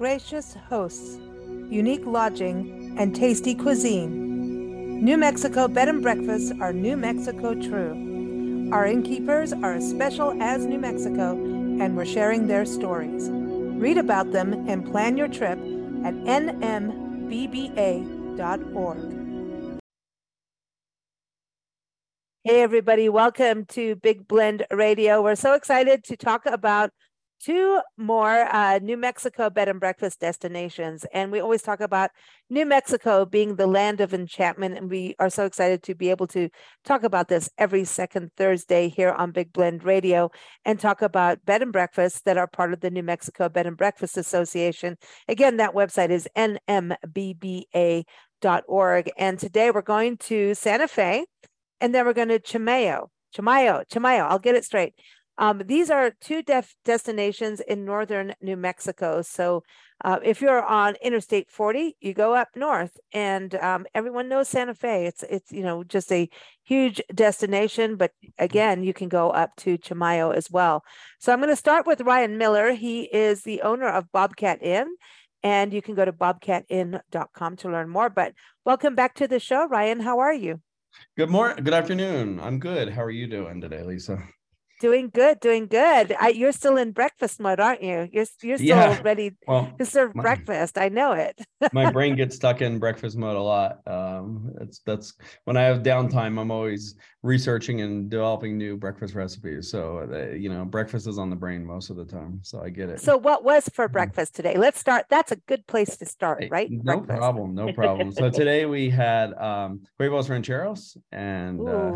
gracious 0.00 0.56
hosts, 0.70 1.18
unique 1.68 2.06
lodging, 2.06 2.96
and 2.98 3.14
tasty 3.14 3.54
cuisine. 3.54 5.04
New 5.04 5.18
Mexico 5.18 5.68
Bed 5.68 5.90
and 5.90 6.02
Breakfasts 6.02 6.50
are 6.58 6.72
New 6.72 6.96
Mexico 6.96 7.52
true. 7.52 8.70
Our 8.72 8.86
innkeepers 8.86 9.52
are 9.52 9.74
as 9.74 9.86
special 9.86 10.40
as 10.40 10.64
New 10.64 10.78
Mexico, 10.78 11.32
and 11.32 11.98
we're 11.98 12.06
sharing 12.06 12.46
their 12.46 12.64
stories. 12.64 13.28
Read 13.30 13.98
about 13.98 14.32
them 14.32 14.66
and 14.66 14.90
plan 14.90 15.18
your 15.18 15.28
trip 15.28 15.58
at 15.58 16.14
nmbba.org. 16.24 17.36
Hey, 22.44 22.62
everybody, 22.62 23.10
welcome 23.10 23.66
to 23.66 23.96
Big 23.96 24.26
Blend 24.26 24.64
Radio. 24.70 25.20
We're 25.22 25.34
so 25.34 25.52
excited 25.52 26.04
to 26.04 26.16
talk 26.16 26.46
about 26.46 26.90
two 27.40 27.80
more 27.96 28.46
uh, 28.54 28.78
New 28.82 28.96
Mexico 28.96 29.48
bed 29.50 29.68
and 29.68 29.80
breakfast 29.80 30.20
destinations. 30.20 31.06
And 31.12 31.32
we 31.32 31.40
always 31.40 31.62
talk 31.62 31.80
about 31.80 32.10
New 32.50 32.66
Mexico 32.66 33.24
being 33.24 33.56
the 33.56 33.66
land 33.66 34.00
of 34.00 34.12
enchantment. 34.12 34.76
And 34.76 34.90
we 34.90 35.14
are 35.18 35.30
so 35.30 35.46
excited 35.46 35.82
to 35.84 35.94
be 35.94 36.10
able 36.10 36.26
to 36.28 36.50
talk 36.84 37.02
about 37.02 37.28
this 37.28 37.48
every 37.56 37.84
second 37.84 38.30
Thursday 38.36 38.88
here 38.88 39.10
on 39.10 39.32
Big 39.32 39.52
Blend 39.52 39.84
Radio 39.84 40.30
and 40.64 40.78
talk 40.78 41.02
about 41.02 41.44
bed 41.44 41.62
and 41.62 41.72
breakfasts 41.72 42.20
that 42.22 42.36
are 42.36 42.46
part 42.46 42.72
of 42.72 42.80
the 42.80 42.90
New 42.90 43.02
Mexico 43.02 43.48
Bed 43.48 43.66
and 43.66 43.76
Breakfast 43.76 44.16
Association. 44.16 44.96
Again, 45.26 45.56
that 45.56 45.74
website 45.74 46.10
is 46.10 46.28
nmbba.org. 46.36 48.04
And 49.16 49.38
today 49.38 49.70
we're 49.70 49.82
going 49.82 50.16
to 50.18 50.54
Santa 50.54 50.88
Fe 50.88 51.24
and 51.80 51.94
then 51.94 52.04
we're 52.04 52.12
going 52.12 52.28
to 52.28 52.38
Chimayo. 52.38 53.08
Chimayo, 53.34 53.88
Chimayo, 53.88 54.26
I'll 54.28 54.38
get 54.40 54.56
it 54.56 54.64
straight. 54.64 54.94
Um, 55.40 55.62
these 55.64 55.88
are 55.88 56.12
two 56.20 56.42
def- 56.42 56.76
destinations 56.84 57.60
in 57.60 57.86
northern 57.86 58.34
New 58.42 58.58
Mexico. 58.58 59.22
So 59.22 59.62
uh, 60.04 60.18
if 60.22 60.42
you're 60.42 60.62
on 60.62 60.96
Interstate 61.02 61.50
40, 61.50 61.96
you 61.98 62.12
go 62.12 62.34
up 62.34 62.48
north, 62.54 62.98
and 63.14 63.54
um, 63.54 63.86
everyone 63.94 64.28
knows 64.28 64.48
Santa 64.50 64.74
Fe. 64.74 65.06
It's 65.06 65.22
it's 65.22 65.50
you 65.50 65.62
know 65.62 65.82
just 65.82 66.12
a 66.12 66.28
huge 66.62 67.00
destination, 67.14 67.96
but 67.96 68.12
again, 68.38 68.84
you 68.84 68.92
can 68.92 69.08
go 69.08 69.30
up 69.30 69.56
to 69.56 69.78
Chimayo 69.78 70.34
as 70.34 70.50
well. 70.50 70.84
So 71.18 71.32
I'm 71.32 71.40
going 71.40 71.48
to 71.48 71.56
start 71.56 71.86
with 71.86 72.02
Ryan 72.02 72.36
Miller. 72.36 72.72
He 72.72 73.04
is 73.04 73.42
the 73.42 73.62
owner 73.62 73.88
of 73.88 74.12
Bobcat 74.12 74.62
Inn. 74.62 74.94
And 75.42 75.72
you 75.72 75.80
can 75.80 75.94
go 75.94 76.04
to 76.04 76.12
bobcatinn.com 76.12 77.56
to 77.56 77.70
learn 77.70 77.88
more. 77.88 78.10
But 78.10 78.34
welcome 78.66 78.94
back 78.94 79.14
to 79.14 79.26
the 79.26 79.40
show, 79.40 79.66
Ryan. 79.66 80.00
How 80.00 80.18
are 80.18 80.34
you? 80.34 80.60
Good 81.16 81.30
morning. 81.30 81.64
Good 81.64 81.72
afternoon. 81.72 82.38
I'm 82.40 82.58
good. 82.58 82.90
How 82.90 83.02
are 83.02 83.10
you 83.10 83.26
doing 83.26 83.58
today, 83.58 83.82
Lisa? 83.82 84.22
Doing 84.80 85.10
good, 85.12 85.40
doing 85.40 85.66
good. 85.66 86.16
I, 86.18 86.28
you're 86.28 86.52
still 86.52 86.78
in 86.78 86.92
breakfast 86.92 87.38
mode, 87.38 87.60
aren't 87.60 87.82
you? 87.82 88.08
You're 88.10 88.24
you're 88.42 88.56
still 88.56 88.66
yeah. 88.66 89.00
ready 89.02 89.32
well, 89.46 89.70
to 89.78 89.84
serve 89.84 90.14
my, 90.14 90.22
breakfast. 90.22 90.78
I 90.78 90.88
know 90.88 91.12
it. 91.12 91.38
my 91.74 91.90
brain 91.90 92.16
gets 92.16 92.36
stuck 92.36 92.62
in 92.62 92.78
breakfast 92.78 93.16
mode 93.18 93.36
a 93.36 93.42
lot. 93.42 93.80
Um, 93.86 94.50
it's 94.62 94.80
that's 94.86 95.12
when 95.44 95.58
I 95.58 95.62
have 95.62 95.82
downtime. 95.82 96.40
I'm 96.40 96.50
always 96.50 96.94
researching 97.22 97.82
and 97.82 98.08
developing 98.08 98.56
new 98.56 98.76
breakfast 98.76 99.14
recipes. 99.14 99.70
So 99.70 100.08
uh, 100.10 100.34
you 100.34 100.48
know, 100.48 100.64
breakfast 100.64 101.06
is 101.06 101.18
on 101.18 101.28
the 101.28 101.36
brain 101.36 101.64
most 101.64 101.90
of 101.90 101.96
the 101.96 102.04
time. 102.04 102.40
So 102.42 102.62
I 102.62 102.70
get 102.70 102.88
it. 102.88 103.00
So 103.00 103.16
what 103.16 103.44
was 103.44 103.68
for 103.68 103.86
mm-hmm. 103.86 103.92
breakfast 103.92 104.34
today? 104.34 104.56
Let's 104.56 104.80
start. 104.80 105.06
That's 105.10 105.30
a 105.30 105.36
good 105.36 105.66
place 105.66 105.96
to 105.98 106.06
start, 106.06 106.44
right? 106.50 106.70
No 106.70 106.96
breakfast. 106.96 107.18
problem. 107.18 107.54
No 107.54 107.72
problem. 107.72 108.12
so 108.12 108.30
today 108.40 108.64
we 108.64 108.88
had 108.88 109.34
um, 109.34 109.82
huevos 109.98 110.30
rancheros, 110.30 110.96
and 111.12 111.60
uh, 111.60 111.92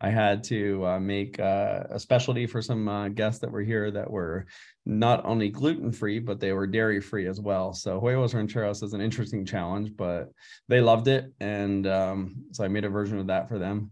I 0.00 0.08
had 0.08 0.42
to 0.44 0.86
uh, 0.86 1.00
make 1.00 1.38
uh, 1.38 1.84
a 1.90 2.00
specialty 2.00 2.46
for 2.46 2.62
some 2.62 2.88
uh, 2.88 3.08
guests 3.08 3.40
that 3.40 3.50
were 3.50 3.62
here 3.62 3.90
that 3.90 4.10
were 4.10 4.46
not 4.86 5.24
only 5.24 5.48
gluten 5.50 5.92
free, 5.92 6.18
but 6.18 6.40
they 6.40 6.52
were 6.52 6.66
dairy 6.66 7.00
free 7.00 7.28
as 7.28 7.40
well. 7.40 7.72
So 7.72 8.00
huevos 8.00 8.34
rancheros 8.34 8.82
is 8.82 8.94
an 8.94 9.00
interesting 9.00 9.44
challenge, 9.44 9.92
but 9.96 10.30
they 10.68 10.80
loved 10.80 11.08
it, 11.08 11.30
and 11.40 11.86
um, 11.86 12.36
so 12.52 12.64
I 12.64 12.68
made 12.68 12.86
a 12.86 12.88
version 12.88 13.18
of 13.18 13.26
that 13.26 13.48
for 13.48 13.58
them. 13.58 13.90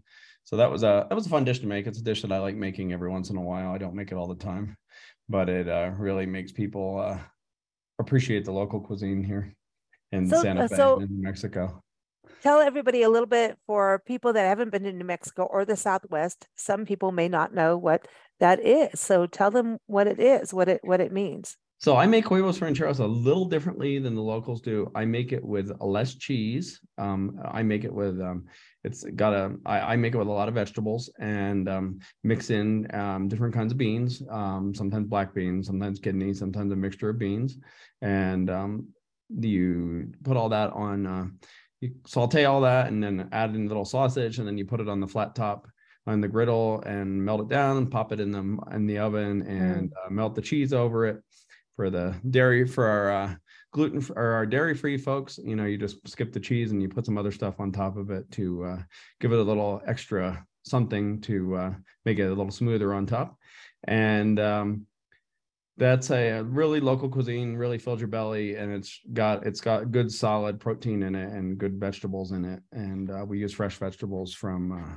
So 0.50 0.56
that 0.56 0.68
was 0.68 0.82
a 0.82 1.06
that 1.08 1.14
was 1.14 1.26
a 1.26 1.28
fun 1.28 1.44
dish 1.44 1.60
to 1.60 1.66
make. 1.68 1.86
It's 1.86 2.00
a 2.00 2.02
dish 2.02 2.22
that 2.22 2.32
I 2.32 2.38
like 2.38 2.56
making 2.56 2.92
every 2.92 3.08
once 3.08 3.30
in 3.30 3.36
a 3.36 3.40
while. 3.40 3.70
I 3.70 3.78
don't 3.78 3.94
make 3.94 4.10
it 4.10 4.16
all 4.16 4.26
the 4.26 4.34
time, 4.34 4.76
but 5.28 5.48
it 5.48 5.68
uh, 5.68 5.92
really 5.96 6.26
makes 6.26 6.50
people 6.50 7.00
uh, 7.00 7.18
appreciate 8.00 8.44
the 8.44 8.52
local 8.52 8.80
cuisine 8.80 9.22
here 9.22 9.54
in 10.10 10.28
so, 10.28 10.42
Santa 10.42 10.64
uh, 10.64 10.68
Fe, 10.68 10.76
so, 10.76 10.98
in 10.98 11.20
Mexico 11.22 11.80
tell 12.42 12.60
everybody 12.60 13.02
a 13.02 13.08
little 13.08 13.26
bit 13.26 13.58
for 13.66 14.02
people 14.06 14.32
that 14.32 14.46
haven't 14.46 14.70
been 14.70 14.84
to 14.84 14.92
New 14.92 15.04
Mexico 15.04 15.44
or 15.44 15.64
the 15.64 15.76
Southwest. 15.76 16.48
Some 16.56 16.84
people 16.84 17.12
may 17.12 17.28
not 17.28 17.54
know 17.54 17.76
what 17.76 18.08
that 18.38 18.60
is. 18.60 19.00
So 19.00 19.26
tell 19.26 19.50
them 19.50 19.78
what 19.86 20.06
it 20.06 20.18
is, 20.18 20.54
what 20.54 20.68
it 20.68 20.80
what 20.82 21.00
it 21.00 21.12
means. 21.12 21.56
So 21.80 21.96
I 21.96 22.06
make 22.06 22.28
huevos 22.28 22.60
rancheros 22.60 22.98
a 22.98 23.06
little 23.06 23.46
differently 23.46 23.98
than 23.98 24.14
the 24.14 24.20
locals 24.20 24.60
do. 24.60 24.92
I 24.94 25.06
make 25.06 25.32
it 25.32 25.42
with 25.42 25.72
less 25.80 26.14
cheese. 26.14 26.78
Um, 26.98 27.40
I 27.42 27.62
make 27.62 27.84
it 27.84 27.92
with 27.92 28.20
um, 28.20 28.44
it's 28.84 29.02
got 29.02 29.32
a. 29.32 29.56
I, 29.64 29.80
I 29.80 29.96
make 29.96 30.14
it 30.14 30.18
with 30.18 30.28
a 30.28 30.30
lot 30.30 30.48
of 30.48 30.54
vegetables 30.54 31.08
and 31.18 31.70
um, 31.70 32.00
mix 32.22 32.50
in 32.50 32.86
um, 32.94 33.28
different 33.28 33.54
kinds 33.54 33.72
of 33.72 33.78
beans. 33.78 34.22
Um, 34.28 34.74
sometimes 34.74 35.08
black 35.08 35.34
beans, 35.34 35.68
sometimes 35.68 35.98
kidney, 36.00 36.34
sometimes 36.34 36.70
a 36.70 36.76
mixture 36.76 37.08
of 37.08 37.18
beans, 37.18 37.56
and 38.02 38.50
um, 38.50 38.88
you 39.30 40.12
put 40.22 40.36
all 40.36 40.50
that 40.50 40.74
on. 40.74 41.06
Uh, 41.06 41.26
you 41.80 41.92
saute 42.06 42.44
all 42.44 42.60
that 42.60 42.88
and 42.88 43.02
then 43.02 43.26
add 43.32 43.54
in 43.54 43.64
a 43.64 43.68
little 43.68 43.86
sausage 43.86 44.38
and 44.38 44.46
then 44.46 44.58
you 44.58 44.66
put 44.66 44.80
it 44.80 44.88
on 44.90 45.00
the 45.00 45.06
flat 45.06 45.34
top 45.34 45.66
on 46.06 46.20
the 46.20 46.28
griddle 46.28 46.82
and 46.82 47.24
melt 47.24 47.40
it 47.40 47.48
down 47.48 47.78
and 47.78 47.90
pop 47.90 48.12
it 48.12 48.20
in 48.20 48.30
the 48.30 48.58
in 48.74 48.86
the 48.86 48.98
oven 48.98 49.40
and 49.46 49.88
mm. 49.88 49.92
uh, 50.06 50.10
melt 50.10 50.34
the 50.34 50.42
cheese 50.42 50.74
over 50.74 51.06
it 51.06 51.22
for 51.80 51.88
the 51.88 52.14
dairy 52.28 52.66
for 52.66 52.84
our 52.84 53.10
uh, 53.10 53.34
gluten 53.72 54.04
or 54.14 54.32
our 54.32 54.44
dairy 54.44 54.74
free 54.74 54.98
folks 54.98 55.38
you 55.42 55.56
know 55.56 55.64
you 55.64 55.78
just 55.78 55.96
skip 56.06 56.30
the 56.30 56.38
cheese 56.38 56.72
and 56.72 56.82
you 56.82 56.88
put 56.88 57.06
some 57.06 57.16
other 57.16 57.32
stuff 57.32 57.58
on 57.58 57.72
top 57.72 57.96
of 57.96 58.10
it 58.10 58.30
to 58.30 58.64
uh, 58.64 58.78
give 59.18 59.32
it 59.32 59.38
a 59.38 59.42
little 59.42 59.80
extra 59.86 60.44
something 60.62 61.20
to 61.22 61.56
uh, 61.56 61.74
make 62.04 62.18
it 62.18 62.26
a 62.26 62.28
little 62.28 62.50
smoother 62.50 62.94
on 62.94 63.06
top. 63.06 63.36
And 63.84 64.38
um, 64.38 64.86
that's 65.76 66.10
a 66.10 66.42
really 66.42 66.80
local 66.80 67.08
cuisine 67.08 67.56
really 67.56 67.78
fills 67.78 68.00
your 68.00 68.08
belly 68.08 68.56
and 68.56 68.72
it's 68.72 69.00
got 69.12 69.46
it's 69.46 69.60
got 69.60 69.90
good 69.90 70.12
solid 70.12 70.60
protein 70.60 71.02
in 71.02 71.14
it 71.14 71.32
and 71.32 71.58
good 71.58 71.80
vegetables 71.80 72.32
in 72.32 72.44
it. 72.44 72.60
And 72.72 73.10
uh, 73.10 73.24
we 73.26 73.38
use 73.38 73.54
fresh 73.54 73.76
vegetables 73.76 74.34
from 74.34 74.72
uh, 74.72 74.96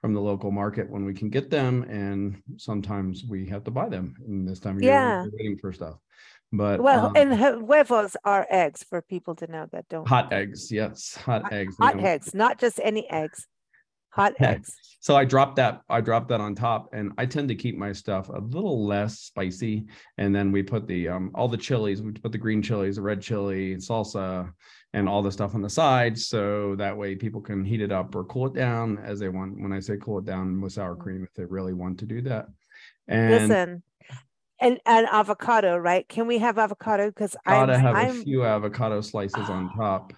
from 0.00 0.14
the 0.14 0.20
local 0.20 0.50
market 0.50 0.88
when 0.88 1.04
we 1.04 1.12
can 1.12 1.28
get 1.28 1.50
them 1.50 1.82
and 1.84 2.40
sometimes 2.56 3.24
we 3.28 3.46
have 3.46 3.64
to 3.64 3.70
buy 3.70 3.88
them 3.88 4.14
in 4.26 4.44
this 4.44 4.60
time 4.60 4.76
of 4.76 4.82
yeah. 4.82 5.22
year 5.22 5.30
waiting 5.34 5.58
for 5.58 5.72
stuff. 5.72 5.96
But 6.52 6.80
well 6.80 7.06
um, 7.06 7.12
and 7.16 7.34
huevos 7.34 8.16
are 8.24 8.46
eggs 8.48 8.82
for 8.82 9.02
people 9.02 9.34
to 9.36 9.46
know 9.50 9.66
that 9.72 9.86
don't 9.90 10.08
hot 10.08 10.32
eggs 10.32 10.72
yes 10.72 11.14
hot, 11.14 11.42
hot 11.42 11.52
eggs 11.52 11.76
hot 11.78 12.00
eggs 12.00 12.32
not 12.32 12.58
just 12.58 12.80
any 12.82 13.08
eggs 13.10 13.46
hot 14.10 14.34
eggs. 14.40 14.74
So 15.00 15.16
I 15.16 15.24
dropped 15.24 15.56
that. 15.56 15.82
I 15.88 16.00
dropped 16.00 16.28
that 16.28 16.40
on 16.40 16.54
top, 16.54 16.90
and 16.92 17.12
I 17.18 17.26
tend 17.26 17.48
to 17.48 17.54
keep 17.54 17.76
my 17.76 17.92
stuff 17.92 18.28
a 18.28 18.40
little 18.40 18.84
less 18.84 19.20
spicy. 19.20 19.86
And 20.18 20.34
then 20.34 20.50
we 20.50 20.62
put 20.62 20.86
the 20.86 21.08
um, 21.08 21.30
all 21.34 21.48
the 21.48 21.56
chilies. 21.56 22.02
We 22.02 22.12
put 22.12 22.32
the 22.32 22.38
green 22.38 22.62
chilies, 22.62 22.96
the 22.96 23.02
red 23.02 23.22
chili, 23.22 23.76
salsa, 23.76 24.52
and 24.92 25.08
all 25.08 25.22
the 25.22 25.32
stuff 25.32 25.54
on 25.54 25.62
the 25.62 25.70
side, 25.70 26.18
so 26.18 26.74
that 26.76 26.96
way 26.96 27.14
people 27.14 27.40
can 27.40 27.64
heat 27.64 27.80
it 27.80 27.92
up 27.92 28.14
or 28.14 28.24
cool 28.24 28.46
it 28.48 28.54
down 28.54 28.98
as 28.98 29.20
they 29.20 29.28
want. 29.28 29.60
When 29.60 29.72
I 29.72 29.80
say 29.80 29.96
cool 30.00 30.18
it 30.18 30.24
down 30.24 30.60
with 30.60 30.72
sour 30.72 30.96
cream, 30.96 31.22
if 31.22 31.32
they 31.34 31.44
really 31.44 31.74
want 31.74 31.98
to 32.00 32.06
do 32.06 32.20
that. 32.22 32.46
And 33.06 33.30
listen, 33.30 33.82
and 34.60 34.80
and 34.84 35.06
avocado, 35.10 35.76
right? 35.76 36.08
Can 36.08 36.26
we 36.26 36.38
have 36.38 36.58
avocado? 36.58 37.06
Because 37.06 37.36
I 37.46 37.52
gotta 37.52 37.78
have 37.78 37.94
I'm, 37.94 38.20
a 38.20 38.24
few 38.24 38.44
avocado 38.44 39.00
slices 39.00 39.48
on 39.48 39.72
top 39.76 40.12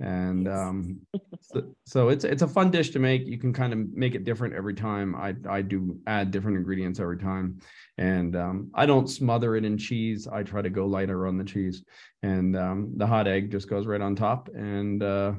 and 0.00 0.48
um, 0.48 1.00
so, 1.40 1.74
so, 1.86 2.08
it's 2.08 2.24
it's 2.24 2.42
a 2.42 2.48
fun 2.48 2.70
dish 2.70 2.90
to 2.90 2.98
make. 2.98 3.26
You 3.26 3.38
can 3.38 3.52
kind 3.52 3.72
of 3.72 3.78
make 3.92 4.14
it 4.14 4.24
different 4.24 4.54
every 4.54 4.74
time. 4.74 5.14
I 5.14 5.34
I 5.48 5.62
do 5.62 5.98
add 6.06 6.30
different 6.30 6.56
ingredients 6.56 7.00
every 7.00 7.18
time, 7.18 7.60
and 7.98 8.34
um, 8.36 8.70
I 8.74 8.86
don't 8.86 9.08
smother 9.08 9.56
it 9.56 9.64
in 9.64 9.78
cheese. 9.78 10.26
I 10.26 10.42
try 10.42 10.62
to 10.62 10.70
go 10.70 10.86
lighter 10.86 11.26
on 11.26 11.38
the 11.38 11.44
cheese, 11.44 11.84
and 12.22 12.56
um, 12.56 12.92
the 12.96 13.06
hot 13.06 13.28
egg 13.28 13.50
just 13.50 13.68
goes 13.68 13.86
right 13.86 14.00
on 14.00 14.16
top. 14.16 14.48
And 14.48 15.02
uh, 15.02 15.34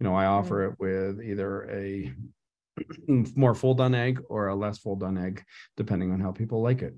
you 0.00 0.04
know, 0.04 0.14
I 0.14 0.26
offer 0.26 0.68
mm. 0.68 0.72
it 0.72 0.80
with 0.80 1.24
either 1.24 1.70
a 1.70 2.12
more 3.36 3.54
full 3.54 3.74
done 3.74 3.94
egg 3.94 4.20
or 4.28 4.48
a 4.48 4.54
less 4.54 4.78
full 4.78 4.96
done 4.96 5.18
egg, 5.18 5.44
depending 5.76 6.12
on 6.12 6.20
how 6.20 6.32
people 6.32 6.62
like 6.62 6.82
it. 6.82 6.94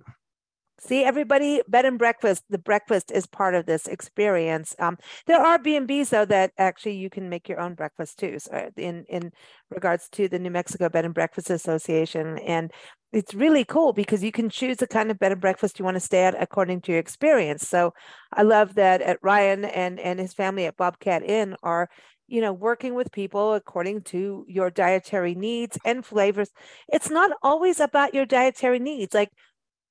See, 0.80 1.04
everybody, 1.04 1.62
bed 1.68 1.84
and 1.84 1.98
breakfast. 1.98 2.44
The 2.50 2.58
breakfast 2.58 3.10
is 3.12 3.26
part 3.26 3.54
of 3.54 3.64
this 3.64 3.86
experience. 3.86 4.74
Um, 4.78 4.98
there 5.26 5.40
are 5.40 5.58
B 5.58 5.76
and 5.76 5.86
B's 5.86 6.10
though 6.10 6.24
that 6.26 6.52
actually 6.58 6.96
you 6.96 7.08
can 7.08 7.28
make 7.28 7.48
your 7.48 7.60
own 7.60 7.74
breakfast 7.74 8.18
too. 8.18 8.38
So 8.38 8.70
in 8.76 9.04
in 9.08 9.32
regards 9.70 10.08
to 10.10 10.28
the 10.28 10.38
New 10.38 10.50
Mexico 10.50 10.88
Bed 10.88 11.04
and 11.04 11.14
Breakfast 11.14 11.48
Association, 11.48 12.38
and 12.38 12.72
it's 13.12 13.34
really 13.34 13.64
cool 13.64 13.92
because 13.92 14.24
you 14.24 14.32
can 14.32 14.50
choose 14.50 14.78
the 14.78 14.88
kind 14.88 15.10
of 15.10 15.18
bed 15.18 15.32
and 15.32 15.40
breakfast 15.40 15.78
you 15.78 15.84
want 15.84 15.94
to 15.94 16.00
stay 16.00 16.24
at 16.24 16.40
according 16.42 16.80
to 16.82 16.92
your 16.92 17.00
experience. 17.00 17.68
So 17.68 17.94
I 18.32 18.42
love 18.42 18.74
that 18.74 19.00
at 19.00 19.18
Ryan 19.22 19.64
and 19.64 20.00
and 20.00 20.18
his 20.18 20.34
family 20.34 20.66
at 20.66 20.76
Bobcat 20.76 21.22
Inn 21.22 21.56
are 21.62 21.88
you 22.26 22.40
know 22.40 22.52
working 22.52 22.94
with 22.94 23.12
people 23.12 23.54
according 23.54 24.02
to 24.02 24.44
your 24.48 24.70
dietary 24.70 25.36
needs 25.36 25.78
and 25.84 26.04
flavors. 26.04 26.50
It's 26.88 27.10
not 27.10 27.30
always 27.42 27.78
about 27.80 28.12
your 28.12 28.26
dietary 28.26 28.80
needs, 28.80 29.14
like 29.14 29.30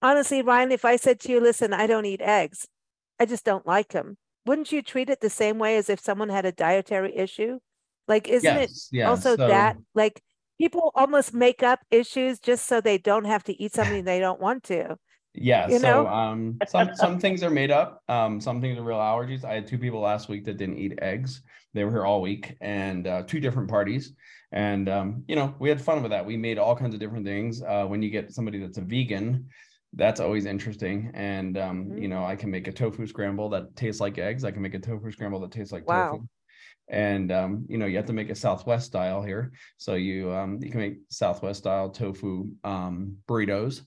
honestly, 0.03 0.41
Ryan, 0.43 0.71
if 0.71 0.85
I 0.85 0.97
said 0.97 1.19
to 1.21 1.31
you, 1.31 1.39
listen, 1.39 1.73
I 1.73 1.87
don't 1.87 2.05
eat 2.05 2.21
eggs, 2.21 2.67
I 3.19 3.25
just 3.25 3.45
don't 3.45 3.65
like 3.65 3.89
them. 3.93 4.17
wouldn't 4.45 4.73
you 4.73 4.81
treat 4.81 5.09
it 5.09 5.21
the 5.21 5.29
same 5.29 5.57
way 5.57 5.77
as 5.77 5.89
if 5.89 6.01
someone 6.01 6.27
had 6.27 6.45
a 6.45 6.51
dietary 6.51 7.15
issue? 7.15 7.59
Like, 8.09 8.27
isn't 8.27 8.43
Yes, 8.59 8.89
it 8.91 9.03
also 9.03 9.37
so- 9.37 9.47
that 9.47 9.77
like 9.95 10.21
people 10.59 10.91
almost 10.95 11.33
make 11.33 11.63
up 11.63 11.79
issues 11.89 12.39
just 12.39 12.67
so 12.67 12.81
they 12.81 12.97
don't 12.97 13.23
have 13.25 13.43
to 13.45 13.53
eat 13.63 13.73
something 13.73 14.03
they 14.03 14.19
don't 14.19 14.41
want 14.41 14.63
to? 14.65 14.97
Yeah, 15.33 15.67
you 15.69 15.79
so 15.79 15.87
know? 15.87 16.07
um 16.07 16.59
some 16.67 16.89
some 16.93 17.19
things 17.19 17.41
are 17.41 17.49
made 17.49 17.71
up. 17.71 18.03
Um 18.09 18.39
some 18.41 18.59
things 18.61 18.77
are 18.77 18.83
real 18.83 18.97
allergies. 18.97 19.43
I 19.45 19.53
had 19.53 19.65
two 19.65 19.79
people 19.79 20.01
last 20.01 20.27
week 20.29 20.43
that 20.45 20.57
didn't 20.57 20.77
eat 20.77 20.99
eggs. 21.01 21.41
They 21.73 21.85
were 21.85 21.91
here 21.91 22.05
all 22.05 22.21
week 22.21 22.55
and 22.61 23.07
uh 23.07 23.23
two 23.23 23.39
different 23.39 23.69
parties. 23.69 24.13
And 24.51 24.87
um, 24.89 25.23
you 25.27 25.35
know, 25.35 25.55
we 25.57 25.69
had 25.69 25.81
fun 25.81 26.03
with 26.03 26.11
that. 26.11 26.23
We 26.25 26.37
made 26.37 26.59
all 26.59 26.75
kinds 26.75 26.93
of 26.93 26.99
different 26.99 27.25
things. 27.25 27.63
Uh 27.63 27.85
when 27.85 28.03
you 28.03 28.09
get 28.11 28.31
somebody 28.33 28.59
that's 28.59 28.77
a 28.77 28.81
vegan, 28.81 29.47
that's 29.95 30.19
always 30.19 30.45
interesting. 30.45 31.11
And 31.13 31.57
um, 31.57 31.85
Mhm. 31.89 32.01
you 32.01 32.07
know, 32.07 32.25
I 32.25 32.35
can 32.35 32.49
make 32.51 32.67
a 32.67 32.71
tofu 32.71 33.05
scramble 33.07 33.49
that 33.49 33.75
tastes 33.75 34.01
like 34.01 34.17
eggs. 34.17 34.43
I 34.43 34.51
can 34.51 34.61
make 34.61 34.73
a 34.73 34.79
tofu 34.79 35.11
scramble 35.11 35.39
that 35.41 35.51
tastes 35.51 35.71
like 35.73 35.85
Wow. 35.85 36.11
tofu. 36.11 36.27
And 36.89 37.31
um, 37.31 37.65
you 37.69 37.77
know, 37.77 37.85
you 37.85 37.97
have 37.97 38.07
to 38.07 38.13
make 38.13 38.29
a 38.29 38.35
Southwest 38.35 38.87
style 38.87 39.23
here. 39.23 39.51
So 39.77 39.95
you 39.95 40.31
um 40.31 40.59
you 40.61 40.71
can 40.71 40.79
make 40.81 40.97
Southwest 41.09 41.59
style 41.59 41.89
tofu 41.89 42.49
um 42.63 43.17
burritos 43.27 43.81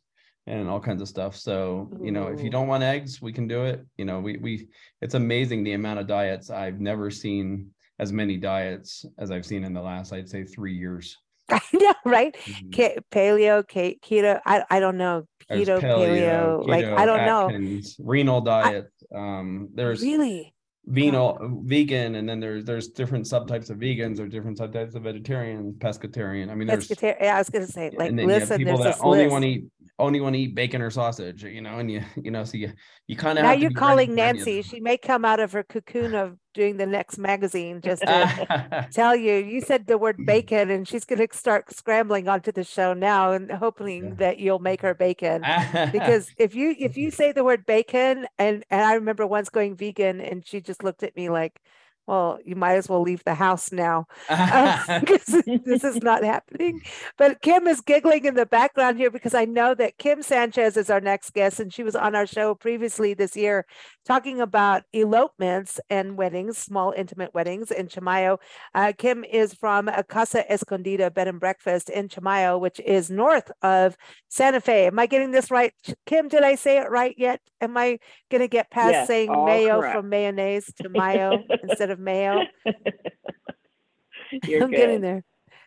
and 0.47 0.69
all 0.69 0.81
kinds 0.81 1.03
of 1.03 1.09
stuff. 1.09 1.37
So, 1.37 1.91
you 2.03 2.13
know, 2.13 2.29
if 2.29 2.43
you 2.43 2.51
don't 2.51 2.69
want 2.69 2.85
eggs, 2.85 3.21
we 3.21 3.33
can 3.33 3.49
do 3.49 3.65
it. 3.65 3.85
You 3.97 4.05
know, 4.05 4.21
we 4.21 4.39
we 4.39 4.69
it's 5.03 5.15
amazing 5.15 5.65
the 5.65 5.73
amount 5.75 6.01
of 6.01 6.07
diets. 6.07 6.51
I've 6.51 6.81
never 6.81 7.11
seen 7.11 7.73
as 7.99 8.13
many 8.13 8.37
diets 8.37 9.05
as 9.19 9.31
I've 9.31 9.47
seen 9.47 9.65
in 9.65 9.73
the 9.73 9.83
last, 9.83 10.13
I'd 10.13 10.29
say, 10.29 10.45
three 10.45 10.75
years. 10.75 11.17
I 11.51 11.61
know, 11.73 11.95
right? 12.05 12.35
Mhm. 12.37 12.73
Ke- 12.73 13.03
paleo, 13.11 13.63
ke- 13.63 14.01
keto. 14.01 14.41
I 14.45 14.65
I 14.71 14.81
don't 14.81 14.97
know. 14.97 15.27
Keto, 15.51 15.81
paleo. 15.81 16.67
like 16.67 16.85
keto, 16.85 16.97
I 16.99 17.07
don't 17.07 17.25
know. 17.25 17.81
Renal 18.01 18.41
diet. 18.41 18.91
um, 19.15 19.69
there's 19.75 20.03
Really? 20.03 20.53
venal 20.87 21.39
vegan, 21.65 22.15
and 22.17 22.29
then 22.29 22.41
there's 22.41 22.65
there's 22.65 22.89
different 22.89 23.27
subtypes 23.27 23.71
of 23.71 23.79
vegans 23.79 24.19
or 24.19 24.27
different 24.29 24.59
subtypes 24.59 24.95
of 24.95 25.03
vegetarian, 25.03 25.75
pescatarian. 25.79 26.51
I 26.51 26.55
mean, 26.55 26.67
there's 26.69 26.89
Pescatarian. 26.89 27.17
Yeah, 27.21 27.37
I 27.37 27.39
was 27.39 27.51
gonna 27.51 27.67
say, 27.67 27.91
like, 27.97 28.11
and 28.11 28.19
then 28.19 28.27
you 28.27 28.33
have 28.35 28.43
listen, 28.43 28.59
people 28.59 28.79
that 28.79 28.99
only 29.01 29.27
want 29.29 29.45
to 29.45 29.51
eat 29.51 29.65
only 29.99 30.21
want 30.21 30.35
to 30.35 30.41
eat 30.41 30.55
bacon 30.55 30.83
or 30.83 30.91
sausage, 30.91 31.43
you 31.45 31.61
know, 31.61 31.79
and 31.79 31.91
you 31.91 32.03
you 32.23 32.31
know, 32.31 32.45
so 32.45 32.57
you 32.57 32.73
you 33.07 33.17
kind 33.17 33.39
of 33.39 33.45
Now 33.45 33.53
you're 33.53 33.71
calling 33.71 34.15
for 34.15 34.21
any 34.21 34.31
of 34.31 34.37
Nancy. 34.47 34.63
She 34.63 34.81
may 34.81 34.97
come 34.97 35.25
out 35.25 35.41
of 35.41 35.53
her 35.53 35.63
cocoon 35.63 36.15
of 36.15 36.37
doing 36.57 36.79
the 36.79 36.87
next 36.87 37.19
magazine 37.19 37.81
just 37.83 38.03
to 38.03 38.89
tell 38.93 39.15
you. 39.15 39.35
You 39.35 39.61
said 39.61 39.87
the 39.87 39.99
word 39.99 40.19
mm. 40.19 40.27
bacon, 40.27 40.71
and 40.71 40.89
she's 40.89 41.05
going 41.05 41.21
to 41.27 41.37
start 41.37 41.73
scrambling 41.73 42.29
onto 42.29 42.51
the 42.51 42.65
show 42.65 42.95
now, 42.95 43.33
and 43.33 43.53
hoping 43.53 44.05
Yeah. 44.05 44.15
that 44.19 44.39
you'll 44.41 44.59
make 44.71 44.83
her 44.83 44.95
bacon. 44.95 45.45
Because 45.93 46.33
if 46.39 46.55
you 46.55 46.75
if 46.79 46.97
you 46.97 47.11
say 47.11 47.33
the 47.33 47.45
word 47.45 47.67
bacon, 47.67 48.27
and 48.39 48.65
and 48.71 48.83
I 48.83 48.95
remember 48.95 49.27
once 49.27 49.51
going 49.51 49.77
vegan, 49.77 50.21
and 50.21 50.47
she 50.47 50.61
just 50.61 50.83
looked 50.83 51.03
at 51.05 51.17
me 51.17 51.29
like, 51.29 51.61
"Well, 52.07 52.39
you 52.45 52.57
might 52.57 52.75
as 52.77 52.89
well 52.89 53.03
leave 53.03 53.23
the 53.25 53.35
house 53.35 53.73
now." 53.73 54.07
uh, 54.29 55.01
because 55.01 55.27
this 55.65 55.85
is 55.85 56.03
not 56.03 56.25
happening. 56.25 56.81
But 57.19 57.43
Kim 57.43 57.67
is 57.67 57.81
giggling 57.81 58.25
in 58.25 58.35
the 58.35 58.47
background 58.47 58.99
here 58.99 59.11
because 59.11 59.35
I 59.35 59.45
know 59.45 59.75
that 59.75 59.99
Kim 59.99 60.23
Sanchez 60.23 60.77
is 60.77 60.91
our 60.91 61.01
next 61.01 61.33
guest, 61.33 61.61
and 61.61 61.73
she 61.73 61.83
was 61.83 61.97
on 61.97 62.15
our 62.15 62.27
show 62.27 62.55
previously 62.55 63.15
this 63.15 63.37
year 63.37 63.67
talking 64.05 64.41
about 64.41 64.85
elopements 64.93 65.81
and 65.91 66.17
weddings, 66.17 66.57
small 66.57 66.93
intimate 66.97 67.35
weddings 67.35 67.71
in 67.71 67.89
Chamayo. 67.89 68.39
Uh, 68.75 68.93
Kim 68.97 69.25
is 69.25 69.53
from 69.55 69.89
a 69.89 70.03
Casa 70.05 70.45
Escondida 70.51 71.13
bed 71.13 71.29
and 71.29 71.41
breakfast 71.41 71.91
in 71.91 72.09
Chamayo, 72.09 72.61
which 72.61 72.81
is 72.81 73.11
north 73.11 73.51
of 73.63 73.97
Santa 74.29 74.61
Fe. 74.61 74.87
Am 74.87 74.99
I 74.99 75.07
getting 75.07 75.33
this 75.33 75.51
right? 75.51 75.73
Kim, 76.07 76.29
did 76.29 76.43
I 76.43 76.55
say 76.55 76.79
it 76.79 76.91
right 76.91 77.15
yet? 77.19 77.41
Am 77.61 77.77
I 77.77 77.99
going 78.31 78.43
to 78.43 78.49
get 78.49 78.71
past 78.71 78.93
Yes, 78.93 79.07
saying 79.09 79.31
mayo 79.45 79.81
correct. 79.81 79.97
from 79.97 80.09
mayonnaise 80.09 80.73
to 80.83 80.89
mayo 80.89 81.43
instead 81.63 81.91
of 81.91 81.96
mayo? 81.97 82.43
You're 84.47 84.63
I'm 84.63 84.73
getting 84.73 85.01
there. 85.01 85.23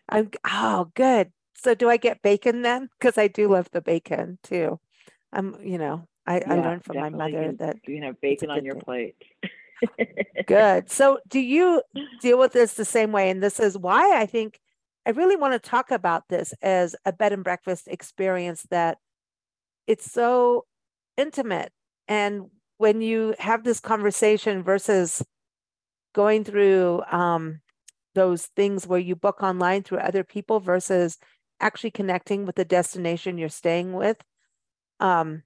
I'm 0.08 0.30
oh 0.48 0.90
good. 0.94 1.32
So 1.56 1.74
do 1.74 1.88
I 1.90 1.96
get 1.96 2.22
bacon 2.22 2.62
then? 2.62 2.88
Because 2.98 3.18
I 3.18 3.28
do 3.28 3.48
love 3.48 3.68
the 3.72 3.80
bacon 3.80 4.38
too. 4.42 4.80
I'm, 5.32 5.56
you 5.62 5.78
know, 5.78 6.08
I, 6.26 6.40
I 6.40 6.54
learned 6.56 6.84
from 6.84 6.98
my 6.98 7.10
mother 7.10 7.30
can- 7.30 7.56
that 7.56 7.76
You 7.86 7.96
can 7.96 8.04
have 8.04 8.20
bacon 8.20 8.50
on 8.50 8.64
your 8.64 8.74
thing. 8.74 8.82
plate. 8.82 9.16
good. 10.46 10.90
So 10.90 11.18
do 11.28 11.38
you 11.38 11.82
deal 12.20 12.38
with 12.38 12.52
this 12.52 12.74
the 12.74 12.84
same 12.84 13.12
way? 13.12 13.30
And 13.30 13.42
this 13.42 13.60
is 13.60 13.76
why 13.78 14.18
I 14.20 14.26
think 14.26 14.58
I 15.06 15.10
really 15.10 15.36
want 15.36 15.52
to 15.54 15.58
talk 15.70 15.90
about 15.90 16.28
this 16.28 16.52
as 16.62 16.94
a 17.04 17.12
bed 17.12 17.32
and 17.32 17.44
breakfast 17.44 17.88
experience 17.88 18.66
that 18.70 18.98
it's 19.86 20.10
so 20.10 20.66
intimate. 21.16 21.72
And 22.08 22.46
when 22.78 23.00
you 23.00 23.34
have 23.38 23.64
this 23.64 23.80
conversation 23.80 24.62
versus 24.62 25.22
going 26.12 26.44
through 26.44 27.02
um, 27.10 27.60
those 28.14 28.46
things 28.46 28.86
where 28.86 28.98
you 28.98 29.14
book 29.14 29.42
online 29.42 29.82
through 29.82 29.98
other 29.98 30.24
people 30.24 30.60
versus 30.60 31.18
actually 31.60 31.90
connecting 31.90 32.46
with 32.46 32.56
the 32.56 32.64
destination 32.64 33.38
you're 33.38 33.48
staying 33.48 33.92
with. 33.92 34.16
Um, 34.98 35.42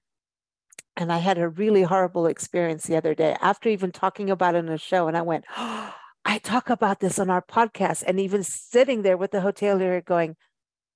and 0.97 1.11
I 1.11 1.17
had 1.17 1.37
a 1.37 1.49
really 1.49 1.83
horrible 1.83 2.25
experience 2.25 2.85
the 2.85 2.95
other 2.95 3.13
day 3.13 3.35
after 3.41 3.69
even 3.69 3.91
talking 3.91 4.29
about 4.29 4.55
it 4.55 4.59
in 4.59 4.69
a 4.69 4.77
show. 4.77 5.07
And 5.07 5.17
I 5.17 5.21
went, 5.21 5.45
oh, 5.57 5.93
I 6.27 6.39
talk 6.39 6.71
about 6.71 7.01
this 7.01 7.19
on 7.19 7.29
our 7.29 7.43
podcast. 7.43 8.03
And 8.07 8.19
even 8.19 8.41
sitting 8.41 9.03
there 9.03 9.15
with 9.15 9.29
the 9.29 9.41
hotelier 9.41 10.03
going, 10.03 10.35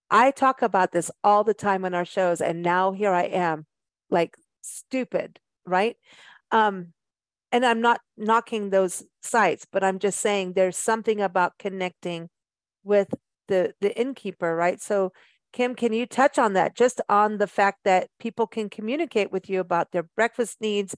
I 0.10 0.31
talk 0.31 0.63
about 0.63 0.92
this 0.92 1.12
all 1.24 1.44
the 1.44 1.54
time 1.54 1.86
on 1.86 1.94
our 1.94 2.04
shows. 2.04 2.42
And 2.42 2.63
now 2.63 2.94
here 2.94 3.12
I 3.12 3.25
am, 3.25 3.68
like 4.10 4.36
stupid, 4.63 5.39
right? 5.68 5.98
Um, 6.51 6.94
and 7.51 7.63
I'm 7.63 7.80
not 7.80 8.01
knocking 8.18 8.71
those 8.71 9.04
sites, 9.21 9.66
but 9.71 9.83
I'm 9.83 10.00
just 10.00 10.19
saying 10.19 10.54
there's 10.54 10.77
something 10.77 11.21
about 11.21 11.57
connecting 11.60 12.30
with 12.83 13.13
the 13.48 13.74
the 13.81 13.98
innkeeper, 14.00 14.56
right? 14.56 14.81
So 14.81 15.12
Kim, 15.54 15.75
can 15.75 15.94
you 15.94 16.06
touch 16.07 16.38
on 16.39 16.54
that? 16.54 16.75
Just 16.75 17.01
on 17.10 17.38
the 17.39 17.48
fact 17.48 17.80
that 17.86 18.10
people 18.19 18.48
can 18.48 18.69
communicate 18.69 19.31
with 19.31 19.50
you 19.50 19.60
about 19.62 19.92
their 19.92 20.04
breakfast 20.16 20.57
needs, 20.62 20.95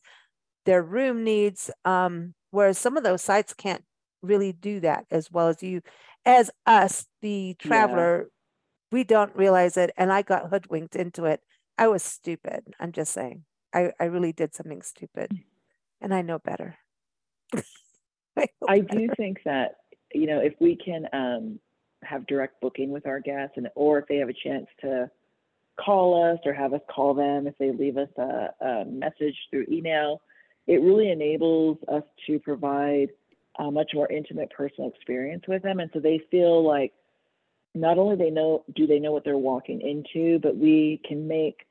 their 0.66 0.84
room 0.84 1.24
needs, 1.24 1.72
um, 1.86 2.34
whereas 2.52 2.78
some 2.78 2.98
of 2.98 3.04
those 3.04 3.22
sites 3.22 3.54
can't 3.54 3.84
really 4.22 4.54
do 4.54 4.80
that 4.82 5.06
as 5.12 5.32
well 5.32 5.48
as 5.48 5.64
you, 5.64 5.82
as 6.26 6.52
us, 6.66 7.08
the 7.22 7.56
Yeah. 7.64 7.68
traveler, 7.68 8.30
we 8.92 9.04
don't 9.04 9.36
realize 9.36 9.78
it. 9.78 9.92
And 9.98 10.12
I 10.14 10.22
got 10.22 10.50
hoodwinked 10.50 10.96
into 10.96 11.26
it. 11.26 11.42
I 11.78 11.88
was 11.88 12.04
stupid. 12.04 12.64
I'm 12.80 12.92
just 12.92 13.14
saying. 13.14 13.46
I, 13.74 13.92
I 14.00 14.06
really 14.06 14.34
did 14.34 14.54
something 14.56 14.82
stupid. 14.82 15.34
And 16.02 16.14
I 16.14 16.22
know 16.22 16.40
better. 16.40 16.78
I, 18.42 18.48
know 18.62 18.68
I 18.68 18.82
better. 18.82 19.00
do 19.00 19.10
think 19.18 19.40
that 19.46 19.78
you 20.14 20.28
know 20.28 20.40
if 20.40 20.54
we 20.60 20.76
can 20.76 21.08
um, 21.14 21.60
have 22.04 22.26
direct 22.28 22.62
booking 22.62 22.92
with 22.92 23.06
our 23.08 23.20
guests, 23.20 23.54
and 23.58 23.70
or 23.76 24.00
if 24.00 24.08
they 24.08 24.18
have 24.18 24.30
a 24.30 24.34
chance 24.34 24.68
to 24.82 25.10
call 25.80 26.32
us 26.32 26.40
or 26.46 26.54
have 26.54 26.74
us 26.74 26.82
call 26.94 27.14
them, 27.14 27.48
if 27.48 27.58
they 27.58 27.72
leave 27.72 27.98
us 27.98 28.10
a, 28.18 28.66
a 28.66 28.86
message 28.86 29.36
through 29.50 29.66
email, 29.72 30.22
it 30.68 30.82
really 30.82 31.12
enables 31.12 31.78
us 31.88 32.04
to 32.28 32.40
provide 32.40 33.10
a 33.60 33.72
much 33.72 33.92
more 33.94 34.12
intimate 34.12 34.50
personal 34.52 34.90
experience 34.90 35.44
with 35.48 35.64
them, 35.64 35.80
and 35.80 35.90
so 35.94 36.00
they 36.00 36.22
feel 36.30 36.66
like 36.66 36.94
not 37.74 37.98
only 37.98 38.16
they 38.16 38.30
know 38.30 38.64
do 38.76 38.86
they 38.88 39.00
know 39.00 39.12
what 39.12 39.24
they're 39.24 39.38
walking 39.38 39.82
into, 39.82 40.40
but 40.40 40.58
we 40.58 41.00
can 41.08 41.28
make 41.28 41.66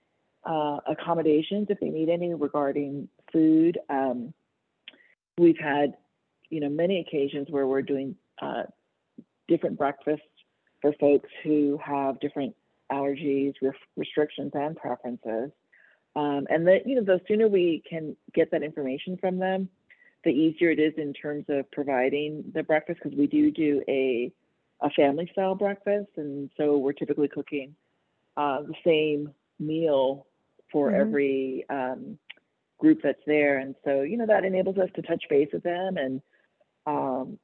uh, 0.45 0.79
accommodations 0.87 1.67
if 1.69 1.79
they 1.81 1.91
need 1.91 2.09
any 2.09 2.35
regarding 2.35 3.09
food. 3.33 3.79
Um, 3.89 4.33
we've 5.39 5.59
had, 5.59 5.95
you 6.51 6.61
know, 6.61 6.69
many 6.69 7.01
occasions 7.01 7.47
where 7.51 7.67
we're 7.67 7.83
doing 7.83 8.17
uh, 8.43 8.65
different 9.49 9.79
breakfasts 9.79 10.25
for 10.83 10.93
folks 11.01 11.29
who 11.45 11.79
have 11.85 12.21
different 12.21 12.55
allergies, 12.91 13.55
ref- 13.63 13.75
restrictions, 13.97 14.53
and 14.55 14.77
preferences. 14.77 15.51
Um, 16.17 16.47
and 16.51 16.67
that, 16.67 16.87
you 16.87 16.97
know, 16.97 17.05
the 17.05 17.21
sooner 17.29 17.47
we 17.49 17.83
can 17.89 18.17
get 18.35 18.51
that 18.51 18.63
information 18.63 19.17
from 19.17 19.39
them, 19.39 19.69
the 20.25 20.31
easier 20.31 20.71
it 20.71 20.81
is 20.81 20.93
in 20.97 21.13
terms 21.13 21.45
of 21.49 21.71
providing 21.71 22.45
the 22.53 22.63
breakfast 22.63 23.01
because 23.03 23.17
we 23.17 23.27
do 23.27 23.51
do 23.51 23.83
a 23.89 24.33
a 24.83 24.91
family 24.91 25.29
style 25.33 25.55
breakfast, 25.55 26.09
and 26.17 26.51
so 26.57 26.79
we're 26.79 26.93
typically 26.93 27.29
cooking 27.29 27.75
uh, 28.39 28.63
the 28.63 28.75
same 28.83 29.31
meal 29.59 30.27
for 30.73 30.91
Mhm. 30.91 31.01
every 31.01 31.67
um, 31.69 32.19
group 32.79 33.03
that's 33.03 33.23
there, 33.27 33.59
and 33.59 33.75
so 33.85 34.01
you 34.01 34.17
know 34.17 34.27
that 34.27 34.45
enables 34.45 34.79
us 34.79 34.89
to 34.95 35.03
touch 35.03 35.23
base 35.29 35.51
with 35.53 35.63
them 35.63 35.99
and 35.99 36.23
um, 36.91 37.39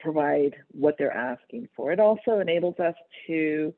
provide 0.00 0.54
what 0.70 0.96
they're 0.98 1.12
asking 1.12 1.68
for. 1.74 1.92
It 1.92 2.00
also 2.00 2.38
enables 2.40 2.78
us 2.78 2.94
to 3.26 3.74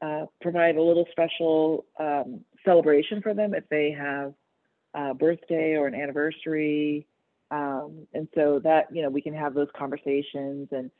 uh, 0.00 0.26
provide 0.40 0.76
a 0.76 0.82
little 0.82 1.06
special 1.10 1.86
um, 1.98 2.44
celebration 2.64 3.20
for 3.22 3.34
them 3.34 3.54
if 3.54 3.68
they 3.68 3.90
have 3.90 4.34
a 4.94 5.14
birthday 5.14 5.74
or 5.76 5.86
an 5.86 5.94
anniversary. 5.94 7.06
Um, 7.50 8.06
and 8.12 8.28
so 8.34 8.60
that, 8.62 8.94
you 8.94 9.02
know, 9.02 9.08
we 9.08 9.22
can 9.22 9.34
have 9.34 9.54
those 9.54 9.68
conversations 9.76 10.68
and 10.70 10.90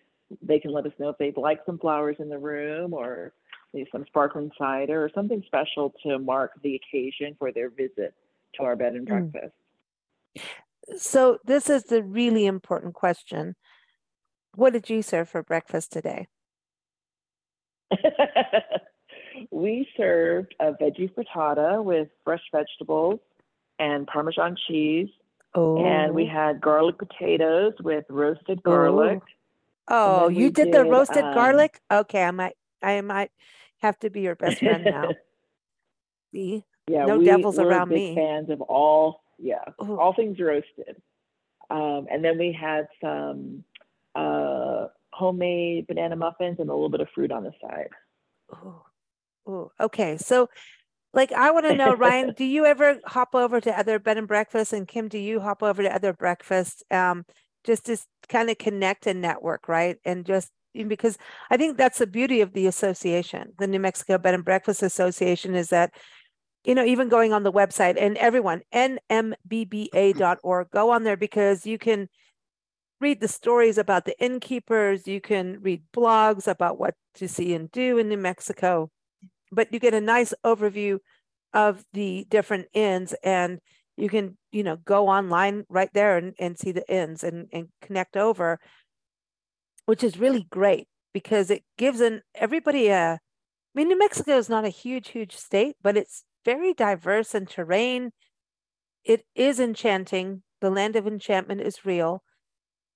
they 0.43 0.59
can 0.59 0.73
let 0.73 0.87
us 0.87 0.93
know 0.99 1.11
if 1.11 1.19
they'd 1.19 1.37
like 1.37 1.61
some 1.67 1.79
flowers 1.79 2.17
in 2.19 2.29
the 2.29 2.39
room 2.39 2.93
or 2.93 3.33
maybe 3.73 3.89
some 3.93 4.05
sparkling 4.07 4.51
cider 4.59 5.03
or 5.05 5.11
something 5.15 5.43
special 5.47 5.95
to 6.03 6.19
mark 6.19 6.53
the 6.63 6.75
occasion 6.75 7.37
for 7.39 7.53
their 7.53 7.71
visit 7.71 8.15
to 8.55 8.63
our 8.63 8.77
bed 8.77 8.95
and 8.95 9.07
Mm. 9.09 9.51
So 10.97 11.39
this 11.45 11.69
is 11.69 11.85
the 11.85 12.03
really 12.03 12.47
important 12.47 12.95
question. 12.95 13.55
What 14.55 14.73
did 14.73 14.89
you 14.89 15.03
serve 15.03 15.29
for 15.29 15.43
breakfast 15.43 15.93
today? 15.93 16.27
we 19.51 19.89
served 19.97 20.55
a 20.61 20.73
veggie 20.73 21.13
frittata 21.15 21.83
with 21.83 22.09
fresh 22.25 22.43
vegetables 22.53 23.21
and 23.79 24.07
Parmesan 24.07 24.57
cheese. 24.67 25.09
Oh, 25.55 25.79
And 25.85 26.15
we 26.15 26.27
had 26.27 26.61
garlic 26.61 26.99
potatoes 26.99 27.73
with 27.81 28.05
roasted 28.11 28.63
garlic. 28.63 29.21
oh, 29.89 30.29
then 30.29 30.37
you 30.37 30.45
we 30.47 30.51
did 30.51 30.73
the 30.73 30.85
roasted 30.85 31.25
um, 31.25 31.35
garlic? 31.35 31.81
Okay, 31.91 32.23
I 32.23 32.31
might, 32.31 32.55
I 32.83 33.01
might 33.01 33.31
have 33.79 33.99
to 34.01 34.11
be 34.11 34.21
your 34.21 34.37
best 34.37 34.59
friend 34.59 34.85
now. 34.85 35.11
See? 36.33 36.65
yeah, 36.87 37.07
No 37.07 37.19
we, 37.19 37.25
devils 37.25 37.57
we're 37.57 37.67
around 37.69 37.89
big 37.89 37.97
me. 37.97 38.15
fans 38.15 38.51
of 38.51 38.61
all, 38.61 39.23
yeah, 39.39 39.65
Ooh. 39.83 39.99
all 39.99 40.13
things 40.15 40.39
roasted. 40.39 41.01
Um, 41.71 42.07
and 42.11 42.25
then 42.25 42.39
we 42.39 42.53
had 42.53 42.89
some 43.01 43.65
uh, 44.15 44.87
homemade 45.13 45.87
banana 45.87 46.17
muffins 46.17 46.57
and 46.59 46.71
a 46.71 46.73
little 46.73 46.89
bit 46.89 47.01
of 47.01 47.09
fruit 47.15 47.31
on 47.31 47.45
the 47.45 47.53
side. 47.61 47.91
Ooh, 49.49 49.71
okay. 49.81 50.17
So, 50.17 50.49
like, 51.13 51.33
I 51.33 51.51
want 51.51 51.67
to 51.67 51.77
know, 51.77 51.95
Ryan, 51.95 52.35
do 52.37 52.45
you 52.45 52.65
ever 52.67 52.99
hop 53.05 53.35
over 53.35 53.61
to 53.61 53.79
other 53.79 53.99
bed 53.99 54.19
and 54.19 54.29
breakfast? 54.29 54.73
And 54.73 54.87
Kim, 54.87 55.09
do 55.09 55.19
you 55.19 55.41
hop 55.41 55.63
over 55.63 55.83
to 55.83 55.95
other 55.95 56.13
breakfast 56.13 56.85
um, 56.91 57.25
just 57.65 57.87
to 57.87 57.99
kind 58.29 58.51
of 58.51 58.59
connect 58.59 59.07
and 59.07 59.21
network, 59.21 59.69
right? 59.69 59.97
And 60.05 60.25
just 60.25 60.51
because 60.75 61.19
I 61.51 61.57
think 61.57 61.77
that's 61.77 61.99
the 61.99 62.07
beauty 62.07 62.41
of 62.41 62.53
the 62.53 62.67
association, 62.67 63.53
the 63.59 63.67
New 63.67 63.81
Mexico 63.81 64.19
Bed 64.19 64.35
and 64.35 64.45
Breakfast 64.45 64.83
Association, 64.83 65.55
is 65.55 65.71
that 65.71 65.93
you 66.65 66.75
know, 66.75 66.85
even 66.85 67.09
going 67.09 67.33
on 67.33 67.43
the 67.43 67.53
website 67.53 67.97
and 67.99 68.17
everyone, 68.19 68.63
nmbba.org, 68.75 70.71
go 70.71 70.91
on 70.91 71.05
there 71.05 71.17
because 71.17 71.67
you 71.67 71.79
can 71.79 72.09
read 73.01 73.21
the 73.21 73.29
stories 73.29 73.79
about 73.79 74.05
the 74.05 74.19
innkeepers, 74.21 75.07
you 75.07 75.21
can 75.21 75.61
read 75.61 75.83
blogs 75.95 76.49
about 76.49 76.79
what 76.79 76.95
to 77.15 77.29
see 77.29 77.55
and 77.55 77.71
do 77.71 77.99
in 77.99 78.09
New 78.09 78.17
Mexico, 78.17 78.91
but 79.53 79.73
you 79.73 79.79
get 79.79 79.95
a 79.95 80.01
nice 80.01 80.35
overview 80.45 80.99
of 81.55 81.85
the 81.93 82.27
different 82.29 82.67
inns 82.75 83.15
and 83.23 83.61
you 83.97 84.09
can, 84.09 84.37
you 84.53 84.63
know, 84.63 84.77
go 84.77 85.09
online 85.09 85.65
right 85.69 85.91
there 85.93 86.17
and, 86.19 86.35
and 86.39 86.59
see 86.59 86.73
the 86.73 86.89
inns 86.93 87.25
and, 87.25 87.49
and 87.53 87.69
connect 87.81 88.17
over, 88.17 88.59
which 89.87 90.05
is 90.05 90.19
really 90.19 90.47
great 90.51 90.89
because 91.13 91.51
it 91.51 91.63
gives 91.77 92.01
an 92.01 92.23
everybody 92.35 92.89
a 92.89 93.19
I 93.75 93.81
mean, 93.81 93.89
New 93.89 93.99
Mexico 93.99 94.37
is 94.37 94.49
not 94.49 94.65
a 94.65 94.71
huge, 94.71 95.11
huge 95.11 95.37
state, 95.37 95.77
but 95.83 95.97
it's 95.97 96.25
very 96.45 96.75
diverse 96.75 97.35
in 97.35 97.47
terrain. 97.47 98.13
It 99.05 99.25
is 99.35 99.61
enchanting. 99.61 100.43
The 100.61 100.71
land 100.71 100.97
of 100.97 101.07
enchantment 101.07 101.61
is 101.61 101.85
real. 101.85 102.23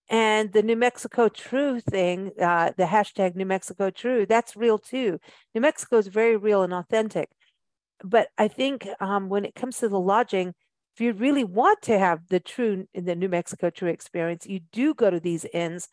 And 0.08 0.52
the 0.52 0.62
New 0.62 0.76
Mexico 0.76 1.28
True 1.28 1.80
thing, 1.80 2.32
uh, 2.40 2.72
the 2.76 2.84
hashtag 2.84 3.34
New 3.34 3.46
Mexico 3.46 3.90
True, 3.90 4.26
that's 4.26 4.56
real 4.56 4.78
too. 4.78 5.18
New 5.54 5.60
Mexico 5.60 5.98
is 5.98 6.08
very 6.08 6.36
real 6.36 6.62
and 6.62 6.74
authentic. 6.74 7.30
But 8.04 8.28
I 8.36 8.48
think 8.48 8.88
um, 9.00 9.28
when 9.28 9.44
it 9.44 9.54
comes 9.54 9.78
to 9.78 9.88
the 9.88 10.00
lodging, 10.00 10.54
if 10.94 11.00
you 11.00 11.12
really 11.12 11.44
want 11.44 11.80
to 11.82 11.98
have 11.98 12.28
the 12.28 12.40
true, 12.40 12.86
in 12.92 13.04
the 13.06 13.16
New 13.16 13.28
Mexico 13.28 13.70
True 13.70 13.88
experience, 13.88 14.46
you 14.46 14.60
do 14.72 14.92
go 14.92 15.08
to 15.08 15.20
these 15.20 15.46
inns. 15.54 15.88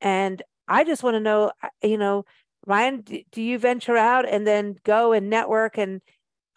And 0.00 0.42
I 0.68 0.84
just 0.84 1.02
want 1.02 1.14
to 1.14 1.20
know, 1.20 1.50
uh, 1.62 1.68
you 1.82 1.98
know, 1.98 2.24
Ryan, 2.66 3.00
do, 3.00 3.22
do 3.32 3.42
you 3.42 3.58
venture 3.58 3.96
out 3.96 4.28
and 4.28 4.46
then 4.46 4.76
go 4.84 5.12
and 5.12 5.28
network 5.30 5.78
and 5.78 6.00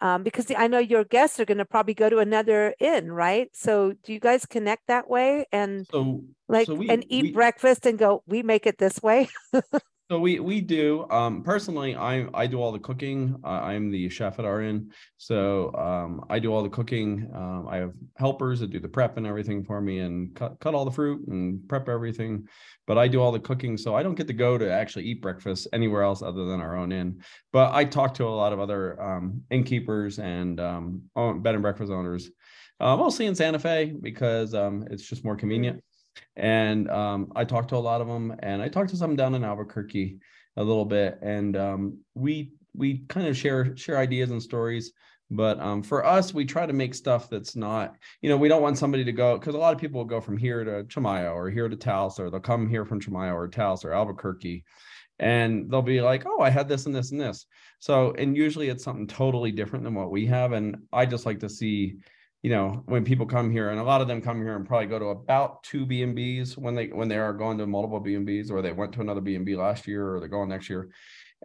um, 0.00 0.22
because 0.22 0.50
I 0.56 0.66
know 0.66 0.78
your 0.78 1.04
guests 1.04 1.38
are 1.40 1.44
going 1.44 1.58
to 1.58 1.64
probably 1.64 1.94
go 1.94 2.08
to 2.10 2.18
another 2.18 2.74
inn, 2.78 3.10
right? 3.12 3.48
So 3.54 3.92
do 4.04 4.12
you 4.12 4.20
guys 4.20 4.46
connect 4.46 4.86
that 4.88 5.08
way 5.08 5.46
and 5.52 5.86
So 5.90 6.22
like 6.48 6.66
so 6.66 6.74
we, 6.74 6.88
and 6.90 7.04
eat 7.08 7.22
we- 7.24 7.32
breakfast 7.32 7.86
and 7.86 7.98
go, 7.98 8.22
we 8.26 8.42
make 8.42 8.66
it 8.66 8.78
this 8.78 9.02
way? 9.02 9.28
So 10.10 10.18
we 10.18 10.38
we 10.38 10.60
do. 10.60 11.08
Um, 11.08 11.42
personally, 11.42 11.96
I 11.96 12.26
I 12.34 12.46
do 12.46 12.60
all 12.60 12.72
the 12.72 12.78
cooking. 12.78 13.36
Uh, 13.42 13.60
I'm 13.62 13.90
the 13.90 14.10
chef 14.10 14.38
at 14.38 14.44
our 14.44 14.60
inn, 14.60 14.90
so 15.16 15.74
um, 15.74 16.26
I 16.28 16.38
do 16.38 16.52
all 16.52 16.62
the 16.62 16.68
cooking. 16.68 17.30
Um, 17.34 17.66
I 17.70 17.76
have 17.76 17.94
helpers 18.18 18.60
that 18.60 18.68
do 18.68 18.78
the 18.78 18.88
prep 18.88 19.16
and 19.16 19.26
everything 19.26 19.64
for 19.64 19.80
me, 19.80 20.00
and 20.00 20.34
cut 20.36 20.60
cut 20.60 20.74
all 20.74 20.84
the 20.84 20.90
fruit 20.90 21.26
and 21.28 21.66
prep 21.70 21.88
everything. 21.88 22.46
But 22.86 22.98
I 22.98 23.08
do 23.08 23.22
all 23.22 23.32
the 23.32 23.40
cooking, 23.40 23.78
so 23.78 23.94
I 23.94 24.02
don't 24.02 24.14
get 24.14 24.26
to 24.26 24.34
go 24.34 24.58
to 24.58 24.70
actually 24.70 25.04
eat 25.06 25.22
breakfast 25.22 25.68
anywhere 25.72 26.02
else 26.02 26.20
other 26.20 26.44
than 26.44 26.60
our 26.60 26.76
own 26.76 26.92
inn. 26.92 27.22
But 27.50 27.72
I 27.72 27.86
talk 27.86 28.12
to 28.14 28.28
a 28.28 28.28
lot 28.28 28.52
of 28.52 28.60
other 28.60 29.00
um, 29.00 29.40
innkeepers 29.50 30.18
and 30.18 30.60
um, 30.60 31.02
bed 31.16 31.54
and 31.54 31.62
breakfast 31.62 31.90
owners, 31.90 32.28
uh, 32.78 32.94
mostly 32.94 33.24
in 33.24 33.34
Santa 33.34 33.58
Fe 33.58 33.94
because 33.98 34.52
um, 34.52 34.86
it's 34.90 35.08
just 35.08 35.24
more 35.24 35.34
convenient 35.34 35.82
and 36.36 36.90
um, 36.90 37.32
I 37.36 37.44
talked 37.44 37.68
to 37.70 37.76
a 37.76 37.78
lot 37.78 38.00
of 38.00 38.06
them, 38.06 38.34
and 38.40 38.62
I 38.62 38.68
talked 38.68 38.90
to 38.90 38.96
some 38.96 39.16
down 39.16 39.34
in 39.34 39.44
Albuquerque 39.44 40.18
a 40.56 40.64
little 40.64 40.84
bit, 40.84 41.18
and 41.22 41.56
um, 41.56 41.98
we 42.14 42.52
we 42.74 43.04
kind 43.08 43.26
of 43.26 43.36
share 43.36 43.76
share 43.76 43.98
ideas 43.98 44.30
and 44.30 44.42
stories. 44.42 44.92
But 45.30 45.58
um, 45.58 45.82
for 45.82 46.04
us, 46.04 46.34
we 46.34 46.44
try 46.44 46.66
to 46.66 46.72
make 46.72 46.94
stuff 46.94 47.30
that's 47.30 47.56
not, 47.56 47.94
you 48.20 48.28
know, 48.28 48.36
we 48.36 48.48
don't 48.48 48.62
want 48.62 48.76
somebody 48.76 49.04
to 49.04 49.12
go 49.12 49.38
because 49.38 49.54
a 49.54 49.58
lot 49.58 49.74
of 49.74 49.80
people 49.80 49.98
will 49.98 50.04
go 50.04 50.20
from 50.20 50.36
here 50.36 50.62
to 50.64 50.84
Chimayo 50.84 51.34
or 51.34 51.50
here 51.50 51.68
to 51.68 51.76
Taos, 51.76 52.20
or 52.20 52.30
they'll 52.30 52.40
come 52.40 52.68
here 52.68 52.84
from 52.84 53.00
Chimayo 53.00 53.34
or 53.34 53.48
Taos 53.48 53.84
or 53.84 53.92
Albuquerque, 53.92 54.64
and 55.18 55.70
they'll 55.70 55.82
be 55.82 56.02
like, 56.02 56.24
"Oh, 56.26 56.40
I 56.40 56.50
had 56.50 56.68
this 56.68 56.86
and 56.86 56.94
this 56.94 57.10
and 57.10 57.20
this." 57.20 57.46
So, 57.78 58.12
and 58.12 58.36
usually 58.36 58.68
it's 58.68 58.84
something 58.84 59.06
totally 59.06 59.50
different 59.50 59.84
than 59.84 59.94
what 59.94 60.10
we 60.10 60.26
have, 60.26 60.52
and 60.52 60.76
I 60.92 61.06
just 61.06 61.26
like 61.26 61.40
to 61.40 61.48
see 61.48 61.96
you 62.44 62.50
know 62.50 62.82
when 62.84 63.06
people 63.06 63.24
come 63.24 63.50
here 63.50 63.70
and 63.70 63.80
a 63.80 63.82
lot 63.82 64.02
of 64.02 64.06
them 64.06 64.20
come 64.20 64.36
here 64.36 64.54
and 64.54 64.68
probably 64.68 64.86
go 64.86 64.98
to 64.98 65.06
about 65.06 65.62
two 65.62 65.86
b 65.86 66.02
and 66.02 66.14
b's 66.14 66.58
when 66.58 66.74
they 66.74 66.88
when 66.88 67.08
they 67.08 67.16
are 67.16 67.32
going 67.32 67.56
to 67.56 67.66
multiple 67.66 67.98
b 67.98 68.16
and 68.16 68.26
b's 68.26 68.50
or 68.50 68.60
they 68.60 68.70
went 68.70 68.92
to 68.92 69.00
another 69.00 69.22
b 69.22 69.34
and 69.34 69.46
b 69.46 69.56
last 69.56 69.88
year 69.88 70.14
or 70.14 70.20
they're 70.20 70.28
going 70.28 70.50
next 70.50 70.68
year. 70.68 70.90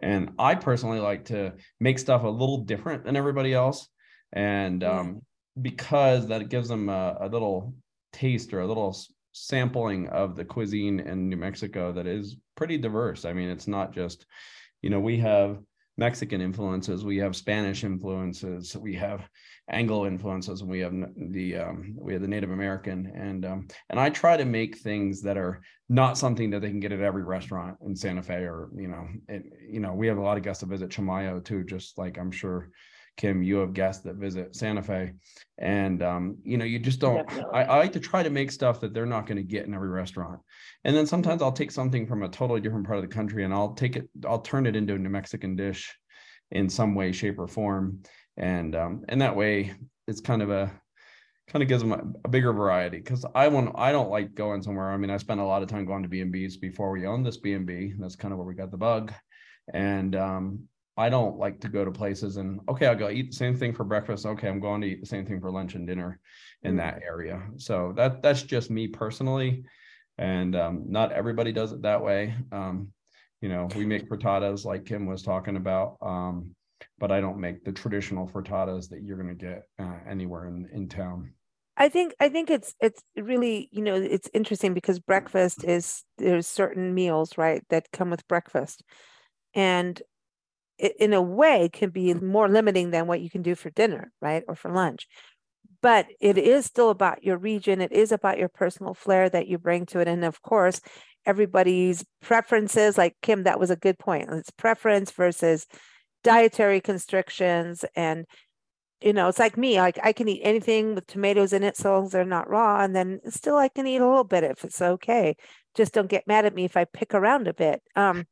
And 0.02 0.32
i 0.38 0.54
personally 0.54 1.00
like 1.00 1.24
to 1.26 1.54
make 1.80 1.98
stuff 1.98 2.22
a 2.22 2.28
little 2.28 2.58
different 2.58 3.04
than 3.04 3.16
everybody 3.16 3.54
else. 3.54 3.88
And 4.34 4.84
um, 4.84 5.22
because 5.60 6.28
that 6.28 6.50
gives 6.50 6.68
them 6.68 6.90
a, 6.90 7.16
a 7.22 7.28
little 7.28 7.74
taste 8.12 8.52
or 8.52 8.60
a 8.60 8.66
little 8.66 8.94
sampling 9.32 10.06
of 10.08 10.36
the 10.36 10.44
cuisine 10.44 11.00
in 11.00 11.30
new 11.30 11.36
mexico 11.38 11.92
that 11.92 12.06
is 12.06 12.36
pretty 12.56 12.76
diverse. 12.76 13.24
I 13.24 13.32
mean 13.32 13.48
it's 13.48 13.66
not 13.66 13.94
just 13.94 14.26
you 14.82 14.90
know 14.90 15.00
we 15.00 15.16
have 15.16 15.60
mexican 15.96 16.40
influences 16.40 17.04
we 17.04 17.18
have 17.18 17.36
spanish 17.36 17.84
influences 17.84 18.74
we 18.74 18.94
have 18.94 19.28
Anglo 19.70 20.06
influences, 20.06 20.60
and 20.60 20.70
we 20.70 20.80
have 20.80 20.92
the 21.16 21.56
um, 21.56 21.94
we 21.98 22.12
have 22.12 22.22
the 22.22 22.28
Native 22.28 22.50
American, 22.50 23.12
and 23.14 23.44
um, 23.44 23.68
and 23.88 24.00
I 24.00 24.10
try 24.10 24.36
to 24.36 24.44
make 24.44 24.78
things 24.78 25.22
that 25.22 25.36
are 25.36 25.62
not 25.88 26.18
something 26.18 26.50
that 26.50 26.60
they 26.60 26.70
can 26.70 26.80
get 26.80 26.92
at 26.92 27.00
every 27.00 27.22
restaurant 27.22 27.76
in 27.84 27.94
Santa 27.94 28.22
Fe, 28.22 28.44
or 28.44 28.70
you 28.76 28.88
know, 28.88 29.06
it, 29.28 29.44
you 29.68 29.80
know, 29.80 29.92
we 29.92 30.06
have 30.08 30.18
a 30.18 30.22
lot 30.22 30.36
of 30.36 30.42
guests 30.42 30.60
that 30.62 30.68
visit 30.68 30.90
Chimayo 30.90 31.44
too, 31.44 31.64
just 31.64 31.98
like 31.98 32.18
I'm 32.18 32.32
sure 32.32 32.70
Kim, 33.16 33.42
you 33.42 33.56
have 33.56 33.74
guests 33.74 34.02
that 34.04 34.16
visit 34.16 34.56
Santa 34.56 34.82
Fe, 34.82 35.12
and 35.58 36.02
um, 36.02 36.38
you 36.42 36.56
know, 36.56 36.64
you 36.64 36.78
just 36.78 37.00
don't. 37.00 37.30
I, 37.52 37.64
I 37.64 37.78
like 37.78 37.92
to 37.92 38.00
try 38.00 38.22
to 38.22 38.30
make 38.30 38.50
stuff 38.50 38.80
that 38.80 38.92
they're 38.92 39.06
not 39.06 39.26
going 39.26 39.36
to 39.36 39.42
get 39.42 39.66
in 39.66 39.74
every 39.74 39.90
restaurant, 39.90 40.40
and 40.84 40.96
then 40.96 41.06
sometimes 41.06 41.42
I'll 41.42 41.52
take 41.52 41.70
something 41.70 42.06
from 42.06 42.22
a 42.22 42.28
totally 42.28 42.60
different 42.60 42.86
part 42.86 42.98
of 42.98 43.02
the 43.02 43.14
country, 43.14 43.44
and 43.44 43.54
I'll 43.54 43.74
take 43.74 43.96
it, 43.96 44.08
I'll 44.26 44.40
turn 44.40 44.66
it 44.66 44.74
into 44.74 44.94
a 44.94 44.98
New 44.98 45.10
Mexican 45.10 45.54
dish 45.54 45.94
in 46.50 46.68
some 46.68 46.94
way, 46.94 47.12
shape, 47.12 47.38
or 47.38 47.46
form 47.46 48.00
and 48.36 48.74
um, 48.74 49.04
and 49.08 49.20
that 49.20 49.36
way 49.36 49.74
it's 50.06 50.20
kind 50.20 50.42
of 50.42 50.50
a 50.50 50.72
kind 51.48 51.62
of 51.62 51.68
gives 51.68 51.82
them 51.82 51.92
a, 51.92 52.02
a 52.24 52.28
bigger 52.28 52.52
variety 52.52 52.98
because 52.98 53.24
I 53.34 53.48
want 53.48 53.74
I 53.76 53.92
don't 53.92 54.10
like 54.10 54.34
going 54.34 54.62
somewhere. 54.62 54.90
I 54.90 54.96
mean, 54.96 55.10
I 55.10 55.16
spent 55.16 55.40
a 55.40 55.44
lot 55.44 55.62
of 55.62 55.68
time 55.68 55.84
going 55.84 56.02
to 56.02 56.08
B 56.08 56.20
and 56.20 56.32
B's 56.32 56.56
before 56.56 56.90
we 56.90 57.06
owned 57.06 57.26
this 57.26 57.36
B 57.38 57.54
and 57.54 57.66
B. 57.66 57.92
That's 57.98 58.16
kind 58.16 58.32
of 58.32 58.38
where 58.38 58.46
we 58.46 58.54
got 58.54 58.70
the 58.70 58.76
bug, 58.76 59.12
and 59.74 60.14
um, 60.16 60.68
I 60.96 61.08
don't 61.08 61.38
like 61.38 61.60
to 61.60 61.68
go 61.68 61.84
to 61.84 61.90
places 61.90 62.36
and 62.36 62.60
okay, 62.68 62.86
I'll 62.86 62.94
go 62.96 63.10
eat 63.10 63.30
the 63.30 63.36
same 63.36 63.56
thing 63.56 63.72
for 63.74 63.84
breakfast. 63.84 64.26
Okay, 64.26 64.48
I'm 64.48 64.60
going 64.60 64.80
to 64.82 64.86
eat 64.86 65.00
the 65.00 65.06
same 65.06 65.26
thing 65.26 65.40
for 65.40 65.50
lunch 65.50 65.74
and 65.74 65.86
dinner 65.86 66.20
in 66.62 66.74
Mm. 66.74 66.78
that 66.78 67.02
area. 67.02 67.42
So 67.56 67.92
that 67.96 68.22
that's 68.22 68.42
just 68.42 68.70
me 68.70 68.86
personally, 68.88 69.64
and 70.18 70.54
um, 70.54 70.84
not 70.88 71.12
everybody 71.12 71.52
does 71.52 71.72
it 71.72 71.82
that 71.82 72.02
way. 72.04 72.34
Um, 72.52 72.92
you 73.40 73.48
know, 73.48 73.68
we 73.74 73.86
make 73.86 74.08
frittatas 74.08 74.64
like 74.64 74.84
Kim 74.84 75.06
was 75.06 75.22
talking 75.22 75.56
about. 75.56 75.96
Um, 76.02 76.54
but 77.00 77.10
I 77.10 77.20
don't 77.20 77.40
make 77.40 77.64
the 77.64 77.72
traditional 77.72 78.28
frittatas 78.28 78.90
that 78.90 79.02
you're 79.02 79.16
going 79.16 79.36
to 79.36 79.44
get 79.46 79.62
uh, 79.78 79.96
anywhere 80.08 80.46
in, 80.46 80.68
in 80.72 80.88
town. 80.88 81.32
I 81.76 81.88
think 81.88 82.14
I 82.20 82.28
think 82.28 82.50
it's 82.50 82.74
it's 82.80 83.02
really 83.16 83.70
you 83.72 83.80
know 83.80 83.94
it's 83.94 84.28
interesting 84.34 84.74
because 84.74 84.98
breakfast 84.98 85.64
is 85.64 86.04
there's 86.18 86.46
certain 86.46 86.94
meals 86.94 87.38
right 87.38 87.64
that 87.70 87.90
come 87.90 88.10
with 88.10 88.28
breakfast, 88.28 88.82
and 89.54 90.00
it, 90.76 90.92
in 91.00 91.14
a 91.14 91.22
way 91.22 91.70
can 91.72 91.88
be 91.88 92.12
more 92.12 92.50
limiting 92.50 92.90
than 92.90 93.06
what 93.06 93.22
you 93.22 93.30
can 93.30 93.40
do 93.40 93.54
for 93.54 93.70
dinner 93.70 94.12
right 94.20 94.44
or 94.46 94.54
for 94.54 94.70
lunch, 94.70 95.06
but 95.80 96.06
it 96.20 96.36
is 96.36 96.66
still 96.66 96.90
about 96.90 97.24
your 97.24 97.38
region. 97.38 97.80
It 97.80 97.92
is 97.92 98.12
about 98.12 98.38
your 98.38 98.50
personal 98.50 98.92
flair 98.92 99.30
that 99.30 99.46
you 99.46 99.56
bring 99.56 99.86
to 99.86 100.00
it, 100.00 100.08
and 100.08 100.22
of 100.22 100.42
course 100.42 100.82
everybody's 101.24 102.04
preferences. 102.20 102.98
Like 102.98 103.16
Kim, 103.22 103.44
that 103.44 103.60
was 103.60 103.70
a 103.70 103.76
good 103.76 103.98
point. 103.98 104.28
It's 104.30 104.50
preference 104.50 105.12
versus 105.12 105.66
dietary 106.22 106.80
constrictions 106.80 107.84
and 107.94 108.26
you 109.02 109.14
know, 109.14 109.28
it's 109.28 109.38
like 109.38 109.56
me, 109.56 109.80
like 109.80 109.98
I 110.02 110.12
can 110.12 110.28
eat 110.28 110.42
anything 110.44 110.94
with 110.94 111.06
tomatoes 111.06 111.54
in 111.54 111.62
it 111.62 111.74
so 111.76 111.94
long 111.94 112.04
as 112.04 112.12
they're 112.12 112.24
not 112.24 112.50
raw, 112.50 112.82
and 112.82 112.94
then 112.94 113.20
still 113.30 113.56
I 113.56 113.68
can 113.68 113.86
eat 113.86 113.96
a 113.96 114.06
little 114.06 114.24
bit 114.24 114.44
if 114.44 114.62
it's 114.62 114.82
okay. 114.82 115.36
Just 115.74 115.94
don't 115.94 116.10
get 116.10 116.26
mad 116.26 116.44
at 116.44 116.54
me 116.54 116.64
if 116.66 116.76
I 116.76 116.84
pick 116.84 117.14
around 117.14 117.48
a 117.48 117.54
bit. 117.54 117.82
Um, 117.96 118.26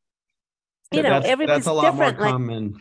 you 0.93 1.03
know, 1.03 1.09
that's, 1.09 1.27
everybody's 1.27 1.65
that's 1.65 1.69
a 1.69 1.73
lot 1.73 1.95
more 1.95 2.11
different. 2.11 2.21
Like, 2.21 2.31
common. 2.33 2.81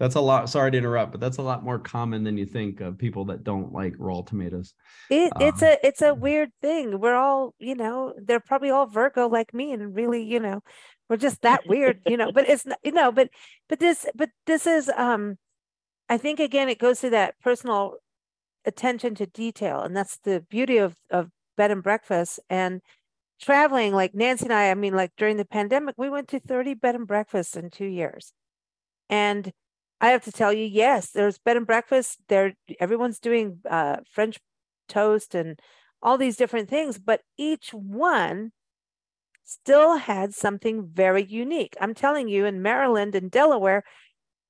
That's 0.00 0.16
a 0.16 0.20
lot. 0.20 0.48
Sorry 0.48 0.72
to 0.72 0.78
interrupt, 0.78 1.12
but 1.12 1.20
that's 1.20 1.38
a 1.38 1.42
lot 1.42 1.62
more 1.62 1.78
common 1.78 2.24
than 2.24 2.38
you 2.38 2.46
think 2.46 2.80
of 2.80 2.98
people 2.98 3.26
that 3.26 3.44
don't 3.44 3.72
like 3.72 3.94
raw 3.98 4.22
tomatoes. 4.22 4.74
it, 5.10 5.32
it's 5.40 5.62
Um, 5.62 5.68
a 5.68 5.86
it's 5.86 6.02
a 6.02 6.14
weird 6.14 6.50
thing. 6.60 6.98
We're 6.98 7.16
all, 7.16 7.54
you 7.58 7.76
know, 7.76 8.14
they're 8.16 8.40
probably 8.40 8.70
all 8.70 8.86
Virgo 8.86 9.28
like 9.28 9.54
me, 9.54 9.72
and 9.72 9.94
really, 9.94 10.24
you 10.24 10.40
know, 10.40 10.62
we're 11.08 11.16
just 11.16 11.42
that 11.42 11.66
weird, 11.66 12.00
you 12.06 12.16
know. 12.16 12.32
But 12.32 12.48
it's 12.48 12.66
not, 12.66 12.78
you 12.82 12.92
know, 12.92 13.12
but 13.12 13.30
but 13.68 13.80
this 13.80 14.06
but 14.14 14.30
this 14.46 14.66
is 14.66 14.90
um, 14.96 15.38
I 16.08 16.18
think 16.18 16.40
again 16.40 16.68
it 16.68 16.78
goes 16.78 17.00
to 17.00 17.10
that 17.10 17.38
personal 17.40 17.96
attention 18.64 19.14
to 19.16 19.26
detail, 19.26 19.80
and 19.82 19.96
that's 19.96 20.18
the 20.18 20.44
beauty 20.48 20.78
of 20.78 20.96
of 21.10 21.30
bed 21.56 21.70
and 21.70 21.82
breakfast 21.82 22.40
and 22.50 22.80
traveling. 23.40 23.94
Like 23.94 24.14
Nancy 24.14 24.44
and 24.46 24.52
I, 24.52 24.70
I 24.70 24.74
mean, 24.74 24.94
like 24.94 25.12
during 25.16 25.36
the 25.36 25.44
pandemic, 25.44 25.94
we 25.98 26.10
went 26.10 26.28
to 26.28 26.40
thirty 26.40 26.74
bed 26.74 26.94
and 26.94 27.06
breakfasts 27.06 27.56
in 27.56 27.70
two 27.70 27.86
years, 27.86 28.32
and 29.08 29.52
I 30.00 30.10
have 30.10 30.24
to 30.24 30.32
tell 30.32 30.52
you, 30.52 30.64
yes, 30.64 31.10
there's 31.10 31.38
bed 31.38 31.56
and 31.56 31.66
breakfast. 31.66 32.18
There, 32.28 32.54
everyone's 32.78 33.18
doing 33.18 33.58
uh, 33.68 33.96
French 34.10 34.38
toast 34.88 35.34
and 35.34 35.58
all 36.02 36.16
these 36.16 36.36
different 36.36 36.68
things, 36.68 36.98
but 36.98 37.22
each 37.36 37.70
one 37.72 38.52
still 39.48 39.96
had 39.96 40.34
something 40.34 40.86
very 40.92 41.24
unique. 41.24 41.74
I'm 41.80 41.94
telling 41.94 42.28
you, 42.28 42.44
in 42.44 42.60
Maryland 42.60 43.14
and 43.14 43.30
Delaware, 43.30 43.82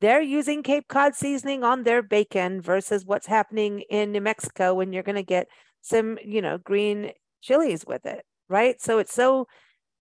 they're 0.00 0.20
using 0.20 0.64
Cape 0.64 0.88
Cod 0.88 1.14
seasoning 1.14 1.62
on 1.62 1.84
their 1.84 2.02
bacon 2.02 2.60
versus 2.60 3.04
what's 3.04 3.28
happening 3.28 3.82
in 3.90 4.10
New 4.10 4.20
Mexico 4.20 4.74
when 4.74 4.92
you're 4.92 5.04
going 5.04 5.16
to 5.16 5.22
get 5.22 5.46
some, 5.82 6.18
you 6.24 6.42
know, 6.42 6.58
green 6.58 7.12
chilies 7.40 7.84
with 7.86 8.06
it, 8.06 8.24
right? 8.48 8.80
So 8.80 8.98
it's 8.98 9.14
so 9.14 9.46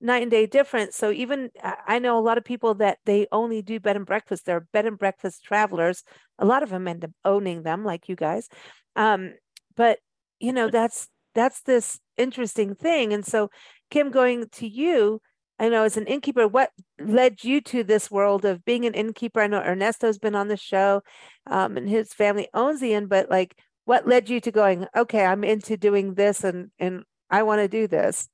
night 0.01 0.23
and 0.23 0.31
day 0.31 0.47
difference. 0.47 0.95
So 0.95 1.11
even 1.11 1.49
I 1.63 1.75
I 1.87 1.99
know 1.99 2.17
a 2.17 2.21
lot 2.21 2.39
of 2.39 2.43
people 2.43 2.73
that 2.75 2.97
they 3.05 3.27
only 3.31 3.61
do 3.61 3.79
bed 3.79 3.95
and 3.95 4.05
breakfast. 4.05 4.45
They're 4.45 4.67
bed 4.73 4.87
and 4.87 4.97
breakfast 4.97 5.43
travelers. 5.43 6.03
A 6.39 6.45
lot 6.45 6.63
of 6.63 6.69
them 6.69 6.87
end 6.87 7.05
up 7.05 7.11
owning 7.23 7.61
them, 7.63 7.83
like 7.85 8.09
you 8.09 8.15
guys. 8.15 8.47
Um, 8.95 9.33
but 9.75 9.99
you 10.39 10.53
know, 10.53 10.69
that's 10.69 11.07
that's 11.37 11.61
this 11.61 11.99
interesting 12.17 12.73
thing. 12.73 13.13
And 13.13 13.25
so, 13.25 13.49
Kim, 13.91 14.09
going 14.09 14.49
to 14.53 14.67
you, 14.67 15.21
I 15.59 15.69
know 15.69 15.83
as 15.83 15.97
an 15.97 16.07
innkeeper, 16.07 16.47
what 16.47 16.71
led 16.99 17.43
you 17.43 17.61
to 17.61 17.83
this 17.83 18.09
world 18.09 18.43
of 18.43 18.65
being 18.65 18.85
an 18.85 18.93
innkeeper? 18.93 19.41
I 19.41 19.47
know 19.47 19.61
Ernesto's 19.61 20.17
been 20.17 20.35
on 20.35 20.47
the 20.47 20.57
show, 20.57 21.03
um, 21.45 21.77
and 21.77 21.87
his 21.87 22.13
family 22.13 22.47
owns 22.53 22.79
the 22.79 22.93
inn, 22.93 23.05
but 23.05 23.29
like, 23.29 23.55
what 23.85 24.07
led 24.07 24.29
you 24.29 24.39
to 24.41 24.51
going? 24.51 24.87
Okay, 24.95 25.25
I'm 25.25 25.43
into 25.43 25.77
doing 25.77 26.15
this, 26.15 26.43
and 26.43 26.71
and 26.77 27.03
I 27.29 27.43
want 27.43 27.61
to 27.61 27.67
do 27.67 27.87
this. 27.87 28.27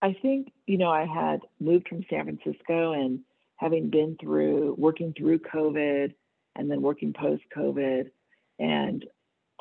I 0.00 0.16
think, 0.20 0.52
you 0.66 0.78
know, 0.78 0.90
I 0.90 1.06
had 1.06 1.40
moved 1.60 1.88
from 1.88 2.04
San 2.10 2.24
Francisco 2.24 2.92
and 2.92 3.20
having 3.56 3.90
been 3.90 4.16
through 4.20 4.74
working 4.76 5.14
through 5.16 5.38
COVID 5.40 6.14
and 6.56 6.70
then 6.70 6.82
working 6.82 7.12
post 7.12 7.42
COVID 7.56 8.10
and 8.58 9.04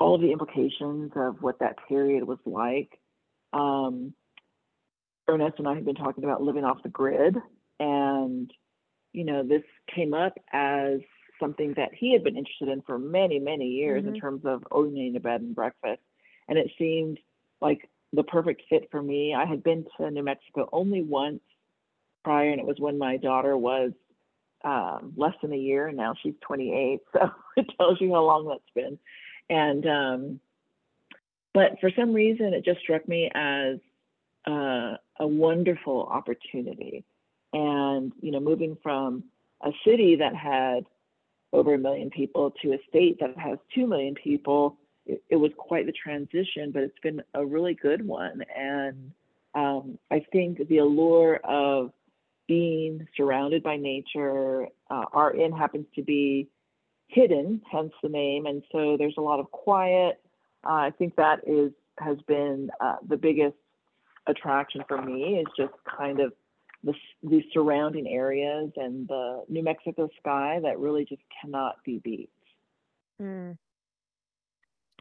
all 0.02 0.16
of 0.16 0.22
the 0.22 0.32
implications 0.32 1.12
of 1.16 1.42
what 1.42 1.60
that 1.60 1.78
period 1.88 2.24
was 2.24 2.40
like. 2.46 3.00
Um, 3.54 4.14
Ernest 5.28 5.60
and 5.60 5.68
I 5.68 5.76
had 5.76 5.86
been 5.86 5.96
talking 5.96 6.24
about 6.24 6.42
living 6.42 6.66
off 6.66 6.84
the 6.84 6.90
grid, 6.90 7.38
and 7.80 8.52
you 9.14 9.26
know, 9.26 9.44
this 9.44 9.64
came 9.94 10.14
up 10.14 10.34
as 10.54 11.00
something 11.40 11.74
that 11.76 11.94
he 11.94 12.14
had 12.14 12.24
been 12.24 12.38
interested 12.38 12.70
in 12.70 12.82
for 12.82 12.98
many, 12.98 13.40
many 13.40 13.68
years 13.68 14.06
in 14.06 14.14
Mhm. 14.14 14.20
terms 14.20 14.46
of 14.46 14.66
owning 14.72 15.16
a 15.16 15.20
bed 15.20 15.42
and 15.42 15.56
breakfast. 15.56 16.02
And 16.48 16.58
it 16.58 16.72
seemed 16.78 17.20
like 17.62 17.90
the 18.14 18.24
perfect 18.24 18.62
fit 18.70 18.90
for 18.92 19.02
me. 19.02 19.34
I 19.34 19.46
had 19.46 19.64
been 19.64 19.86
to 19.98 20.12
New 20.12 20.24
Mexico 20.24 20.70
only 20.72 21.02
once 21.02 21.42
prior, 22.24 22.52
and 22.52 22.60
it 22.60 22.66
was 22.66 22.80
when 22.80 22.98
my 22.98 23.18
daughter 23.18 23.58
was 23.58 23.92
um, 24.64 25.14
less 25.18 25.34
than 25.42 25.54
a 25.54 25.58
year, 25.58 25.88
and 25.88 25.98
now 25.98 26.14
she's 26.22 26.36
28. 26.42 27.02
So 27.14 27.32
it 27.58 27.68
tells 27.78 28.00
you 28.00 28.14
how 28.14 28.24
long 28.24 28.48
that's 28.48 28.70
been. 28.74 28.98
And 29.50 29.86
um, 29.86 30.40
but 31.54 31.80
for 31.80 31.92
some 31.96 32.14
reason, 32.14 32.54
it 32.54 32.64
just 32.64 32.80
struck 32.82 33.08
me 33.08 33.30
as 33.34 33.78
uh, 34.48 34.96
a 35.20 35.28
wonderful 35.28 36.04
opportunity. 36.04 37.04
And 37.54 38.14
you 38.22 38.32
know, 38.32 38.40
moving 38.40 38.78
from 38.82 39.26
a 39.62 39.72
city 39.86 40.18
that 40.18 40.36
had 40.36 40.86
over 41.54 41.74
a 41.74 41.78
million 41.78 42.10
people 42.10 42.54
to 42.62 42.74
a 42.74 42.78
state 42.88 43.20
that 43.20 43.38
has 43.38 43.58
two 43.76 43.86
million 43.86 44.16
people, 44.16 44.78
it, 45.06 45.22
it 45.30 45.36
was 45.36 45.52
quite 45.58 45.86
the 45.86 45.92
transition, 45.92 46.72
but 46.72 46.84
it's 46.84 47.00
been 47.04 47.22
a 47.34 47.46
really 47.46 47.74
good 47.74 48.06
one. 48.06 48.42
And 48.56 49.12
um, 49.54 50.00
I 50.10 50.26
think 50.32 50.66
the 50.68 50.78
allure 50.78 51.36
of 51.44 51.92
being 52.48 53.08
surrounded 53.18 53.64
by 53.64 53.78
nature, 53.78 54.68
uh, 54.90 55.06
our 55.14 55.34
inn 55.34 55.52
happens 55.52 55.88
to 55.96 56.04
be 56.04 56.48
hidden, 57.12 57.62
hence 57.72 57.94
the 58.02 58.10
name, 58.10 58.46
and 58.46 58.64
so 58.72 58.96
there's 58.98 59.16
a 59.18 59.22
lot 59.22 59.40
of 59.40 59.52
quiet. 59.52 60.22
Uh, 60.66 60.74
I 60.74 60.92
think 60.98 61.16
that 61.16 61.42
is 61.46 61.72
has 62.00 62.18
been 62.28 62.70
uh, 62.80 62.96
the 63.08 63.18
biggest 63.18 63.58
attraction 64.28 64.84
for 64.88 65.02
me 65.02 65.40
is 65.40 65.48
just 65.58 65.74
kind 65.98 66.20
of 66.20 66.34
the, 66.84 66.94
the 67.24 67.44
surrounding 67.54 68.08
areas 68.08 68.72
and 68.76 69.08
the 69.08 69.44
New 69.50 69.64
Mexico 69.64 70.10
sky 70.20 70.60
that 70.64 70.80
really 70.80 71.06
just 71.06 71.22
cannot 71.42 71.76
be 71.86 72.00
beat. 72.00 72.30
Mm. 73.22 73.58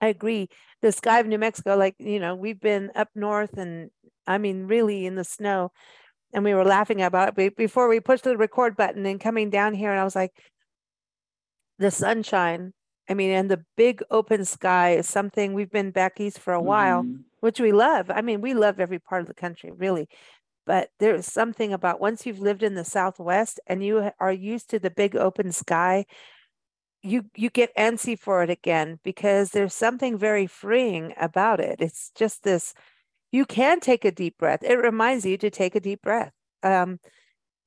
I 0.03 0.09
agree. 0.09 0.49
The 0.83 0.92
sky 0.92 1.20
of 1.20 1.27
New 1.27 1.38
Mexico, 1.38 1.77
like, 1.77 1.94
you 1.99 2.18
know, 2.18 2.35
we've 2.35 2.61
been 2.61 2.90
up 2.94 3.09
north 3.14 3.57
and 3.57 3.90
I 4.27 4.38
mean, 4.38 4.66
really 4.66 5.07
in 5.07 5.14
the 5.14 5.25
snow. 5.25 5.73
And 6.33 6.44
we 6.44 6.55
were 6.55 6.64
laughing 6.64 7.03
about 7.03 7.37
it 7.38 7.57
before 7.57 7.88
we 7.88 7.99
pushed 7.99 8.25
the 8.25 8.37
record 8.37 8.77
button 8.77 9.05
and 9.05 9.20
coming 9.20 9.51
down 9.51 9.75
here. 9.75 9.90
And 9.90 10.01
I 10.01 10.05
was 10.05 10.14
like, 10.14 10.33
the 11.81 11.93
sunshine, 11.93 12.75
I 13.11 13.14
mean, 13.14 13.33
and 13.33 13.51
the 13.51 13.64
big 13.77 14.03
open 14.11 14.47
sky 14.47 14.93
is 14.93 15.09
something 15.09 15.55
we've 15.55 15.73
been 15.73 15.93
back 15.93 16.21
east 16.21 16.40
for 16.40 16.55
a 16.55 16.62
while, 16.62 17.05
Mhm. 17.05 17.25
which 17.40 17.61
we 17.61 17.73
love. 17.73 18.11
I 18.11 18.23
mean, 18.23 18.43
we 18.43 18.55
love 18.55 18.81
every 18.81 19.01
part 19.01 19.23
of 19.23 19.29
the 19.29 19.35
country, 19.35 19.73
really. 19.73 20.09
But 20.66 20.90
there's 21.01 21.27
something 21.27 21.73
about 21.73 22.01
once 22.01 22.27
you've 22.27 22.40
lived 22.40 22.62
in 22.64 22.75
the 22.75 22.85
Southwest 22.85 23.61
and 23.66 23.85
you 23.85 24.12
are 24.21 24.33
used 24.33 24.71
to 24.71 24.81
the 24.81 24.90
big 24.90 25.16
open 25.16 25.53
sky, 25.53 26.07
you 27.03 27.25
you 27.37 27.51
get 27.51 27.75
antsy 27.77 28.19
for 28.19 28.43
it 28.43 28.51
again 28.51 29.01
because 29.05 29.51
there's 29.51 29.75
something 29.75 30.19
very 30.19 30.47
freeing 30.47 31.14
about 31.19 31.61
it. 31.61 31.81
It's 31.81 32.11
just 32.14 32.43
this 32.45 32.75
you 33.33 33.47
can 33.47 33.81
take 33.81 34.05
a 34.05 34.12
deep 34.12 34.38
breath. 34.38 34.62
It 34.64 34.77
reminds 34.77 35.27
you 35.27 35.38
to 35.38 35.51
take 35.51 35.75
a 35.77 35.81
deep 35.81 36.03
breath. 36.03 36.33
Um, 36.64 37.01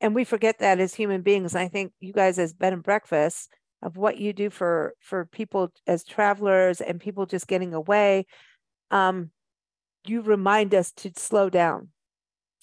and 0.02 0.16
we 0.16 0.26
forget 0.26 0.60
that 0.60 0.80
as 0.80 0.96
human 0.96 1.22
beings. 1.24 1.56
I 1.56 1.68
think 1.70 1.94
you 2.02 2.14
guys 2.14 2.40
as 2.40 2.54
bed 2.54 2.74
and 2.74 2.84
breakfast 2.84 3.50
of 3.84 3.98
what 3.98 4.18
you 4.18 4.34
do 4.34 4.50
for 4.50 4.94
for 5.00 5.26
people 5.26 5.72
as 5.86 6.04
travelers 6.04 6.82
and 6.82 7.00
people 7.00 7.26
just 7.26 7.48
getting 7.48 7.74
away, 7.74 8.26
um, 8.92 9.30
you 10.08 10.22
remind 10.22 10.74
us 10.74 10.92
to 10.94 11.12
slow 11.16 11.50
down. 11.50 11.90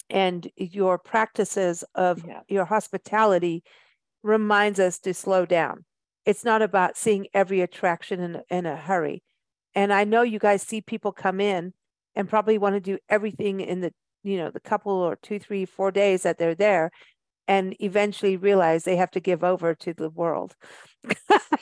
And 0.09 0.49
your 0.57 0.97
practices 0.97 1.85
of 1.95 2.25
Yeah. 2.25 2.41
your 2.49 2.65
hospitality 2.65 3.63
reminds 4.23 4.79
us 4.79 4.99
to 4.99 5.13
slow 5.13 5.45
down. 5.45 5.85
It's 6.25 6.43
not 6.43 6.61
about 6.61 6.97
seeing 6.97 7.27
every 7.33 7.61
attraction 7.61 8.19
in, 8.19 8.41
in 8.49 8.65
a 8.65 8.75
hurry. 8.75 9.23
And 9.73 9.93
I 9.93 10.03
know 10.03 10.21
you 10.21 10.39
guys 10.39 10.61
see 10.63 10.81
people 10.81 11.11
come 11.13 11.39
in 11.39 11.73
and 12.15 12.29
probably 12.29 12.57
want 12.57 12.75
to 12.75 12.81
do 12.81 12.97
everything 13.07 13.61
in 13.61 13.79
the, 13.81 13.93
you 14.21 14.37
know, 14.37 14.51
the 14.51 14.59
couple 14.59 14.91
or 14.91 15.15
two, 15.15 15.39
three, 15.39 15.65
four 15.65 15.91
days 15.91 16.23
that 16.23 16.37
they're 16.37 16.55
there 16.55 16.91
and 17.51 17.75
eventually 17.81 18.37
realize 18.37 18.85
they 18.85 18.95
have 18.95 19.11
to 19.11 19.19
give 19.19 19.43
over 19.43 19.75
to 19.75 19.93
the 19.93 20.09
world. 20.09 20.55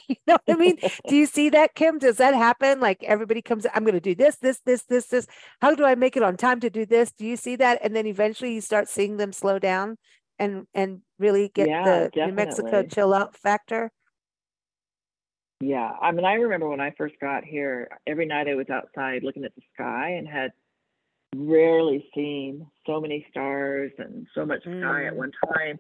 you 0.08 0.18
know 0.28 0.38
what 0.46 0.48
I 0.48 0.54
mean? 0.54 0.78
do 1.08 1.16
you 1.16 1.26
see 1.26 1.50
that, 1.50 1.74
Kim? 1.74 1.98
Does 1.98 2.18
that 2.18 2.36
happen? 2.36 2.80
Like 2.80 3.04
everybody 3.04 3.42
comes, 3.42 3.66
I'm 3.74 3.84
going 3.84 3.96
to 3.96 4.00
do 4.00 4.14
this, 4.14 4.36
this, 4.36 4.60
this, 4.68 4.84
this, 4.84 5.08
this. 5.08 5.26
How 5.64 5.74
do 5.74 5.86
I 5.86 5.96
make 5.96 6.16
it 6.16 6.22
on 6.22 6.38
time 6.38 6.60
to 6.60 6.70
do 6.70 6.86
this? 6.86 7.12
Do 7.12 7.26
you 7.26 7.36
see 7.36 7.56
that? 7.56 7.80
And 7.82 7.96
then 7.96 8.06
eventually 8.06 8.54
you 8.54 8.62
start 8.62 8.88
seeing 8.88 9.18
them 9.18 9.34
slow 9.34 9.58
down 9.58 9.98
and 10.38 10.68
and 10.76 11.02
really 11.18 11.50
get 11.50 11.68
Yeah, 11.68 11.84
the 11.84 12.28
New 12.28 12.34
Mexico 12.34 12.84
chill 12.84 13.12
out 13.12 13.36
factor. 13.36 13.92
Yeah, 15.60 15.92
I 16.00 16.12
mean, 16.12 16.24
I 16.24 16.34
remember 16.36 16.70
when 16.70 16.80
I 16.80 16.94
first 16.98 17.16
got 17.20 17.44
here, 17.44 17.90
every 18.06 18.28
night 18.28 18.48
I 18.48 18.54
was 18.54 18.70
outside 18.70 19.24
looking 19.24 19.44
at 19.44 19.56
the 19.56 19.64
sky 19.74 20.12
and 20.12 20.28
had 20.28 20.52
rarely 21.36 22.10
seen 22.16 22.66
so 22.86 23.00
many 23.00 23.26
stars 23.30 23.92
and 23.98 24.28
so 24.34 24.46
much 24.46 24.62
sky 24.64 25.06
at 25.06 25.14
Mm. 25.14 25.18
one 25.18 25.32
time. 25.54 25.80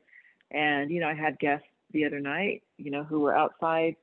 And, 0.51 0.91
you 0.91 0.99
know, 0.99 1.07
I 1.07 1.13
had 1.13 1.39
guests 1.39 1.67
the 1.91 2.05
other 2.05 2.19
night, 2.19 2.63
you 2.77 2.91
know, 2.91 3.03
who 3.03 3.19
were 3.21 3.35
outside 3.35 3.95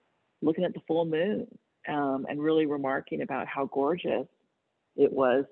looking 0.42 0.64
at 0.64 0.74
the 0.74 0.80
full 0.87 1.04
moon 1.04 1.46
um, 1.88 2.26
and 2.28 2.42
really 2.42 2.66
remarking 2.66 3.22
about 3.22 3.46
how 3.46 3.66
gorgeous 3.66 4.26
it 4.96 5.12
was 5.12 5.44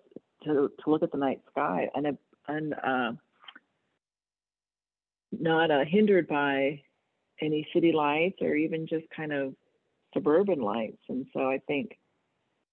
to, 0.44 0.70
to 0.82 0.90
look 0.90 1.02
at 1.02 1.12
the 1.12 1.18
night 1.18 1.40
sky 1.50 1.88
and, 1.94 2.06
a- 2.06 2.18
and 2.48 2.74
uh, 2.74 3.12
not 5.32 5.70
uh, 5.70 5.84
hindered 5.84 6.26
by 6.28 6.82
any 7.40 7.66
city 7.72 7.92
lights 7.92 8.38
or 8.40 8.54
even 8.54 8.86
just 8.86 9.08
kind 9.10 9.32
of 9.32 9.54
suburban 10.12 10.60
lights. 10.60 11.02
And 11.08 11.26
so 11.32 11.48
I 11.48 11.58
think, 11.66 11.98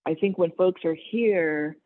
I 0.05 0.15
think 0.15 0.38
when 0.38 0.51
folks 0.51 0.84
are 0.86 0.97
here 1.12 1.77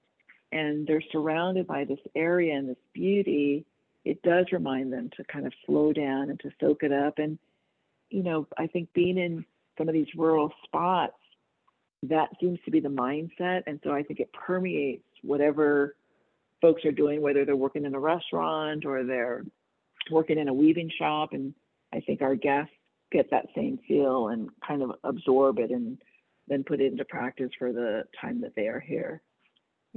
and 0.56 0.88
they're 0.88 1.04
surrounded 1.12 1.68
by 1.68 1.84
this 1.84 2.00
area 2.16 2.56
and 2.56 2.70
this 2.70 2.78
beauty, 2.94 3.66
it 4.06 4.22
does 4.24 4.46
remind 4.54 4.94
them 4.94 5.10
to 5.18 5.24
kind 5.26 5.46
of 5.46 5.52
slow 5.66 5.92
down 5.92 6.30
and 6.30 6.40
to 6.40 6.50
soak 6.62 6.82
it 6.84 6.94
up. 6.94 7.20
And, 7.20 7.38
you 8.10 8.24
know, 8.24 8.48
I 8.58 8.68
think 8.68 8.94
being 8.94 9.18
in 9.18 9.44
some 9.78 9.90
of 9.90 9.94
these 9.94 10.08
rural 10.16 10.54
spots, 10.64 11.18
that 12.04 12.30
seems 12.40 12.58
to 12.64 12.72
be 12.72 12.80
the 12.80 12.88
mindset. 12.88 13.64
And 13.68 13.82
so 13.84 13.92
I 13.92 14.04
think 14.04 14.22
it 14.22 14.32
permeates 14.32 15.04
whatever 15.24 15.98
folks 16.62 16.86
are 16.86 16.92
doing, 16.94 17.22
whether 17.22 17.44
they're 17.44 17.58
working 17.58 17.84
in 17.84 17.94
a 17.94 18.00
restaurant 18.00 18.86
or 18.86 19.04
they're 19.04 19.44
working 20.10 20.40
in 20.40 20.48
a 20.48 20.54
weaving 20.54 20.90
shop. 20.98 21.34
And 21.34 21.54
I 21.94 22.00
think 22.00 22.22
our 22.22 22.36
guests 22.36 22.72
get 23.12 23.30
that 23.32 23.48
same 23.54 23.78
feel 23.86 24.30
and 24.30 24.50
kind 24.66 24.84
of 24.84 24.92
absorb 25.04 25.60
it 25.60 25.72
and 25.72 25.98
then 26.48 26.64
put 26.64 26.80
it 26.80 26.94
into 26.94 27.04
practice 27.04 27.52
for 27.60 27.74
the 27.74 28.04
time 28.22 28.40
that 28.40 28.56
they 28.56 28.68
are 28.68 28.80
here. 28.80 29.22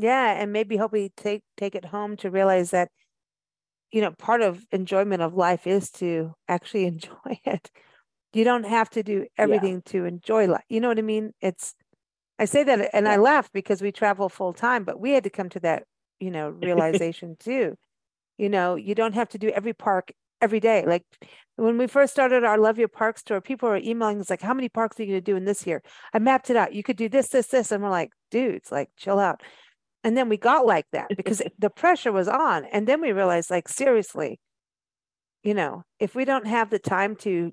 Yeah, 0.01 0.31
and 0.41 0.53
maybe 0.53 0.77
help 0.77 0.93
hopefully 0.93 1.13
take 1.17 1.43
take 1.57 1.75
it 1.75 1.87
home 1.87 2.17
to 2.19 2.31
realize 2.31 2.71
that, 2.71 2.89
you 3.91 4.01
know, 4.01 4.13
part 4.13 4.43
of 4.43 4.65
enjoyment 4.71 5.23
of 5.23 5.35
life 5.35 5.67
is 5.67 5.91
to 5.93 6.35
actually 6.47 6.87
enjoy 6.93 7.41
it. 7.45 7.69
You 8.33 8.45
don't 8.45 8.65
have 8.65 8.89
to 8.91 9.03
do 9.03 9.27
everything 9.37 9.83
yeah. 9.87 9.93
to 9.93 10.05
enjoy 10.05 10.47
life. 10.47 10.63
You 10.69 10.81
know 10.81 10.87
what 10.87 11.01
I 11.01 11.03
mean? 11.03 11.33
It's 11.41 11.75
I 12.39 12.45
say 12.45 12.63
that 12.63 12.91
and 12.93 13.07
yeah. 13.07 13.13
I 13.13 13.17
laugh 13.17 13.51
because 13.53 13.83
we 13.83 13.91
travel 13.91 14.29
full 14.29 14.53
time, 14.53 14.85
but 14.85 15.01
we 15.01 15.11
had 15.11 15.25
to 15.25 15.31
come 15.31 15.49
to 15.51 15.61
that, 15.61 15.83
you 16.21 16.31
know, 16.31 16.51
realization 16.63 17.37
too. 17.41 17.75
You 18.37 18.49
know, 18.49 18.77
you 18.77 18.95
don't 18.95 19.17
have 19.17 19.31
to 19.31 19.39
do 19.39 19.49
every 19.49 19.73
park 19.73 20.13
every 20.41 20.61
day. 20.61 20.85
Like 20.87 21.03
when 21.57 21.77
we 21.77 21.89
first 21.89 22.13
started 22.13 22.45
our 22.45 22.57
Love 22.57 22.79
Your 22.79 22.87
Parks 22.87 23.25
tour, 23.25 23.41
people 23.41 23.69
were 23.69 23.79
emailing 23.79 24.21
us 24.21 24.31
like, 24.31 24.43
"How 24.43 24.55
many 24.55 24.69
parks 24.69 25.01
are 25.01 25.03
you 25.03 25.09
going 25.09 25.25
to 25.25 25.33
do 25.33 25.37
in 25.37 25.45
this 25.45 25.67
year?" 25.67 25.83
I 26.15 26.21
mapped 26.21 26.51
it 26.51 26.57
out. 26.57 26.73
You 26.73 26.85
could 26.85 26.97
do 26.97 27.09
this, 27.09 27.31
this, 27.31 27.49
this, 27.49 27.73
and 27.73 27.83
we're 27.83 27.91
like, 27.91 28.11
"Dudes, 28.31 28.71
like, 28.71 28.91
chill 28.97 29.19
out." 29.19 29.43
And 30.05 30.17
then 30.17 30.29
we 30.29 30.37
got 30.37 30.67
like 30.67 30.87
that 30.93 31.09
because 31.17 31.43
the 31.59 31.71
pressure 31.71 32.13
was 32.13 32.29
on, 32.29 32.65
and 32.67 32.87
then 32.87 33.01
we 33.01 33.13
realized, 33.13 33.51
like, 33.51 33.69
seriously, 33.69 34.41
you 35.43 35.55
know, 35.55 35.85
if 35.99 36.15
we 36.15 36.25
don't 36.25 36.47
have 36.47 36.71
the 36.71 36.79
time 36.79 37.17
to 37.17 37.53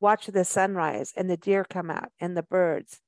watch 0.00 0.26
the 0.26 0.44
sunrise 0.44 1.12
and 1.16 1.28
the 1.28 1.36
deer 1.36 1.64
come 1.68 1.90
out 1.90 2.10
and 2.20 2.36
the 2.36 2.42
birds 2.42 3.00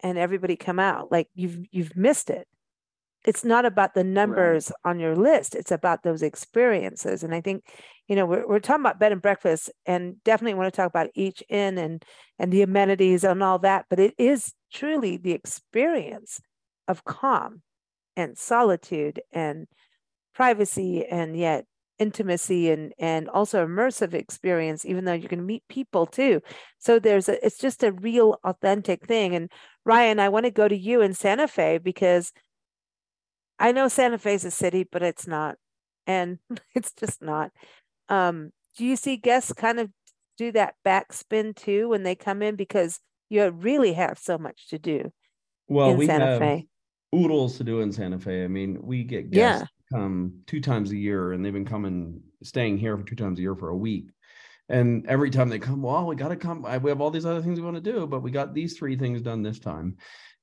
and 0.00 0.18
everybody 0.18 0.56
come 0.56 0.78
out, 0.78 1.12
like 1.12 1.28
you've 1.34 1.58
you've 1.70 1.96
missed 1.96 2.30
it. 2.30 2.46
It's 3.24 3.44
not 3.44 3.64
about 3.64 3.94
the 3.94 4.04
numbers 4.04 4.70
right. 4.84 4.90
on 4.90 4.98
your 4.98 5.16
list. 5.16 5.54
It's 5.54 5.70
about 5.72 6.02
those 6.02 6.22
experiences. 6.22 7.22
And 7.22 7.34
i 7.34 7.40
think 7.40 7.64
you 8.08 8.16
know 8.16 8.26
we're, 8.26 8.46
we're 8.46 8.58
talking 8.58 8.82
about 8.82 8.98
bed 8.98 9.12
and 9.12 9.22
breakfast 9.22 9.70
and 9.86 10.22
definitely 10.24 10.54
want 10.54 10.72
to 10.72 10.76
talk 10.76 10.88
about 10.88 11.10
each 11.14 11.42
inn 11.48 11.78
and 11.78 12.04
and 12.38 12.52
the 12.52 12.62
amenities 12.62 13.24
and 13.24 13.42
all 13.42 13.58
that 13.58 13.86
but 13.88 13.98
it 13.98 14.14
is 14.18 14.52
truly 14.72 15.16
the 15.16 15.32
experience 15.32 16.40
of 16.88 17.04
calm 17.04 17.62
and 18.16 18.36
solitude 18.36 19.20
and 19.32 19.66
privacy 20.34 21.04
and 21.06 21.36
yet 21.36 21.64
intimacy 22.00 22.70
and 22.70 22.92
and 22.98 23.28
also 23.28 23.64
immersive 23.64 24.14
experience 24.14 24.84
even 24.84 25.04
though 25.04 25.12
you're 25.12 25.28
going 25.28 25.38
to 25.38 25.44
meet 25.44 25.62
people 25.68 26.06
too 26.06 26.40
so 26.78 26.98
there's 26.98 27.28
a 27.28 27.46
it's 27.46 27.58
just 27.58 27.84
a 27.84 27.92
real 27.92 28.36
authentic 28.42 29.06
thing 29.06 29.32
and 29.36 29.48
ryan 29.84 30.18
i 30.18 30.28
want 30.28 30.44
to 30.44 30.50
go 30.50 30.66
to 30.66 30.76
you 30.76 31.00
in 31.02 31.14
santa 31.14 31.46
fe 31.46 31.78
because 31.78 32.32
I 33.58 33.72
know 33.72 33.88
Santa 33.88 34.18
Fe 34.18 34.34
is 34.34 34.44
a 34.44 34.50
city, 34.50 34.86
but 34.90 35.02
it's 35.02 35.26
not. 35.26 35.56
And 36.06 36.38
it's 36.74 36.92
just 36.92 37.22
not. 37.22 37.50
Um, 38.08 38.50
do 38.76 38.84
you 38.84 38.96
see 38.96 39.16
guests 39.16 39.52
kind 39.52 39.78
of 39.80 39.90
do 40.36 40.52
that 40.52 40.74
backspin 40.84 41.54
too 41.54 41.88
when 41.88 42.02
they 42.02 42.14
come 42.14 42.42
in 42.42 42.56
because 42.56 43.00
you 43.30 43.48
really 43.50 43.92
have 43.92 44.18
so 44.18 44.36
much 44.36 44.68
to 44.68 44.78
do 44.78 45.12
well, 45.68 45.90
in 45.90 45.96
we 45.96 46.06
Santa 46.06 46.26
have 46.26 46.38
Fe? 46.38 46.66
Oodles 47.14 47.56
to 47.58 47.64
do 47.64 47.80
in 47.80 47.92
Santa 47.92 48.18
Fe. 48.18 48.44
I 48.44 48.48
mean, 48.48 48.78
we 48.82 49.04
get 49.04 49.30
guests 49.30 49.68
yeah. 49.92 49.98
come 49.98 50.34
two 50.46 50.60
times 50.60 50.90
a 50.90 50.96
year 50.96 51.32
and 51.32 51.44
they've 51.44 51.52
been 51.52 51.64
coming, 51.64 52.20
staying 52.42 52.78
here 52.78 52.96
for 52.96 53.04
two 53.04 53.16
times 53.16 53.38
a 53.38 53.42
year 53.42 53.54
for 53.54 53.68
a 53.68 53.76
week. 53.76 54.08
And 54.68 55.06
every 55.06 55.30
time 55.30 55.48
they 55.50 55.58
come, 55.58 55.82
well, 55.82 56.06
we 56.06 56.16
got 56.16 56.28
to 56.28 56.36
come. 56.36 56.62
We 56.82 56.90
have 56.90 57.00
all 57.00 57.10
these 57.10 57.26
other 57.26 57.42
things 57.42 57.60
we 57.60 57.64
want 57.64 57.76
to 57.76 57.92
do, 57.92 58.06
but 58.06 58.22
we 58.22 58.30
got 58.30 58.54
these 58.54 58.78
three 58.78 58.96
things 58.96 59.20
done 59.20 59.42
this 59.42 59.58
time. 59.58 59.96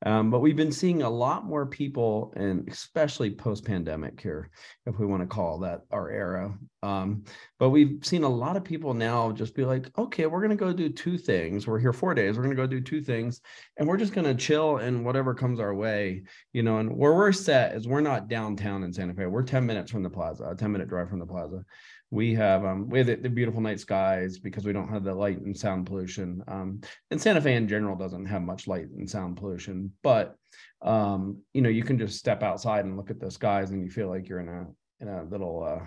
Um, 0.04 0.32
but 0.32 0.40
we've 0.40 0.56
been 0.56 0.72
seeing 0.72 1.04
a 1.04 1.10
lot 1.10 1.46
more 1.46 1.66
people, 1.66 2.34
and 2.36 2.68
especially 2.68 3.30
post 3.30 3.66
pandemic 3.66 4.20
here, 4.20 4.50
if 4.88 4.98
we 4.98 5.06
want 5.06 5.22
to 5.22 5.28
call 5.28 5.60
that 5.60 5.82
our 5.92 6.10
era. 6.10 6.58
Um, 6.82 7.24
but 7.60 7.70
we've 7.70 8.04
seen 8.04 8.24
a 8.24 8.30
lot 8.30 8.58
of 8.58 8.64
people 8.64 8.96
now 8.96 9.32
just 9.32 9.54
be 9.54 9.64
like, 9.64 9.92
okay, 9.98 10.26
we're 10.26 10.40
going 10.40 10.50
to 10.50 10.56
go 10.56 10.74
do 10.74 10.90
two 10.90 11.20
things. 11.20 11.68
We're 11.68 11.80
here 11.80 11.94
four 11.94 12.16
days. 12.16 12.36
We're 12.36 12.44
going 12.44 12.56
to 12.56 12.62
go 12.62 12.68
do 12.68 12.82
two 12.82 13.02
things, 13.02 13.42
and 13.78 13.88
we're 13.88 13.98
just 13.98 14.14
going 14.14 14.26
to 14.26 14.34
chill 14.34 14.78
and 14.78 15.06
whatever 15.06 15.36
comes 15.36 15.60
our 15.60 15.76
way, 15.76 16.24
you 16.52 16.64
know. 16.64 16.80
And 16.80 16.98
where 16.98 17.14
we're 17.14 17.32
set 17.32 17.76
is 17.76 17.88
we're 17.88 18.02
not 18.02 18.28
downtown 18.28 18.84
in 18.84 18.92
Santa 18.92 19.14
Fe. 19.14 19.28
We're 19.28 19.44
10 19.44 19.66
minutes 19.66 19.92
from 19.92 20.02
the 20.02 20.10
plaza, 20.10 20.46
a 20.46 20.56
10 20.56 20.72
minute 20.72 20.90
drive 20.90 21.10
from 21.10 21.20
the 21.20 21.28
plaza 21.28 21.64
we 22.12 22.36
have 22.36 22.66
um, 22.66 22.90
we 22.90 23.00
have 23.00 23.08
the, 23.08 23.16
the, 23.16 23.30
beautiful 23.30 23.62
night 23.62 23.80
skies 23.80 24.38
because 24.38 24.66
we 24.66 24.74
don't 24.74 24.90
have 24.90 25.06
the 25.06 25.16
light 25.16 25.40
and 25.40 25.58
sound 25.58 25.88
pollution. 25.88 26.44
Um, 26.48 26.82
and 27.10 27.20
Santa 27.20 27.40
Fe 27.40 27.56
in 27.56 27.70
general 27.70 27.96
doesn't 27.96 28.26
have 28.26 28.42
much 28.42 28.68
light 28.68 28.90
and 28.90 29.10
sound 29.10 29.38
pollution, 29.38 29.94
but 30.04 30.36
um, 30.82 31.38
you 31.54 31.62
know 31.62 31.70
you 31.70 31.84
can 31.84 31.98
just 31.98 32.20
step 32.20 32.44
outside 32.44 32.84
and 32.84 32.98
look 32.98 33.10
at 33.10 33.20
the 33.20 33.32
skies 33.32 33.72
and 33.72 33.82
you 33.82 33.90
feel 33.90 34.10
like 34.10 34.28
you're 34.28 34.42
in 34.42 34.50
a 34.50 34.68
in 35.00 35.08
a 35.08 35.24
little 35.24 35.64
uh, 35.64 35.86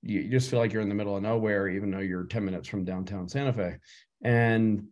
you, 0.00 0.28
just 0.30 0.50
feel 0.50 0.58
like 0.58 0.72
you're 0.72 0.82
in 0.82 0.88
the 0.88 0.94
middle 0.94 1.16
of 1.16 1.22
nowhere, 1.22 1.68
even 1.68 1.90
though 1.90 1.98
you're 1.98 2.24
10 2.24 2.44
minutes 2.44 2.66
from 2.66 2.84
downtown 2.84 3.28
Santa 3.28 3.52
Fe. 3.52 3.76
And 4.24 4.86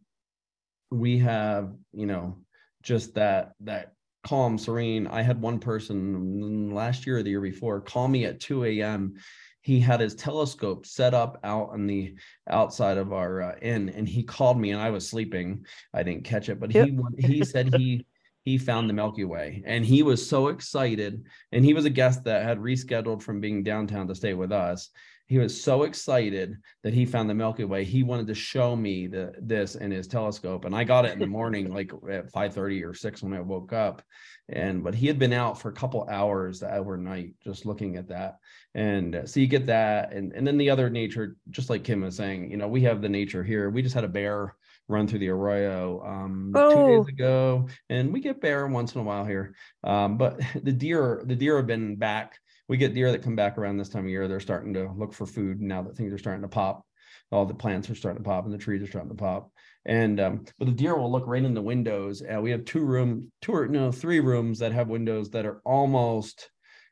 we 0.91 1.19
have 1.21 1.73
you 1.95 2.05
know 2.05 2.37
just 2.83 3.15
that 3.15 3.53
that 3.61 3.93
calm, 4.25 4.59
serene. 4.59 5.07
I 5.07 5.23
had 5.23 5.41
one 5.41 5.59
person 5.59 6.75
last 6.75 7.07
year 7.07 7.17
or 7.17 7.23
the 7.23 7.31
year 7.31 7.41
before 7.41 7.81
call 7.81 8.09
me 8.09 8.27
at 8.27 8.41
2 8.41 8.65
a.m 8.65 9.15
he 9.63 9.79
had 9.81 10.01
his 10.01 10.15
telescope 10.15 10.87
set 10.87 11.15
up 11.15 11.39
out 11.45 11.71
on 11.71 11.87
the 11.87 12.15
outside 12.49 12.97
of 12.97 13.13
our 13.13 13.43
uh, 13.43 13.55
inn 13.61 13.89
and 13.91 14.09
he 14.09 14.23
called 14.23 14.59
me 14.59 14.71
and 14.71 14.81
i 14.81 14.91
was 14.91 15.09
sleeping 15.09 15.65
i 15.95 16.03
didn't 16.03 16.25
catch 16.25 16.49
it 16.49 16.59
but 16.59 16.73
yep. 16.73 16.89
he 17.19 17.27
he 17.27 17.45
said 17.45 17.75
he 17.75 18.05
he 18.45 18.57
found 18.57 18.89
the 18.89 18.95
milky 18.95 19.25
way 19.25 19.63
and 19.67 19.85
he 19.85 20.03
was 20.03 20.27
so 20.27 20.49
excited 20.49 21.23
and 21.53 21.65
he 21.65 21.75
was 21.75 21.85
a 21.85 21.91
guest 21.91 22.25
that 22.25 22.43
had 22.43 22.59
rescheduled 22.59 23.23
from 23.23 23.41
being 23.41 23.63
downtown 23.63 24.09
to 24.09 24.15
stay 24.15 24.35
with 24.35 24.51
us 24.51 24.91
he 25.31 25.39
was 25.39 25.63
so 25.63 25.85
excited 25.85 26.59
that 26.83 26.93
he 26.93 27.07
found 27.07 27.31
the 27.31 27.35
milky 27.35 27.63
way. 27.63 27.85
He 27.85 28.03
wanted 28.03 28.27
to 28.27 28.35
show 28.35 28.75
me 28.75 29.07
the 29.07 29.33
this 29.41 29.77
in 29.77 29.93
his 29.93 30.09
telescope. 30.09 30.65
And 30.65 30.75
i 30.75 30.83
got 30.83 31.05
it 31.05 31.13
in 31.13 31.21
the 31.21 31.27
morning 31.27 31.73
like 31.73 31.93
at 32.11 32.33
five 32.33 32.53
thirty 32.53 32.83
or 32.83 32.93
6 32.95 33.23
when 33.23 33.33
i 33.33 33.41
woke 33.41 33.73
up. 33.73 34.03
And 34.49 34.83
but 34.83 34.93
he 34.93 35.07
had 35.07 35.21
been 35.21 35.33
out 35.33 35.61
for 35.61 35.69
a 35.69 35.73
couple 35.73 36.05
hours 36.11 36.65
overnight 36.65 37.35
just 37.45 37.65
looking 37.65 37.95
at 37.97 38.09
that. 38.09 38.39
And 38.75 39.15
uh, 39.15 39.27
so 39.27 39.39
you 39.39 39.47
get 39.47 39.67
that. 39.67 40.13
And 40.13 40.33
and 40.33 40.45
then 40.45 40.59
the 40.59 40.69
other 40.69 40.91
nature 40.91 41.37
just 41.51 41.71
like 41.71 41.85
kim 41.85 42.01
was 42.01 42.17
saying 42.17 42.51
you 42.51 42.57
know 42.57 42.67
we 42.67 42.83
have 42.83 43.01
the 43.01 43.09
nature 43.09 43.45
here. 43.45 43.71
We 43.71 43.83
just 43.83 43.95
had 43.95 44.03
a 44.03 44.09
bear 44.09 44.57
run 44.89 45.07
through 45.07 45.21
the 45.21 45.29
arroyo 45.29 46.05
um 46.05 46.53
oh. 46.57 46.71
two 46.71 46.89
days 46.89 47.07
oh. 47.07 47.15
ago. 47.15 47.69
And 47.89 48.13
we 48.13 48.19
get 48.19 48.41
bear 48.41 48.67
once 48.67 48.97
in 48.97 49.01
a 49.01 49.05
while 49.05 49.25
here. 49.25 49.55
Um 49.85 50.19
but 50.19 50.41
the 50.61 50.73
deer 50.73 51.23
the 51.25 51.37
deer 51.37 51.57
have 51.59 51.69
been 51.69 51.95
back 51.95 52.37
we 52.71 52.79
get 52.79 52.95
deer 52.95 53.13
that 53.13 53.23
come 53.23 53.37
back 53.37 53.59
around 53.59 53.77
this 53.77 53.91
time 53.91 54.05
of 54.05 54.11
year 54.11 54.29
they're 54.29 54.41
starting 54.41 54.73
to 54.73 54.91
look 54.97 55.13
for 55.13 55.27
food 55.27 55.61
now 55.61 55.83
that 55.83 55.97
things 55.97 56.13
are 56.13 56.19
starting 56.19 56.43
to 56.43 56.49
pop 56.49 56.87
all 57.33 57.45
the 57.45 57.53
plants 57.53 57.91
are 57.91 57.95
starting 57.95 58.23
to 58.23 58.29
pop 58.29 58.45
and 58.45 58.55
the 58.55 58.59
trees 58.59 58.83
are 58.83 58.87
starting 58.87 59.11
to 59.11 59.17
pop 59.17 59.51
and 59.87 60.21
um, 60.21 60.45
but 60.59 60.67
the 60.67 60.73
deer 60.73 60.97
will 60.97 61.11
look 61.11 61.27
right 61.27 61.43
in 61.43 61.55
the 61.55 61.63
windows. 61.63 62.23
Uh, 62.23 62.41
we 62.41 62.51
have 62.51 62.65
two 62.65 62.85
room, 62.85 63.33
two 63.41 63.55
or 63.55 63.67
no, 63.67 63.91
three 63.91 64.21
rooms 64.21 64.59
that 64.59 64.73
have 64.73 64.89
windows 64.89 65.31
that 65.31 65.47
are 65.47 65.61
almost 65.65 66.51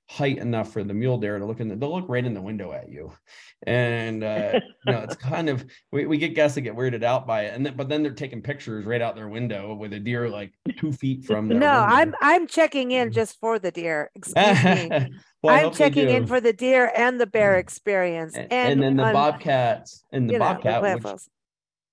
height 0.08 0.38
enough 0.38 0.72
for 0.72 0.82
the 0.82 0.94
mule 0.94 1.18
deer 1.18 1.38
to 1.38 1.44
look 1.44 1.60
in 1.60 1.68
the, 1.68 1.76
they'll 1.76 1.94
look 1.94 2.08
right 2.08 2.24
in 2.24 2.32
the 2.32 2.40
window 2.40 2.72
at 2.72 2.88
you 2.88 3.12
and 3.66 4.24
uh 4.24 4.58
you 4.86 4.92
know 4.92 5.00
it's 5.00 5.16
kind 5.32 5.50
of 5.50 5.64
we, 5.92 6.06
we 6.06 6.16
get 6.16 6.34
guests 6.34 6.54
that 6.54 6.62
get 6.62 6.74
weirded 6.74 7.02
out 7.02 7.26
by 7.26 7.42
it 7.42 7.54
and 7.54 7.66
then 7.66 7.76
but 7.76 7.88
then 7.90 8.02
they're 8.02 8.12
taking 8.12 8.40
pictures 8.40 8.86
right 8.86 9.02
out 9.02 9.14
their 9.14 9.28
window 9.28 9.74
with 9.74 9.92
a 9.92 9.98
deer 9.98 10.28
like 10.28 10.52
two 10.78 10.92
feet 10.92 11.24
from 11.24 11.48
them 11.48 11.58
no 11.58 11.80
window. 11.80 11.94
i'm 11.94 12.14
i'm 12.22 12.46
checking 12.46 12.90
in 12.90 13.08
mm-hmm. 13.08 13.14
just 13.14 13.38
for 13.38 13.58
the 13.58 13.70
deer 13.70 14.10
excuse 14.14 14.64
me 14.64 14.88
well, 15.42 15.66
i'm 15.66 15.72
checking 15.74 16.08
in 16.08 16.26
for 16.26 16.40
the 16.40 16.54
deer 16.54 16.90
and 16.96 17.20
the 17.20 17.26
bear 17.26 17.52
mm-hmm. 17.52 17.60
experience 17.60 18.34
and, 18.34 18.50
and, 18.50 18.72
and 18.72 18.82
then 18.82 18.96
the 18.96 19.12
bobcats 19.12 20.04
and 20.10 20.30
the 20.30 20.38
bobcat 20.38 20.82
know, 20.82 20.96
which, 21.02 21.22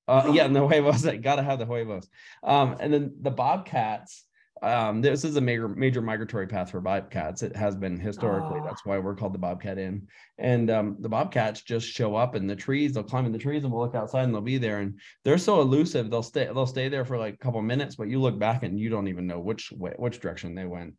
uh, 0.08 0.32
yeah, 0.34 0.45
and 0.45 0.56
the 0.56 0.65
huevos, 0.67 1.06
I 1.06 1.17
gotta 1.17 1.43
have 1.43 1.60
the 1.60 1.65
huevos. 1.65 2.08
Um, 2.43 2.78
and 2.80 2.93
then 2.93 3.15
the 3.21 3.32
bobcats. 3.32 4.24
Um, 4.61 5.01
this 5.01 5.25
is 5.25 5.35
a 5.35 5.41
major 5.41 5.67
major 5.67 6.01
migratory 6.01 6.47
path 6.47 6.71
for 6.71 6.79
bobcats. 6.79 7.43
It 7.43 7.55
has 7.55 7.75
been 7.75 7.99
historically. 7.99 8.61
Oh. 8.61 8.65
That's 8.65 8.85
why 8.85 8.97
we're 8.97 9.15
called 9.15 9.33
the 9.33 9.39
Bobcat 9.39 9.77
Inn. 9.77 10.07
And 10.37 10.69
um, 10.71 10.97
the 10.99 11.09
bobcats 11.09 11.61
just 11.61 11.87
show 11.87 12.15
up 12.15 12.35
in 12.35 12.47
the 12.47 12.55
trees. 12.55 12.93
They'll 12.93 13.03
climb 13.03 13.25
in 13.25 13.33
the 13.33 13.37
trees 13.37 13.63
and 13.63 13.71
we'll 13.71 13.81
look 13.81 13.95
outside 13.95 14.23
and 14.23 14.33
they'll 14.33 14.41
be 14.41 14.57
there. 14.57 14.79
And 14.79 14.99
they're 15.23 15.37
so 15.37 15.59
elusive. 15.59 16.09
They'll 16.09 16.23
stay. 16.23 16.45
They'll 16.45 16.65
stay 16.65 16.87
there 16.87 17.05
for 17.05 17.17
like 17.17 17.33
a 17.33 17.37
couple 17.37 17.61
minutes, 17.61 17.95
but 17.95 18.07
you 18.07 18.21
look 18.21 18.39
back 18.39 18.63
and 18.63 18.79
you 18.79 18.89
don't 18.89 19.09
even 19.09 19.27
know 19.27 19.39
which 19.39 19.71
way, 19.73 19.93
which 19.97 20.19
direction 20.21 20.55
they 20.55 20.65
went. 20.65 20.95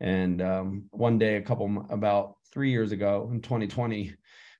And 0.00 0.42
um, 0.42 0.84
one 0.90 1.18
day, 1.18 1.36
a 1.36 1.42
couple 1.42 1.86
about 1.90 2.36
three 2.52 2.70
years 2.70 2.92
ago 2.92 3.30
in 3.32 3.40
2020, 3.40 4.14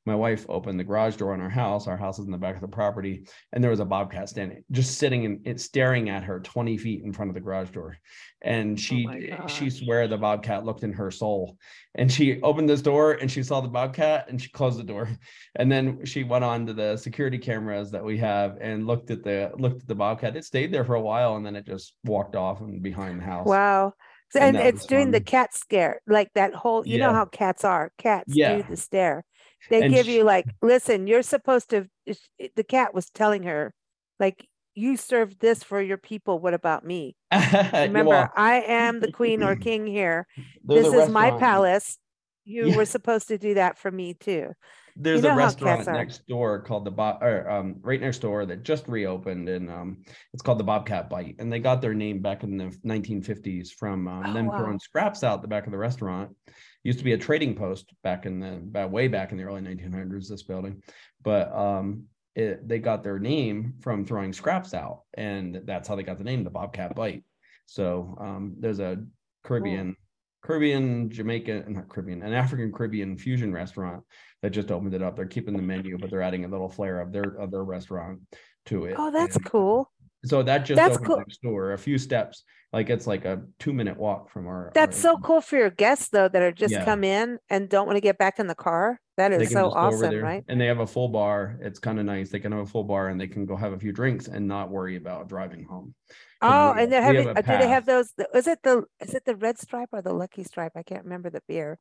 my 0.08 0.14
wife 0.14 0.46
opened 0.48 0.80
the 0.80 0.84
garage 0.84 1.16
door 1.16 1.34
in 1.34 1.40
our 1.40 1.50
house. 1.50 1.86
Our 1.86 1.96
house 1.96 2.18
is 2.18 2.24
in 2.24 2.32
the 2.32 2.38
back 2.38 2.54
of 2.54 2.62
the 2.62 2.68
property, 2.68 3.26
and 3.52 3.62
there 3.62 3.70
was 3.70 3.78
a 3.80 3.84
bobcat 3.84 4.28
standing, 4.30 4.64
just 4.70 4.98
sitting 4.98 5.42
and 5.44 5.60
staring 5.60 6.08
at 6.08 6.24
her 6.24 6.40
20 6.40 6.76
feet 6.78 7.04
in 7.04 7.12
front 7.12 7.28
of 7.30 7.34
the 7.34 7.40
garage 7.40 7.68
door. 7.70 7.98
And 8.40 8.80
she 8.80 9.06
oh 9.06 9.42
my 9.42 9.46
she 9.46 9.68
swear 9.68 10.08
the 10.08 10.16
bobcat 10.16 10.64
looked 10.64 10.82
in 10.82 10.92
her 10.94 11.10
soul. 11.10 11.58
And 11.94 12.10
she 12.10 12.40
opened 12.42 12.68
this 12.68 12.80
door 12.82 13.12
and 13.14 13.30
she 13.30 13.42
saw 13.42 13.60
the 13.60 13.68
bobcat 13.68 14.28
and 14.28 14.40
she 14.40 14.48
closed 14.50 14.78
the 14.78 14.84
door. 14.84 15.08
And 15.56 15.70
then 15.70 16.04
she 16.06 16.24
went 16.24 16.44
on 16.44 16.66
to 16.66 16.72
the 16.72 16.96
security 16.96 17.38
cameras 17.38 17.90
that 17.90 18.04
we 18.04 18.16
have 18.18 18.56
and 18.60 18.86
looked 18.86 19.10
at 19.10 19.22
the 19.22 19.52
looked 19.58 19.82
at 19.82 19.88
the 19.88 19.94
bobcat. 19.94 20.36
It 20.36 20.44
stayed 20.44 20.72
there 20.72 20.84
for 20.84 20.94
a 20.94 21.00
while 21.00 21.36
and 21.36 21.44
then 21.44 21.56
it 21.56 21.66
just 21.66 21.94
walked 22.04 22.36
off 22.36 22.60
and 22.60 22.82
behind 22.82 23.20
the 23.20 23.24
house. 23.24 23.46
Wow. 23.46 23.94
So- 24.30 24.40
And 24.40 24.56
And 24.56 24.66
it's 24.66 24.82
was 24.82 24.86
doing 24.86 25.10
the 25.10 25.20
cat 25.20 25.54
scare, 25.54 26.00
like 26.06 26.32
that 26.34 26.54
whole, 26.54 26.86
you 26.86 26.98
know 26.98 27.12
how 27.12 27.24
cats 27.24 27.64
are. 27.64 27.92
Cats 27.98 28.32
do 28.32 28.62
the 28.68 28.76
stare. 28.76 29.24
They 29.70 29.82
And 29.82 29.92
give 29.92 30.06
sh- 30.06 30.10
you 30.10 30.24
like, 30.24 30.46
listen, 30.62 31.06
you're 31.06 31.22
supposed 31.22 31.70
to, 31.70 31.88
the 32.56 32.64
cat 32.64 32.94
was 32.94 33.10
telling 33.10 33.42
her, 33.44 33.72
like, 34.18 34.46
you 34.74 34.96
served 34.96 35.40
this 35.40 35.62
for 35.62 35.80
your 35.80 35.98
people. 35.98 36.38
What 36.38 36.54
about 36.54 36.84
me? 36.84 37.16
Remember, 37.32 38.30
I 38.36 38.62
am 38.66 39.00
the 39.00 39.12
queen 39.12 39.42
or 39.42 39.54
king 39.56 39.86
here. 39.86 40.26
there's 40.64 40.84
This 40.84 40.94
is 40.94 41.08
my 41.08 41.30
palace. 41.32 41.98
You 42.44 42.68
Yeah. 42.68 42.76
were 42.76 42.84
supposed 42.84 43.28
to 43.28 43.38
do 43.38 43.54
that 43.54 43.76
for 43.76 43.90
me 43.90 44.14
too. 44.14 44.52
There's 44.96 45.22
know 45.22 45.30
a 45.30 45.36
restaurant 45.36 45.86
next 45.88 46.26
door 46.26 46.60
called 46.62 46.84
the 46.84 46.90
Bob, 46.90 47.22
or 47.22 47.48
um, 47.48 47.76
right 47.82 48.00
next 48.00 48.18
door 48.18 48.46
that 48.46 48.64
just 48.64 48.88
reopened, 48.88 49.48
and 49.48 49.70
um, 49.70 50.02
it's 50.32 50.42
called 50.42 50.58
the 50.58 50.64
Bobcat 50.64 51.08
Bite, 51.08 51.36
and 51.38 51.52
they 51.52 51.60
got 51.60 51.80
their 51.80 51.94
name 51.94 52.20
back 52.20 52.42
in 52.42 52.56
the 52.56 52.76
1950s 52.84 53.70
from 53.70 54.08
um, 54.08 54.28
Oh, 54.28 54.32
them 54.32 54.46
wow. 54.48 54.56
throwing 54.56 54.78
scraps 54.80 55.22
out 55.22 55.42
the 55.42 55.48
back 55.48 55.66
of 55.66 55.72
the 55.72 55.78
restaurant. 55.78 56.30
Used 56.84 56.98
to 56.98 57.04
be 57.04 57.12
a 57.12 57.18
trading 57.18 57.54
post 57.54 57.92
back 58.02 58.24
in 58.24 58.40
the 58.40 58.60
back, 58.62 58.90
way 58.90 59.08
back 59.08 59.32
in 59.32 59.38
the 59.38 59.44
early 59.44 59.60
1900s. 59.60 60.28
This 60.28 60.42
building, 60.42 60.82
but 61.22 61.52
um, 61.54 62.04
it, 62.34 62.66
they 62.66 62.78
got 62.78 63.02
their 63.02 63.18
name 63.18 63.74
from 63.80 64.04
throwing 64.04 64.32
scraps 64.32 64.72
out, 64.74 65.02
and 65.14 65.60
that's 65.64 65.88
how 65.88 65.96
they 65.96 66.04
got 66.04 66.18
the 66.18 66.24
name, 66.24 66.44
the 66.44 66.50
Bobcat 66.50 66.94
Bite. 66.94 67.24
So 67.66 68.16
um, 68.20 68.54
there's 68.58 68.78
a 68.78 68.98
Caribbean, 69.44 69.96
Caribbean, 70.42 71.10
Jamaican, 71.10 71.72
not 71.72 71.88
Caribbean, 71.88 72.22
an 72.22 72.32
African 72.32 72.72
Caribbean 72.72 73.18
fusion 73.18 73.52
restaurant 73.52 74.04
that 74.42 74.50
just 74.50 74.70
opened 74.70 74.94
it 74.94 75.02
up. 75.02 75.16
They're 75.16 75.26
keeping 75.26 75.56
the 75.56 75.62
menu, 75.62 75.98
but 75.98 76.10
they're 76.10 76.22
adding 76.22 76.44
a 76.44 76.48
little 76.48 76.68
flair 76.68 77.00
of 77.00 77.12
their 77.12 77.34
of 77.36 77.50
their 77.50 77.64
restaurant 77.64 78.20
to 78.66 78.84
it. 78.84 78.94
Oh, 78.96 79.10
that's 79.10 79.36
And 79.36 79.44
cool. 79.44 79.90
So 80.24 80.42
that 80.42 80.58
just 80.66 80.76
That's 80.76 80.98
cool. 80.98 81.18
next 81.18 81.42
door, 81.42 81.72
a 81.72 81.78
few 81.78 81.96
steps, 81.98 82.42
like 82.72 82.90
it's 82.90 83.06
like 83.06 83.24
a 83.24 83.42
two 83.58 83.72
minute 83.72 83.96
walk 83.96 84.30
from 84.30 84.46
our. 84.46 84.72
That's 84.74 85.04
our- 85.04 85.14
so 85.14 85.18
cool 85.18 85.40
for 85.40 85.56
your 85.56 85.70
guests 85.70 86.08
though, 86.08 86.28
that 86.28 86.42
are 86.42 86.52
just 86.52 86.72
Yeah. 86.74 86.84
come 86.84 87.04
in 87.04 87.38
and 87.48 87.68
don't 87.68 87.86
want 87.86 87.96
to 87.96 88.00
get 88.00 88.18
back 88.18 88.38
in 88.38 88.46
the 88.48 88.54
car. 88.54 89.00
That 89.16 89.32
is 89.32 89.38
so 89.38 89.42
just 89.44 89.54
go 89.54 89.66
over 89.66 89.78
awesome, 90.06 90.20
right? 90.20 90.44
And 90.48 90.60
they 90.60 90.66
have 90.66 90.78
a 90.80 90.86
full 90.86 91.08
bar. 91.08 91.58
It's 91.60 91.78
kind 91.80 91.98
of 91.98 92.04
nice. 92.04 92.30
They 92.30 92.38
can 92.40 92.52
have 92.52 92.60
a 92.62 92.66
full 92.66 92.84
bar 92.84 93.08
and 93.08 93.20
they 93.20 93.26
can 93.26 93.46
go 93.46 93.56
have 93.56 93.72
a 93.72 93.78
few 93.78 93.92
drinks 93.92 94.28
and 94.28 94.46
not 94.46 94.70
worry 94.70 94.96
about 94.96 95.28
driving 95.28 95.64
home. 95.64 95.94
Oh, 96.40 96.72
we- 96.74 96.82
and 96.82 96.92
they're 96.92 97.02
have 97.02 97.14
having, 97.16 97.28
a 97.28 97.38
uh, 97.38 97.42
do 97.42 97.58
they 97.58 97.68
have 97.68 97.84
those, 97.86 98.12
is 98.34 98.46
it 98.46 98.62
the, 98.62 98.84
is 99.00 99.14
it 99.14 99.24
the 99.24 99.34
red 99.34 99.58
stripe 99.58 99.88
or 99.92 100.02
the 100.02 100.12
lucky 100.12 100.44
stripe? 100.44 100.72
I 100.76 100.82
can't 100.84 101.02
remember 101.04 101.30
the 101.30 101.42
beer. 101.48 101.78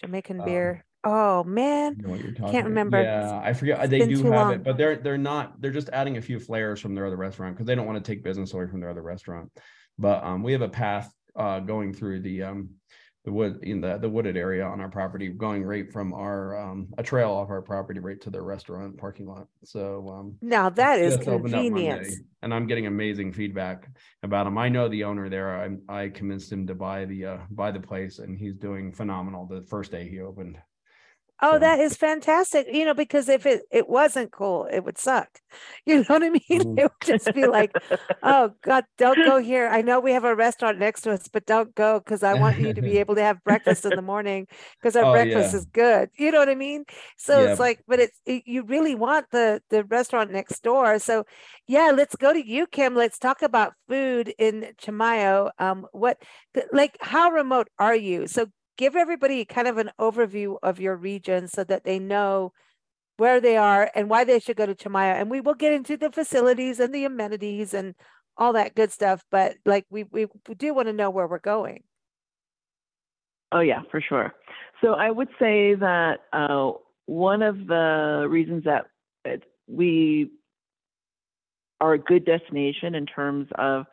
Jamaican 0.00 0.40
Um, 0.40 0.46
beer. 0.46 0.84
Oh, 1.04 1.42
man. 1.44 1.96
I 1.98 2.02
know 2.02 2.10
what 2.10 2.20
you're 2.22 2.32
talking 2.32 2.60
about. 2.60 2.68
remember. 2.68 3.02
Yeah, 3.02 3.40
I 3.42 3.52
forget. 3.52 3.80
It's 3.80 3.90
They 3.90 4.06
do 4.06 4.22
have 4.24 4.32
long. 4.46 4.52
it, 4.52 4.64
but 4.64 4.76
they're 4.76 4.96
they're 4.96 5.18
not. 5.18 5.60
They're 5.60 5.72
just 5.72 5.88
adding 5.92 6.16
a 6.16 6.22
few 6.22 6.38
flares 6.38 6.80
from 6.80 6.94
their 6.94 7.06
other 7.06 7.16
restaurant 7.16 7.56
because 7.56 7.66
they 7.66 7.74
don't 7.74 7.86
want 7.86 8.02
to 8.02 8.08
take 8.08 8.22
business 8.22 8.52
away 8.54 8.66
from 8.68 8.80
their 8.80 8.90
other 8.90 9.02
restaurant. 9.02 9.50
But 9.98 10.22
um, 10.24 10.42
we 10.42 10.52
have 10.52 10.62
a 10.62 10.68
path 10.68 11.12
uh 11.34 11.60
going 11.60 11.94
through 11.94 12.20
the 12.20 12.42
um 12.42 12.68
the 13.24 13.32
wood 13.32 13.60
in 13.62 13.80
the 13.80 13.98
the 13.98 14.08
wooded 14.08 14.36
area 14.36 14.64
on 14.64 14.80
our 14.80 14.88
property, 14.88 15.28
going 15.28 15.64
right 15.64 15.90
from 15.92 16.12
our 16.12 16.56
um 16.58 16.88
a 16.98 17.02
trail 17.02 17.30
off 17.30 17.50
our 17.50 17.62
property 17.62 18.00
right 18.00 18.20
to 18.20 18.30
their 18.30 18.42
restaurant 18.42 18.96
parking 18.98 19.26
lot. 19.26 19.46
So 19.64 20.08
um. 20.08 20.36
Now 20.40 20.70
that 20.70 20.98
is 21.00 21.16
just 21.16 21.28
opened 21.28 21.54
up 21.54 21.64
Monday, 21.64 21.68
convenience. 21.68 22.20
and 22.42 22.52
I'm 22.52 22.66
getting 22.66 22.86
amazing 22.86 23.32
feedback 23.32 23.88
about 24.22 24.46
him. 24.46 24.58
I 24.58 24.68
know 24.68 24.88
the 24.88 25.04
owner 25.04 25.28
there. 25.28 25.56
I 25.56 26.02
I 26.02 26.08
convinced 26.08 26.52
him 26.52 26.66
to 26.66 26.74
buy 26.74 27.04
the 27.06 27.26
uh 27.26 27.38
buy 27.50 27.70
the 27.70 27.80
place, 27.80 28.18
and 28.18 28.36
he's 28.38 28.54
doing 28.54 28.92
phenomenal. 28.92 29.46
The 29.46 29.62
first 29.62 29.90
day 29.90 30.08
he 30.08 30.20
opened. 30.20 30.58
Oh, 31.44 31.54
So- 31.54 31.58
that 31.58 31.80
is 31.80 31.96
fantastic. 31.96 32.68
You 32.72 32.84
know, 32.84 32.94
because 32.94 33.28
if 33.28 33.46
it, 33.46 33.62
it 33.72 33.88
wasn't 33.88 34.30
cool, 34.32 34.66
it 34.72 34.84
would 34.84 34.98
suck. 34.98 35.28
You 35.86 35.96
know 35.98 36.04
what 36.08 36.22
I 36.22 36.30
mean? 36.30 36.40
Mm. 36.50 36.78
It 36.78 36.84
would 36.84 36.92
just 37.04 37.32
be 37.34 37.46
like, 37.46 37.72
oh 38.22 38.52
God, 38.62 38.84
don't 38.98 39.22
go 39.24 39.38
here. 39.38 39.66
I 39.68 39.82
know 39.82 40.00
we 40.00 40.12
have 40.12 40.24
a 40.24 40.34
restaurant 40.34 40.78
next 40.78 41.02
to 41.02 41.10
us, 41.12 41.28
but 41.28 41.44
don't 41.44 41.74
go 41.74 41.98
because 41.98 42.22
I 42.22 42.34
want 42.34 42.58
you 42.58 42.72
to 42.72 42.80
be 42.82 42.98
able 43.02 43.16
to 43.16 43.22
have 43.22 43.42
breakfast 43.44 43.84
in 43.84 43.94
the 43.94 44.00
morning 44.02 44.46
because 44.80 44.96
our 44.96 45.04
Oh, 45.06 45.12
breakfast 45.12 45.52
yeah. 45.52 45.58
is 45.58 45.66
good. 45.66 46.10
You 46.16 46.30
know 46.30 46.38
what 46.38 46.48
I 46.48 46.54
mean? 46.54 46.84
So 47.18 47.42
Yeah. 47.42 47.50
it's 47.50 47.60
like, 47.60 47.80
but 47.88 48.00
it's 48.00 48.18
it, 48.24 48.44
you 48.46 48.62
really 48.62 48.94
want 48.94 49.26
the 49.32 49.60
the 49.70 49.84
restaurant 49.84 50.30
next 50.30 50.62
door. 50.62 50.98
So 50.98 51.24
yeah, 51.66 51.92
let's 51.94 52.16
go 52.16 52.32
to 52.32 52.46
you, 52.46 52.66
Kim. 52.68 52.94
Let's 52.94 53.18
talk 53.18 53.42
about 53.42 53.74
food 53.88 54.32
in 54.38 54.72
Chimayo. 54.80 55.50
Um, 55.58 55.86
what 55.92 56.16
like 56.72 56.96
how 57.00 57.30
remote 57.30 57.68
are 57.78 57.96
you? 57.96 58.26
So 58.26 58.46
give 58.76 58.96
everybody 58.96 59.44
kind 59.44 59.68
of 59.68 59.78
an 59.78 59.90
overview 60.00 60.56
of 60.62 60.80
your 60.80 60.96
region 60.96 61.48
so 61.48 61.64
that 61.64 61.84
they 61.84 61.98
know 61.98 62.52
where 63.16 63.40
they 63.40 63.56
are 63.56 63.90
and 63.94 64.08
why 64.08 64.24
they 64.24 64.38
should 64.38 64.56
go 64.56 64.66
to 64.66 64.74
Chamaya. 64.74 65.20
And 65.20 65.30
we 65.30 65.40
will 65.40 65.54
get 65.54 65.72
into 65.72 65.96
the 65.96 66.10
facilities 66.10 66.80
and 66.80 66.94
the 66.94 67.04
amenities 67.04 67.74
and 67.74 67.94
all 68.36 68.52
that 68.54 68.74
good 68.74 68.90
stuff. 68.90 69.24
But 69.30 69.56
like 69.64 69.86
we 69.90 70.04
we 70.04 70.26
do 70.56 70.74
want 70.74 70.88
to 70.88 70.92
know 70.92 71.10
where 71.10 71.26
we're 71.26 71.38
going. 71.38 71.82
Oh 73.52 73.60
yeah, 73.60 73.82
for 73.90 74.00
sure. 74.00 74.32
So 74.80 74.94
I 74.94 75.10
would 75.10 75.28
say 75.38 75.74
that 75.74 76.20
uh, 76.32 76.72
one 77.06 77.42
of 77.42 77.66
the 77.66 78.26
reasons 78.28 78.64
that 78.64 78.86
we 79.68 80.30
are 81.80 81.94
a 81.94 81.98
good 81.98 82.24
destination 82.24 82.94
in 82.94 83.06
terms 83.06 83.48
of 83.56 83.86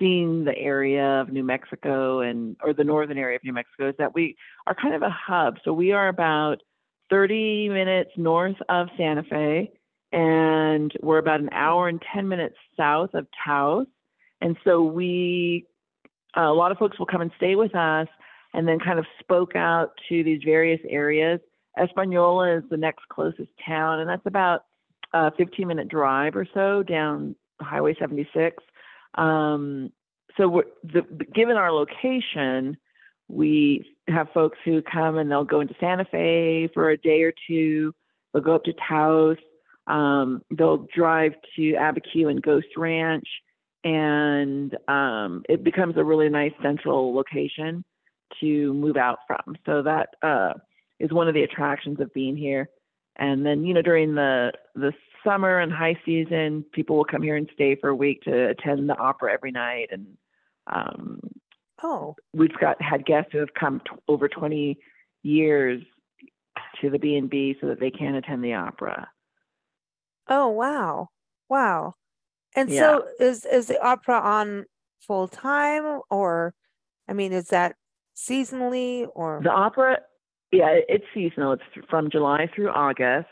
seeing 0.00 0.44
the 0.44 0.56
area 0.56 1.20
of 1.20 1.28
New 1.28 1.44
Mexico 1.44 2.20
and 2.20 2.56
or 2.64 2.72
the 2.72 2.82
northern 2.82 3.18
area 3.18 3.36
of 3.36 3.44
New 3.44 3.52
Mexico 3.52 3.90
is 3.90 3.94
that 3.98 4.14
we 4.14 4.36
are 4.66 4.74
kind 4.74 4.94
of 4.94 5.02
a 5.02 5.10
hub. 5.10 5.58
So 5.64 5.72
we 5.72 5.92
are 5.92 6.08
about 6.08 6.62
30 7.10 7.68
minutes 7.68 8.10
north 8.16 8.56
of 8.68 8.88
Santa 8.96 9.22
Fe, 9.22 9.70
and 10.12 10.92
we're 11.02 11.18
about 11.18 11.40
an 11.40 11.50
hour 11.52 11.88
and 11.88 12.02
10 12.12 12.26
minutes 12.28 12.56
south 12.76 13.14
of 13.14 13.26
Taos. 13.44 13.86
And 14.40 14.56
so 14.64 14.82
we, 14.82 15.66
a 16.34 16.48
lot 16.48 16.72
of 16.72 16.78
folks 16.78 16.98
will 16.98 17.06
come 17.06 17.20
and 17.20 17.30
stay 17.36 17.54
with 17.54 17.74
us 17.74 18.08
and 18.54 18.66
then 18.66 18.80
kind 18.80 18.98
of 18.98 19.06
spoke 19.20 19.54
out 19.54 19.92
to 20.08 20.24
these 20.24 20.40
various 20.44 20.80
areas. 20.88 21.40
Espanola 21.80 22.56
is 22.56 22.64
the 22.70 22.76
next 22.76 23.08
closest 23.08 23.50
town, 23.64 24.00
and 24.00 24.08
that's 24.08 24.26
about 24.26 24.64
a 25.12 25.30
15 25.36 25.68
minute 25.68 25.88
drive 25.88 26.36
or 26.36 26.46
so 26.54 26.82
down 26.82 27.34
Highway 27.60 27.94
76. 27.98 28.62
Um, 29.14 29.92
so, 30.36 30.62
the, 30.84 31.02
given 31.34 31.56
our 31.56 31.72
location, 31.72 32.76
we 33.28 33.84
have 34.08 34.28
folks 34.32 34.58
who 34.64 34.82
come 34.82 35.18
and 35.18 35.30
they'll 35.30 35.44
go 35.44 35.60
into 35.60 35.74
Santa 35.80 36.04
Fe 36.04 36.68
for 36.72 36.90
a 36.90 36.96
day 36.96 37.22
or 37.22 37.32
two. 37.46 37.94
They'll 38.32 38.42
go 38.42 38.54
up 38.54 38.64
to 38.64 38.72
Taos. 38.88 39.36
Um, 39.86 40.42
they'll 40.56 40.86
drive 40.94 41.32
to 41.56 41.72
Abiquiu 41.72 42.30
and 42.30 42.42
Ghost 42.42 42.68
Ranch, 42.76 43.26
and 43.82 44.76
um, 44.88 45.42
it 45.48 45.64
becomes 45.64 45.96
a 45.96 46.04
really 46.04 46.28
nice 46.28 46.52
central 46.62 47.14
location 47.14 47.84
to 48.40 48.72
move 48.74 48.96
out 48.96 49.18
from. 49.26 49.56
So 49.66 49.82
that 49.82 50.10
uh, 50.22 50.54
is 51.00 51.12
one 51.12 51.28
of 51.28 51.34
the 51.34 51.42
attractions 51.42 52.00
of 52.00 52.12
being 52.14 52.36
here. 52.36 52.68
And 53.16 53.44
then, 53.44 53.64
you 53.64 53.74
know, 53.74 53.82
during 53.82 54.14
the 54.14 54.52
the 54.74 54.92
summer 55.24 55.58
and 55.58 55.72
high 55.72 55.98
season, 56.04 56.64
people 56.72 56.96
will 56.96 57.04
come 57.04 57.22
here 57.22 57.36
and 57.36 57.48
stay 57.54 57.76
for 57.76 57.88
a 57.88 57.94
week 57.94 58.22
to 58.22 58.48
attend 58.50 58.88
the 58.88 58.96
opera 58.96 59.32
every 59.32 59.50
night. 59.52 59.88
And 59.90 60.06
um, 60.66 61.20
Oh, 61.82 62.14
we've 62.34 62.56
got 62.60 62.80
had 62.82 63.06
guests 63.06 63.30
who 63.32 63.38
have 63.38 63.54
come 63.58 63.80
t- 63.80 63.96
over 64.08 64.28
20 64.28 64.78
years 65.22 65.82
to 66.80 66.90
the 66.90 66.98
B 66.98 67.16
and 67.16 67.30
B 67.30 67.56
so 67.60 67.68
that 67.68 67.80
they 67.80 67.90
can 67.90 68.14
attend 68.14 68.44
the 68.44 68.54
opera. 68.54 69.08
oh 70.28 70.48
wow. 70.48 71.08
Wow. 71.48 71.94
And 72.54 72.68
Yeah. 72.70 72.80
so 72.80 73.04
is 73.18 73.44
is 73.46 73.66
the 73.66 73.82
opera 73.84 74.18
on 74.20 74.66
full 75.06 75.26
time 75.28 76.00
or 76.10 76.54
I 77.08 77.12
mean 77.14 77.32
is 77.32 77.48
that 77.48 77.76
seasonally 78.16 79.08
or 79.14 79.40
The 79.42 79.50
opera, 79.50 80.00
yeah, 80.52 80.78
it's 80.88 81.04
seasonal. 81.14 81.52
It's 81.54 81.86
from 81.88 82.10
July 82.10 82.48
through 82.54 82.70
August. 82.70 83.28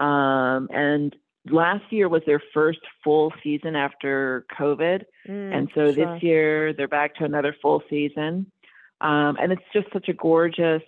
Um, 0.00 0.68
and 0.72 1.14
last 1.50 1.84
year 1.90 2.08
was 2.08 2.22
their 2.26 2.42
first 2.52 2.80
full 3.04 3.32
season 3.42 3.76
after 3.76 4.46
COVID. 4.58 5.04
Mm, 5.28 5.54
and 5.56 5.68
so 5.74 5.92
sure. 5.92 5.92
this 5.92 6.22
year 6.22 6.72
they're 6.72 6.88
back 6.88 7.14
to 7.16 7.24
another 7.24 7.54
full 7.60 7.82
season. 7.88 8.50
Um, 9.00 9.36
and 9.40 9.52
it's 9.52 9.62
just 9.72 9.86
such 9.92 10.08
a 10.08 10.12
gorgeous 10.12 10.82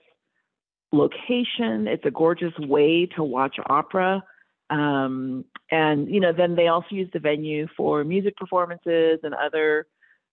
location. 0.92 1.86
It's 1.88 2.04
a 2.04 2.10
gorgeous 2.10 2.52
way 2.58 3.06
to 3.16 3.22
watch 3.22 3.56
opera. 3.66 4.22
Um, 4.70 5.44
and, 5.70 6.08
you 6.08 6.20
know, 6.20 6.32
then 6.32 6.54
they 6.54 6.68
also 6.68 6.88
use 6.90 7.08
the 7.12 7.18
venue 7.18 7.66
for 7.76 8.04
music 8.04 8.36
performances 8.36 9.20
and 9.22 9.34
other 9.34 9.86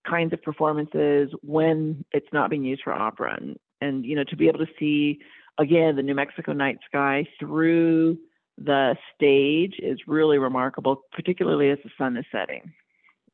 kinds 0.08 0.32
of 0.32 0.42
performances 0.42 1.30
when 1.42 2.04
it's 2.12 2.28
not 2.32 2.50
being 2.50 2.64
used 2.64 2.82
for 2.82 2.92
opera. 2.92 3.36
And, 3.38 3.56
and 3.82 4.04
you 4.04 4.16
know, 4.16 4.24
to 4.24 4.36
be 4.36 4.48
able 4.48 4.60
to 4.60 4.72
see 4.78 5.20
again, 5.60 5.96
the 5.96 6.02
New 6.02 6.14
Mexico 6.14 6.52
night 6.52 6.78
sky 6.86 7.26
through 7.38 8.18
the 8.62 8.96
stage 9.14 9.74
is 9.78 9.98
really 10.06 10.38
remarkable, 10.38 11.02
particularly 11.12 11.70
as 11.70 11.78
the 11.82 11.90
sun 11.98 12.16
is 12.16 12.26
setting. 12.30 12.72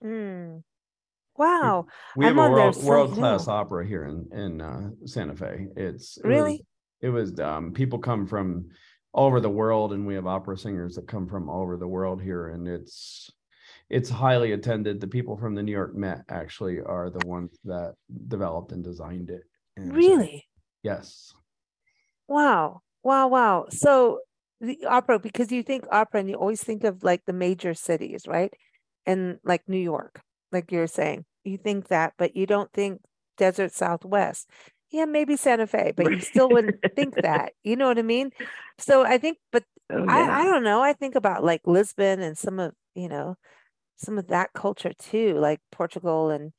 Mm. 0.04 0.62
Wow. 1.36 1.86
We 2.16 2.24
have 2.24 2.32
I'm 2.32 2.38
a 2.38 2.42
on 2.42 2.50
there 2.54 2.60
world, 2.64 2.84
world 2.84 3.12
class 3.14 3.46
new. 3.46 3.52
opera 3.52 3.86
here 3.86 4.04
in 4.04 4.28
in 4.32 4.60
uh, 4.60 4.90
Santa 5.04 5.34
Fe. 5.36 5.68
It's 5.76 6.16
it 6.16 6.24
was- 6.24 6.30
Really? 6.36 6.66
it 7.02 7.08
was 7.10 7.38
um, 7.40 7.72
people 7.72 7.98
come 7.98 8.26
from 8.26 8.70
all 9.12 9.26
over 9.26 9.40
the 9.40 9.50
world, 9.50 9.92
and 9.92 10.06
we 10.06 10.14
have 10.14 10.26
opera 10.26 10.56
singers 10.56 10.94
that 10.96 11.06
come 11.08 11.26
from 11.26 11.48
all 11.50 11.62
over 11.62 11.76
the 11.76 11.86
world 11.88 12.22
here, 12.22 12.48
and 12.48 12.66
it's 12.68 13.30
it's 13.90 14.08
highly 14.08 14.52
attended. 14.52 15.00
The 15.00 15.06
people 15.08 15.36
from 15.36 15.54
the 15.54 15.62
New 15.62 15.72
York 15.72 15.94
Met 15.94 16.22
actually 16.28 16.80
are 16.80 17.10
the 17.10 17.26
ones 17.26 17.58
that 17.64 17.94
developed 18.28 18.72
and 18.72 18.82
designed 18.82 19.30
it. 19.30 19.42
And 19.76 19.88
so- 19.88 19.94
Really? 19.94 20.46
yes. 20.82 21.34
Wow. 22.28 22.80
Wow. 23.02 23.28
Wow. 23.28 23.66
So 23.70 24.20
the 24.60 24.84
opera, 24.86 25.18
because 25.18 25.52
you 25.52 25.62
think 25.62 25.84
opera 25.90 26.20
and 26.20 26.30
you 26.30 26.36
always 26.36 26.62
think 26.62 26.84
of 26.84 27.02
like 27.04 27.24
the 27.26 27.32
major 27.32 27.74
cities, 27.74 28.26
right? 28.26 28.52
And 29.04 29.38
like 29.44 29.62
New 29.68 29.78
York, 29.78 30.20
like 30.52 30.72
you're 30.72 30.86
saying, 30.86 31.24
you 31.44 31.58
think 31.58 31.88
that, 31.88 32.14
but 32.18 32.36
you 32.36 32.46
don't 32.46 32.72
think 32.72 33.00
desert 33.36 33.72
Southwest. 33.72 34.48
Yeah, 34.90 35.04
maybe 35.04 35.36
Santa 35.36 35.66
Fe, 35.66 35.92
but 35.96 36.10
you 36.10 36.20
still 36.20 36.48
wouldn't 36.48 36.76
think 36.94 37.14
that. 37.16 37.52
You 37.64 37.76
know 37.76 37.88
what 37.88 37.98
I 37.98 38.02
mean? 38.02 38.30
So 38.78 39.04
I 39.04 39.18
think, 39.18 39.38
but 39.50 39.64
Oh, 39.90 40.04
I. 40.08 40.42
I 40.42 40.44
don't 40.44 40.64
know. 40.64 40.82
I 40.82 40.92
think 40.92 41.14
about 41.14 41.44
like 41.44 41.62
Lisbon 41.64 42.20
and 42.20 42.36
some 42.36 42.58
of, 42.58 42.72
you 42.94 43.08
know, 43.08 43.36
some 43.96 44.18
of 44.18 44.28
that 44.28 44.52
culture 44.52 44.92
too, 44.98 45.34
like 45.38 45.60
Portugal 45.70 46.30
and 46.30 46.52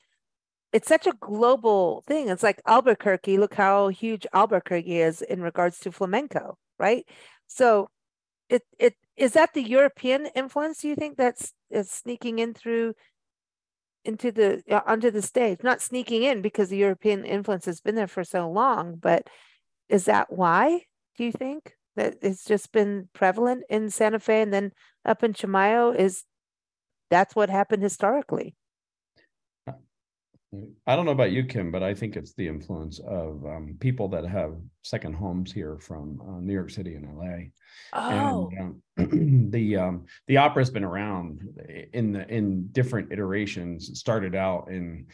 it's 0.74 0.88
such 0.88 1.08
a 1.08 1.14
global 1.20 2.04
thing. 2.08 2.30
It's 2.30 2.44
like 2.44 2.62
Albuquerque. 2.66 3.38
Look 3.38 3.54
how 3.54 3.88
huge 3.88 4.28
Albuquerque 4.34 5.00
is 5.00 5.22
in 5.22 5.42
regards 5.42 5.80
to 5.80 5.92
flamenco, 5.92 6.58
right? 6.78 7.06
So 7.48 7.90
it 8.50 8.64
it 8.78 8.96
is 9.16 9.34
that 9.34 9.54
the 9.54 9.64
European 9.64 10.28
influence 10.36 10.80
Do 10.82 10.88
you 10.88 10.96
think 10.96 11.18
that's 11.18 11.54
is 11.70 11.90
sneaking 11.90 12.40
in 12.40 12.54
through 12.54 12.94
into 14.06 14.32
the 14.32 14.64
uh, 14.70 14.82
onto 14.86 15.12
the 15.12 15.22
stage? 15.22 15.60
Not 15.64 15.82
sneaking 15.82 16.24
in 16.24 16.42
because 16.42 16.70
the 16.70 16.78
European 16.78 17.26
influence 17.26 17.66
has 17.66 17.82
been 17.82 17.96
there 17.96 18.08
for 18.08 18.24
so 18.24 18.50
long, 18.50 18.96
but 18.96 19.28
is 19.90 20.06
that 20.06 20.32
why? 20.32 20.84
Do 21.18 21.24
you 21.24 21.32
think 21.32 21.74
that 21.96 22.16
it's 22.22 22.46
just 22.46 22.72
been 22.72 23.10
prevalent 23.14 23.64
in 23.70 23.90
Santa 23.90 24.20
Fe 24.20 24.42
and 24.42 24.54
then 24.54 24.72
up 25.04 25.24
in 25.24 25.34
Chimayo? 25.34 25.96
Is 25.96 26.24
that's 27.10 27.36
what 27.36 27.50
happened 27.50 27.84
historically? 27.84 28.56
I 30.86 30.96
don't 30.96 31.06
know 31.06 31.12
about 31.12 31.32
you, 31.32 31.44
Kim, 31.44 31.72
but 31.72 31.84
I 31.84 31.94
think 31.94 32.16
it's 32.16 32.34
the 32.34 32.48
influence 32.48 33.00
of 33.00 33.46
um, 33.46 33.76
people 33.82 34.08
that 34.10 34.26
have 34.26 34.56
second 34.82 35.14
homes 35.14 35.52
here 35.52 35.78
from 35.78 36.22
uh, 36.22 36.40
New 36.40 36.54
York 36.54 36.70
City 36.70 36.96
and 36.96 37.06
LA. 37.18 37.48
Oh, 37.92 38.50
And 38.56 38.82
um, 38.98 39.50
the 39.52 39.76
um, 39.76 40.06
the 40.28 40.38
opera's 40.38 40.70
been 40.70 40.86
around 40.86 41.42
in 41.92 42.14
the 42.14 42.28
in 42.30 42.68
different 42.72 43.12
iterations. 43.12 43.90
It 43.90 43.98
started 43.98 44.36
out 44.36 44.70
in 44.70 45.08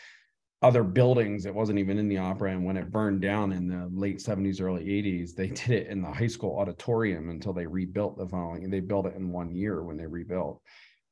other 0.62 0.84
buildings. 0.84 1.48
It 1.48 1.56
wasn't 1.56 1.80
even 1.80 1.98
in 1.98 2.08
the 2.08 2.20
opera, 2.20 2.52
and 2.52 2.64
when 2.64 2.78
it 2.78 2.92
burned 2.92 3.22
down 3.22 3.54
in 3.54 3.68
the 3.68 3.90
late 3.92 4.22
seventies, 4.22 4.62
early 4.62 4.84
eighties, 4.84 5.34
they 5.34 5.48
did 5.48 5.72
it 5.72 5.88
in 5.88 6.04
the 6.04 6.12
high 6.12 6.28
school 6.28 6.60
auditorium 6.60 7.32
until 7.32 7.54
they 7.54 7.66
rebuilt 7.66 8.20
the 8.20 8.28
following. 8.28 8.70
They 8.70 8.82
built 8.82 9.08
it 9.08 9.16
in 9.16 9.32
one 9.32 9.56
year 9.56 9.82
when 9.82 9.98
they 9.98 10.06
rebuilt, 10.06 10.62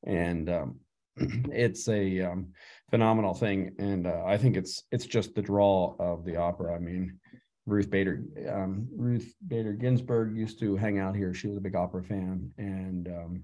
and 0.06 0.48
um, 0.48 0.80
it's 1.52 1.88
a 1.88 2.22
um, 2.22 2.48
phenomenal 2.90 3.34
thing. 3.34 3.76
And 3.80 4.08
uh, 4.08 4.24
I 4.26 4.38
think 4.38 4.58
it's 4.58 4.84
it's 4.92 5.06
just 5.06 5.36
the 5.36 5.42
draw 5.42 5.96
of 6.00 6.26
the 6.26 6.38
opera. 6.38 6.76
I 6.76 6.80
mean. 6.80 7.20
Ruth 7.68 7.92
Bader, 7.92 8.24
um, 8.50 8.88
Ruth 8.92 9.36
Bader 9.48 9.74
Ginsburg 9.74 10.36
used 10.36 10.60
to 10.60 10.76
hang 10.76 10.98
out 10.98 11.16
here. 11.16 11.32
She 11.32 11.48
was 11.48 11.58
a 11.58 11.62
big 11.62 11.76
opera 11.76 12.04
fan, 12.04 12.52
and 12.58 13.08
um, 13.08 13.44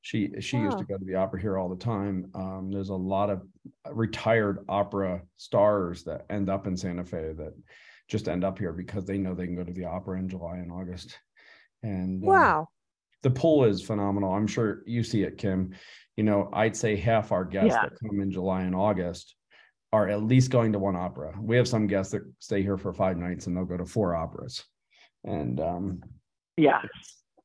she 0.00 0.32
she 0.40 0.56
used 0.56 0.78
to 0.78 0.84
go 0.84 0.96
to 0.96 1.04
the 1.04 1.16
opera 1.16 1.38
here 1.38 1.58
all 1.58 1.68
the 1.68 1.76
time. 1.76 2.30
Um, 2.34 2.70
there's 2.72 2.88
a 2.88 2.94
lot 2.94 3.28
of 3.28 3.42
retired 3.90 4.64
opera 4.66 5.20
stars 5.36 6.02
that 6.04 6.24
end 6.30 6.48
up 6.48 6.66
in 6.66 6.78
Santa 6.78 7.04
Fe 7.04 7.34
that 7.36 7.52
just 8.08 8.26
end 8.26 8.42
up 8.42 8.58
here 8.58 8.72
because 8.72 9.04
they 9.04 9.18
know 9.18 9.34
they 9.34 9.44
can 9.44 9.54
go 9.54 9.64
to 9.64 9.72
the 9.72 9.84
opera 9.84 10.18
in 10.18 10.28
July 10.28 10.56
and 10.56 10.72
August. 10.72 11.18
And 11.82 12.24
uh, 12.24 12.26
wow. 12.26 12.68
The 13.22 13.30
pool 13.30 13.64
is 13.64 13.82
phenomenal. 13.82 14.32
I'm 14.32 14.46
sure 14.46 14.82
you 14.86 15.02
see 15.02 15.22
it, 15.22 15.38
Kim. 15.38 15.74
You 16.16 16.24
know, 16.24 16.48
I'd 16.52 16.76
say 16.76 16.96
half 16.96 17.32
our 17.32 17.44
guests 17.44 17.74
Yeah. 17.74 17.82
that 17.88 17.98
come 18.00 18.20
in 18.20 18.30
July 18.30 18.62
and 18.62 18.74
August 18.74 19.34
are 19.92 20.08
at 20.08 20.22
least 20.22 20.50
going 20.50 20.72
to 20.72 20.78
one 20.78 20.96
opera. 20.96 21.34
We 21.40 21.56
have 21.56 21.68
some 21.68 21.86
guests 21.86 22.12
that 22.12 22.22
stay 22.38 22.62
here 22.62 22.76
for 22.76 22.92
five 22.92 23.16
nights 23.16 23.46
and 23.46 23.56
they'll 23.56 23.64
go 23.64 23.76
to 23.76 23.86
four 23.86 24.14
operas. 24.14 24.64
And 25.24 25.60
um, 25.60 26.02
Yeah. 26.56 26.82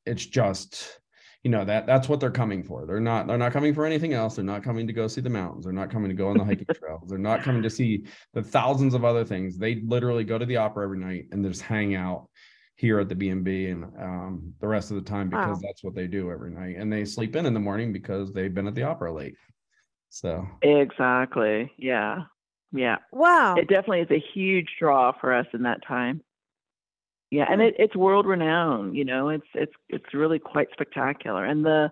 it's 0.06 0.26
just, 0.26 1.00
you 1.42 1.50
know, 1.50 1.64
that 1.64 1.86
that's 1.86 2.08
what 2.08 2.20
they're 2.20 2.30
coming 2.30 2.62
for. 2.62 2.86
They're 2.86 3.00
not 3.00 3.26
they're 3.26 3.38
not 3.38 3.52
coming 3.52 3.74
for 3.74 3.86
anything 3.86 4.12
else. 4.12 4.36
They're 4.36 4.44
not 4.44 4.62
coming 4.62 4.86
to 4.86 4.92
go 4.92 5.06
see 5.06 5.20
the 5.20 5.30
mountains. 5.30 5.64
They're 5.64 5.72
not 5.72 5.90
coming 5.90 6.08
to 6.08 6.14
go 6.14 6.28
on 6.28 6.38
the 6.38 6.44
hiking 6.44 6.66
trails. 6.74 7.08
They're 7.08 7.18
not 7.18 7.42
coming 7.42 7.62
to 7.62 7.70
see 7.70 8.04
the 8.34 8.42
thousands 8.42 8.94
of 8.94 9.04
other 9.04 9.24
things. 9.24 9.56
They 9.56 9.76
literally 9.86 10.24
go 10.24 10.38
to 10.38 10.46
the 10.46 10.56
opera 10.56 10.84
every 10.84 10.98
night 10.98 11.26
and 11.32 11.44
just 11.44 11.62
hang 11.62 11.94
out 11.94 12.28
here 12.76 12.98
at 12.98 13.08
the 13.08 13.14
B&B 13.14 13.66
and 13.66 13.84
um, 14.00 14.54
the 14.60 14.66
rest 14.66 14.90
of 14.90 14.96
the 14.96 15.02
time 15.08 15.28
because 15.28 15.56
Wow. 15.56 15.62
that's 15.62 15.84
what 15.84 15.94
they 15.94 16.06
do 16.06 16.30
every 16.30 16.50
night. 16.50 16.76
And 16.76 16.92
they 16.92 17.04
sleep 17.04 17.36
in 17.36 17.46
in 17.46 17.54
the 17.54 17.60
morning 17.60 17.92
because 17.92 18.32
they've 18.32 18.52
been 18.52 18.66
at 18.66 18.74
the 18.74 18.82
opera 18.82 19.12
late. 19.12 19.36
So 20.10 20.46
Exactly. 20.62 21.72
Yeah. 21.76 22.24
Yeah. 22.72 22.96
Wow. 23.12 23.54
It 23.56 23.68
definitely 23.68 24.00
is 24.00 24.10
a 24.10 24.24
huge 24.34 24.68
draw 24.78 25.12
for 25.20 25.32
us 25.32 25.46
in 25.54 25.62
that 25.62 25.86
time. 25.86 26.22
Yeah, 27.30 27.46
and 27.50 27.60
it, 27.60 27.74
it's 27.78 27.96
world 27.96 28.26
renowned. 28.26 28.96
You 28.96 29.04
know, 29.04 29.28
it's 29.28 29.46
it's 29.54 29.72
it's 29.88 30.14
really 30.14 30.38
quite 30.38 30.68
spectacular, 30.72 31.44
and 31.44 31.64
the 31.64 31.90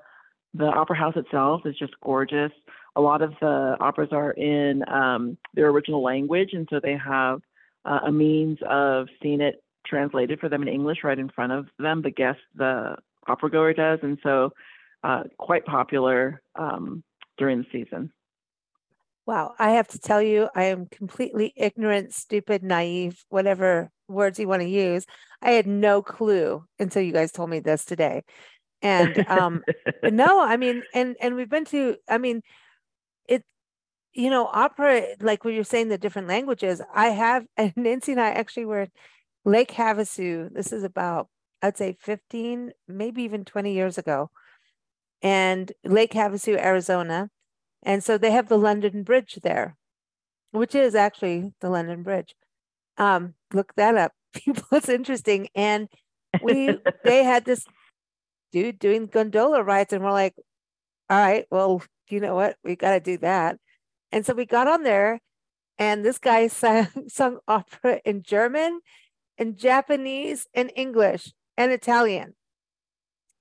the 0.55 0.67
opera 0.67 0.97
house 0.97 1.15
itself 1.17 1.63
is 1.65 1.77
just 1.77 1.95
gorgeous. 2.01 2.53
A 2.95 3.01
lot 3.01 3.23
of 3.23 3.33
the 3.41 3.77
operas 3.81 4.11
are 4.13 4.31
in 4.33 4.87
um, 4.89 5.39
their 5.55 5.69
original 5.69 6.03
language, 6.03 6.51
and 6.53 6.69
so 6.71 6.79
they 6.81 6.97
have 6.97 7.41
uh, 7.85 8.01
a 8.07 8.13
means 8.13 8.59
of 8.69 9.09
seeing 9.23 9.41
it 9.41 9.62
translated 9.87 10.41
for 10.41 10.49
them 10.49 10.63
in 10.63 10.69
English 10.69 11.05
right 11.05 11.19
in 11.19 11.29
front 11.29 11.53
of 11.53 11.67
them. 11.79 12.03
The 12.03 12.11
guest, 12.11 12.41
the 12.55 12.97
opera 13.27 13.51
goer 13.51 13.73
does, 13.73 14.01
and 14.03 14.19
so 14.23 14.53
uh, 15.05 15.25
quite 15.39 15.65
popular 15.65 16.43
um, 16.55 17.03
during 17.39 17.59
the 17.59 17.67
season. 17.73 18.13
Wow, 19.25 19.55
I 19.59 19.71
have 19.71 19.87
to 19.89 19.99
tell 19.99 20.21
you, 20.21 20.49
I 20.55 20.65
am 20.65 20.87
completely 20.87 21.53
ignorant, 21.57 22.13
stupid, 22.13 22.65
naive, 22.65 23.25
whatever 23.29 23.91
words 24.09 24.39
you 24.39 24.49
want 24.49 24.63
to 24.63 24.69
use. 24.69 25.07
I 25.41 25.53
had 25.53 25.67
no 25.67 26.03
clue 26.03 26.65
until 26.79 27.03
you 27.03 27.13
guys 27.13 27.31
told 27.31 27.51
me 27.51 27.61
this 27.61 27.85
today. 27.85 28.23
And 28.81 29.25
um 29.29 29.63
but 30.03 30.13
no, 30.13 30.41
I 30.41 30.57
mean, 30.57 30.83
and 30.93 31.17
and 31.21 31.37
we've 31.37 31.49
been 31.49 31.65
to, 31.67 31.97
I 32.09 32.19
mean, 32.19 32.43
it, 33.29 33.45
you 34.13 34.29
know, 34.29 34.47
opera, 34.47 35.05
like 35.21 35.45
when 35.45 35.55
you're 35.55 35.65
saying 35.65 35.89
the 35.89 35.99
different 35.99 36.27
languages, 36.29 36.83
I 36.93 37.09
have, 37.09 37.47
and 37.57 37.73
Nancy 37.77 38.13
and 38.13 38.21
I 38.21 38.31
actually 38.31 38.65
were 38.65 38.89
Lake 39.45 39.73
Havasu. 39.73 40.53
This 40.53 40.73
is 40.73 40.85
about, 40.85 41.29
I'd 41.61 41.77
say 41.77 41.97
15, 42.01 42.73
maybe 42.89 43.23
even 43.23 43.45
20 43.45 43.73
years 43.73 43.99
ago. 43.99 44.31
And 45.23 45.73
Lake 45.85 46.13
Havasu, 46.13 46.59
Arizona. 46.59 47.31
And 47.83 48.03
so 48.03 48.19
they 48.19 48.31
have 48.31 48.49
the 48.49 48.59
London 48.59 49.03
Bridge 49.03 49.39
there, 49.43 49.77
which 50.53 50.75
is 50.75 50.95
actually 50.95 51.53
the 51.61 51.71
London 51.71 52.03
Bridge. 52.03 52.35
Um, 52.99 53.35
look 53.53 53.75
that 53.75 53.97
up. 53.97 54.13
People, 54.35 54.65
it's 54.73 54.89
interesting. 54.89 55.49
And 55.55 55.89
we 56.43 56.79
they 57.05 57.25
had 57.25 57.45
this 57.45 57.65
dude 58.53 58.79
doing 58.79 59.07
gondola 59.07 59.63
rides, 59.63 59.93
and 59.93 60.05
we're 60.05 60.13
like, 60.13 60.35
all 61.11 61.19
right, 61.19 61.47
well, 61.51 61.83
you 62.09 62.21
know 62.21 62.35
what? 62.35 62.57
We 62.65 62.77
got 62.77 62.93
to 62.93 63.01
do 63.01 63.19
that. 63.19 63.59
And 64.13 64.25
so 64.25 64.35
we 64.35 64.47
got 64.47 64.69
on 64.69 64.83
there, 64.83 65.21
and 65.79 66.05
this 66.05 66.19
guy 66.19 66.47
sang, 66.49 66.89
sung 67.09 67.39
opera 67.49 68.01
in 68.05 68.23
German, 68.23 68.81
and 69.43 69.59
Japanese, 69.59 70.47
and 70.55 70.71
English, 70.77 71.33
and 71.57 71.73
Italian. 71.73 72.35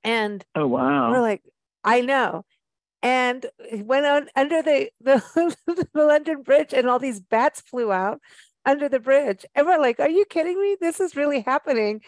And 0.03 0.43
oh 0.55 0.65
wow! 0.65 1.11
we're 1.11 1.21
like, 1.21 1.43
I 1.83 2.01
know. 2.01 2.43
And 3.03 3.45
went 3.71 4.05
on 4.07 4.27
under 4.35 4.63
the, 4.63 4.89
the 5.01 5.55
the 5.93 6.03
London 6.03 6.41
Bridge, 6.41 6.73
and 6.73 6.89
all 6.89 6.97
these 6.97 7.19
bats 7.19 7.61
flew 7.61 7.91
out 7.91 8.19
under 8.65 8.89
the 8.89 8.99
bridge. 8.99 9.45
And 9.53 9.67
we're 9.67 9.79
like, 9.79 9.99
Are 9.99 10.09
you 10.09 10.25
kidding 10.25 10.59
me? 10.59 10.75
This 10.81 10.99
is 10.99 11.15
really 11.15 11.41
happening. 11.41 12.01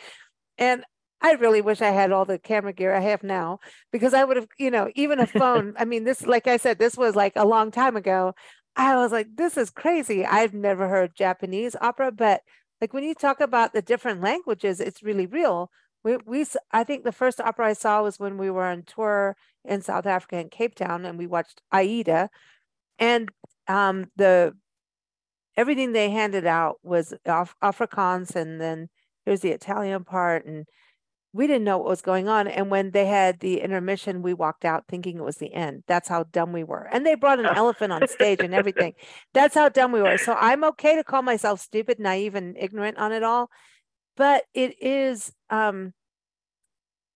And 0.58 0.84
I 1.22 1.34
really 1.34 1.62
wish 1.62 1.82
I 1.82 1.92
had 1.92 2.12
all 2.12 2.26
the 2.26 2.40
camera 2.40 2.74
gear 2.74 2.96
I 2.96 3.00
have 3.00 3.24
now 3.24 3.60
because 3.92 4.16
I 4.16 4.24
would 4.24 4.38
have, 4.38 4.48
you 4.58 4.72
know, 4.72 4.90
even 4.96 5.20
a 5.20 5.28
phone. 5.28 5.76
I 5.80 5.86
mean, 5.86 6.04
this, 6.04 6.26
like 6.26 6.48
I 6.48 6.58
said, 6.58 6.80
this 6.80 6.98
was 6.98 7.16
like 7.16 7.34
a 7.36 7.46
long 7.46 7.72
time 7.72 7.96
ago. 7.96 8.34
I 8.76 8.96
was 8.96 9.12
like, 9.12 9.28
this 9.36 9.56
is 9.56 9.70
crazy. 9.70 10.26
I've 10.26 10.54
never 10.54 10.90
heard 10.90 11.16
Japanese 11.16 11.76
opera, 11.80 12.12
but 12.12 12.42
like 12.84 12.94
when 12.94 13.06
you 13.06 13.16
talk 13.16 13.40
about 13.40 13.72
the 13.72 13.82
different 13.82 14.20
languages, 14.20 14.82
it's 14.82 15.02
really 15.02 15.26
real. 15.26 15.72
We, 16.04 16.18
we, 16.26 16.46
I 16.74 16.84
think 16.84 17.06
the 17.06 17.14
first 17.14 17.40
opera 17.40 17.68
I 17.68 17.72
saw 17.72 18.04
was 18.04 18.20
when 18.20 18.38
we 18.38 18.50
were 18.50 18.66
on 18.66 18.84
tour 18.84 19.38
in 19.64 19.82
South 19.82 20.06
Africa 20.06 20.38
in 20.38 20.50
Cape 20.50 20.76
Town, 20.76 21.06
and 21.06 21.18
we 21.18 21.26
watched 21.26 21.62
Aida, 21.72 22.30
and 23.00 23.32
um, 23.70 24.12
the 24.18 24.54
everything 25.56 25.94
they 25.94 26.10
handed 26.10 26.46
out 26.46 26.76
was 26.84 27.14
Af- 27.26 27.56
Afrikaans, 27.64 28.36
and 28.36 28.60
then 28.60 28.90
here's 29.26 29.40
the 29.40 29.52
Italian 29.52 30.04
part, 30.04 30.46
and 30.46 30.66
we 31.34 31.48
didn't 31.48 31.64
know 31.64 31.80
what 31.80 31.90
was 31.90 32.04
going 32.04 32.30
on. 32.30 32.48
And 32.48 32.70
when 32.70 32.92
they 32.92 33.08
had 33.08 33.40
the 33.40 33.60
intermission, 33.60 34.22
we 34.22 34.36
walked 34.36 34.64
out 34.64 34.86
thinking 34.88 35.18
it 35.18 35.24
was 35.24 35.38
the 35.38 35.54
end. 35.54 35.84
That's 35.88 36.08
how 36.08 36.26
dumb 36.26 36.54
we 36.54 36.64
were. 36.64 36.88
And 36.92 37.06
they 37.06 37.16
brought 37.16 37.40
an 37.40 37.46
elephant 37.56 37.92
on 37.92 38.08
stage 38.08 38.40
and 38.42 38.54
everything. 38.54 38.94
That's 39.34 39.56
how 39.56 39.70
dumb 39.70 39.92
we 39.92 40.02
were. 40.04 40.20
So 40.20 40.36
I'm 40.40 40.64
okay 40.66 40.96
to 40.96 41.04
call 41.04 41.24
myself 41.24 41.60
stupid, 41.60 42.00
naive, 42.00 42.36
and 42.36 42.56
ignorant 42.58 43.00
on 43.00 43.12
it 43.12 43.24
all. 43.24 43.50
But 44.16 44.44
it 44.54 44.76
is 44.80 45.34
um 45.50 45.94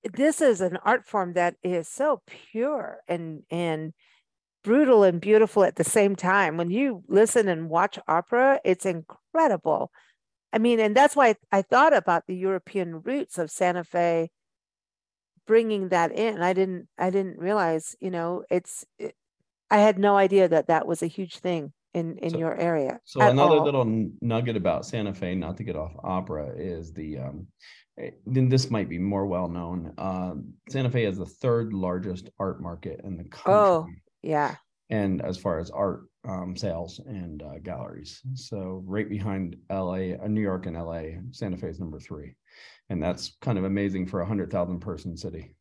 this 0.04 0.42
is 0.42 0.62
an 0.62 0.78
art 0.84 1.06
form 1.06 1.34
that 1.34 1.56
is 1.64 1.88
so 1.88 2.22
pure 2.26 3.00
and 3.08 3.44
and 3.52 3.94
brutal 4.64 5.04
and 5.04 5.22
beautiful 5.22 5.64
at 5.64 5.76
the 5.76 5.84
same 5.84 6.16
time. 6.16 6.58
When 6.58 6.72
you 6.72 7.04
listen 7.08 7.48
and 7.48 7.70
watch 7.70 8.00
opera, 8.08 8.60
it's 8.66 8.86
incredible. 8.86 9.92
I 10.54 10.60
mean, 10.60 10.80
and 10.80 10.96
that's 10.96 11.16
why 11.16 11.36
I 11.52 11.62
thought 11.62 11.96
about 11.96 12.26
the 12.28 12.36
European 12.36 13.02
roots 13.02 13.38
of 13.38 13.52
Santa 13.52 13.84
Fe 13.84 14.30
bringing 15.46 15.90
that 15.90 16.12
in. 16.12 16.42
I 16.42 16.54
didn't 16.54 16.88
I 16.98 17.10
didn't 17.10 17.40
realize, 17.40 17.96
you 18.00 18.12
know, 18.12 18.44
it's 18.50 18.86
it, 19.00 19.16
I 19.70 19.80
had 19.80 19.98
no 20.00 20.16
idea 20.16 20.48
that 20.48 20.68
that 20.68 20.88
was 20.88 21.02
a 21.02 21.08
huge 21.08 21.40
thing 21.40 21.74
in 21.94 22.18
in 22.20 22.32
So- 22.32 22.38
your 22.38 22.56
area. 22.56 23.00
So 23.06 23.22
another 23.22 23.58
all. 23.58 23.64
little 23.64 23.86
nugget 24.22 24.56
about 24.56 24.86
Santa 24.86 25.14
Fe, 25.14 25.36
not 25.36 25.58
to 25.58 25.64
get 25.64 25.76
off 25.76 25.94
opera, 26.04 26.54
is 26.56 26.94
the 26.94 27.18
um, 27.20 27.48
eh, 28.00 28.12
then 28.26 28.50
this 28.50 28.70
might 28.70 28.90
be 28.90 29.00
more 29.00 29.26
well 29.26 29.48
known. 29.48 29.94
Um, 29.98 30.54
Santa 30.70 30.90
Fe 30.90 31.06
is 31.06 31.18
the 31.18 31.26
third 31.26 31.74
largest 31.74 32.30
art 32.40 32.62
market 32.62 33.02
in 33.04 33.18
the 33.18 33.24
country. 33.24 33.54
Oh. 33.54 33.88
yeah. 34.22 34.56
And 34.90 35.22
as 35.22 35.38
far 35.38 35.60
as 35.60 35.70
art 35.70 36.04
um, 36.28 36.56
sales 36.56 37.00
and 37.06 37.42
uh, 37.44 37.60
galleries. 37.64 38.22
So 38.36 38.84
right 38.86 39.10
behind 39.10 39.56
LA, 39.70 40.16
uh, 40.22 40.28
New 40.28 40.42
York 40.42 40.66
and 40.66 40.76
LA, 40.76 41.20
Santa 41.32 41.58
Fe 41.58 41.68
is 41.68 41.80
number 41.80 42.00
three. 42.00 42.36
And 42.90 43.02
that's 43.02 43.38
kind 43.42 43.58
of 43.58 43.64
amazing 43.64 44.08
for 44.08 44.22
a 44.22 44.26
hundred 44.26 44.52
thousand 44.52 44.80
person 44.80 45.16
city. 45.18 45.54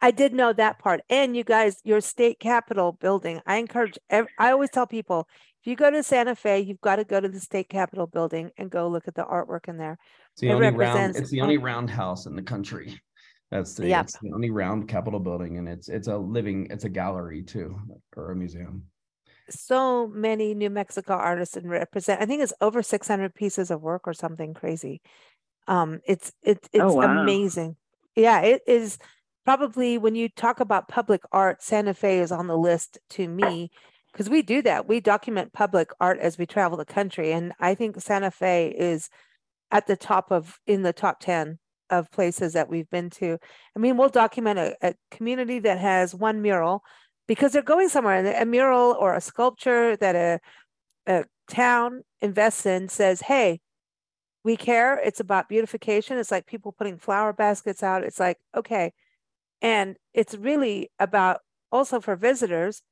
I 0.00 0.10
did 0.10 0.32
know 0.32 0.52
that 0.52 0.78
part. 0.78 1.00
And 1.10 1.36
you 1.36 1.44
guys, 1.44 1.80
your 1.84 2.00
state 2.00 2.40
capitol 2.40 2.92
building, 2.92 3.40
I 3.46 3.56
encourage, 3.56 3.98
I 4.10 4.26
always 4.38 4.70
tell 4.70 4.86
people, 4.86 5.28
if 5.62 5.66
you 5.66 5.76
go 5.76 5.90
to 5.90 6.02
Santa 6.02 6.34
Fe, 6.34 6.60
you've 6.60 6.80
got 6.80 6.96
to 6.96 7.04
go 7.04 7.20
to 7.20 7.28
the 7.28 7.40
state 7.40 7.68
capitol 7.68 8.06
building 8.06 8.50
and 8.56 8.70
go 8.70 8.88
look 8.88 9.06
at 9.08 9.14
the 9.14 9.24
artwork 9.24 9.68
in 9.68 9.76
there. 9.76 9.98
It's 10.32 10.40
the 10.40 10.48
It 10.48 10.54
only 10.54 10.68
round, 10.68 10.78
represents- 10.78 11.18
it's 11.18 11.30
the 11.30 11.42
only 11.42 11.58
round 11.58 11.90
house 11.90 12.24
in 12.26 12.34
the 12.34 12.42
country. 12.42 12.98
That's 13.50 13.74
the, 13.74 13.88
Yep. 13.88 14.04
it's 14.04 14.18
the 14.18 14.32
only 14.32 14.50
round 14.50 14.88
capitol 14.88 15.18
building 15.20 15.58
and 15.58 15.68
it's, 15.68 15.88
it's 15.88 16.08
a 16.08 16.16
living, 16.16 16.68
it's 16.70 16.84
a 16.84 16.88
gallery 16.88 17.42
too, 17.42 17.76
or 18.16 18.30
a 18.30 18.36
museum. 18.36 18.84
So 19.48 20.06
many 20.06 20.54
New 20.54 20.70
Mexico 20.70 21.14
artists 21.14 21.56
and 21.56 21.68
represent, 21.68 22.22
I 22.22 22.26
think 22.26 22.42
it's 22.42 22.52
over 22.60 22.82
600 22.82 23.34
pieces 23.34 23.70
of 23.70 23.82
work 23.82 24.02
or 24.06 24.14
something 24.14 24.54
crazy. 24.54 25.00
Um, 25.66 26.00
it's, 26.06 26.32
it's, 26.42 26.68
it's 26.72 26.84
Oh, 26.84 26.94
wow. 26.94 27.22
amazing. 27.22 27.76
Yeah, 28.14 28.40
it 28.40 28.62
is 28.66 28.98
probably 29.44 29.98
when 29.98 30.14
you 30.14 30.28
talk 30.28 30.60
about 30.60 30.88
public 30.88 31.22
art, 31.32 31.62
Santa 31.62 31.94
Fe 31.94 32.20
is 32.20 32.32
on 32.32 32.46
the 32.46 32.56
list 32.58 32.98
to 33.10 33.26
me 33.26 33.70
because 34.12 34.28
we 34.28 34.42
do 34.42 34.62
that. 34.62 34.88
We 34.88 35.00
document 35.00 35.52
public 35.52 35.90
art 36.00 36.18
as 36.18 36.38
we 36.38 36.46
travel 36.46 36.76
the 36.76 36.84
country. 36.84 37.32
And 37.32 37.52
I 37.60 37.74
think 37.74 38.00
Santa 38.00 38.30
Fe 38.30 38.74
is 38.76 39.08
at 39.70 39.86
the 39.86 39.96
top 39.96 40.32
of, 40.32 40.58
in 40.66 40.82
the 40.82 40.92
top 40.92 41.20
10 41.20 41.58
of 41.90 42.10
places 42.10 42.52
that 42.52 42.68
we've 42.68 42.88
been 42.90 43.10
to. 43.10 43.38
I 43.76 43.78
mean, 43.78 43.96
we'll 43.96 44.08
document 44.08 44.58
a, 44.58 44.76
a 44.82 44.94
community 45.10 45.58
that 45.60 45.78
has 45.78 46.14
one 46.14 46.40
mural 46.42 46.82
because 47.26 47.52
they're 47.52 47.62
going 47.62 47.88
somewhere 47.88 48.16
and 48.16 48.26
a 48.26 48.46
mural 48.46 48.96
or 48.98 49.14
a 49.14 49.20
sculpture 49.20 49.96
that 49.96 50.16
a, 50.16 50.40
a 51.06 51.24
town 51.48 52.02
invests 52.20 52.66
in 52.66 52.88
says, 52.88 53.20
hey, 53.20 53.60
we 54.42 54.56
care. 54.56 54.98
It's 54.98 55.20
about 55.20 55.48
beautification. 55.48 56.18
It's 56.18 56.30
like 56.30 56.46
people 56.46 56.72
putting 56.72 56.96
flower 56.96 57.32
baskets 57.32 57.82
out. 57.82 58.04
It's 58.04 58.18
like, 58.18 58.38
okay. 58.56 58.92
And 59.60 59.96
it's 60.14 60.34
really 60.34 60.90
about 60.98 61.40
also 61.70 62.00
for 62.00 62.16
visitors 62.16 62.82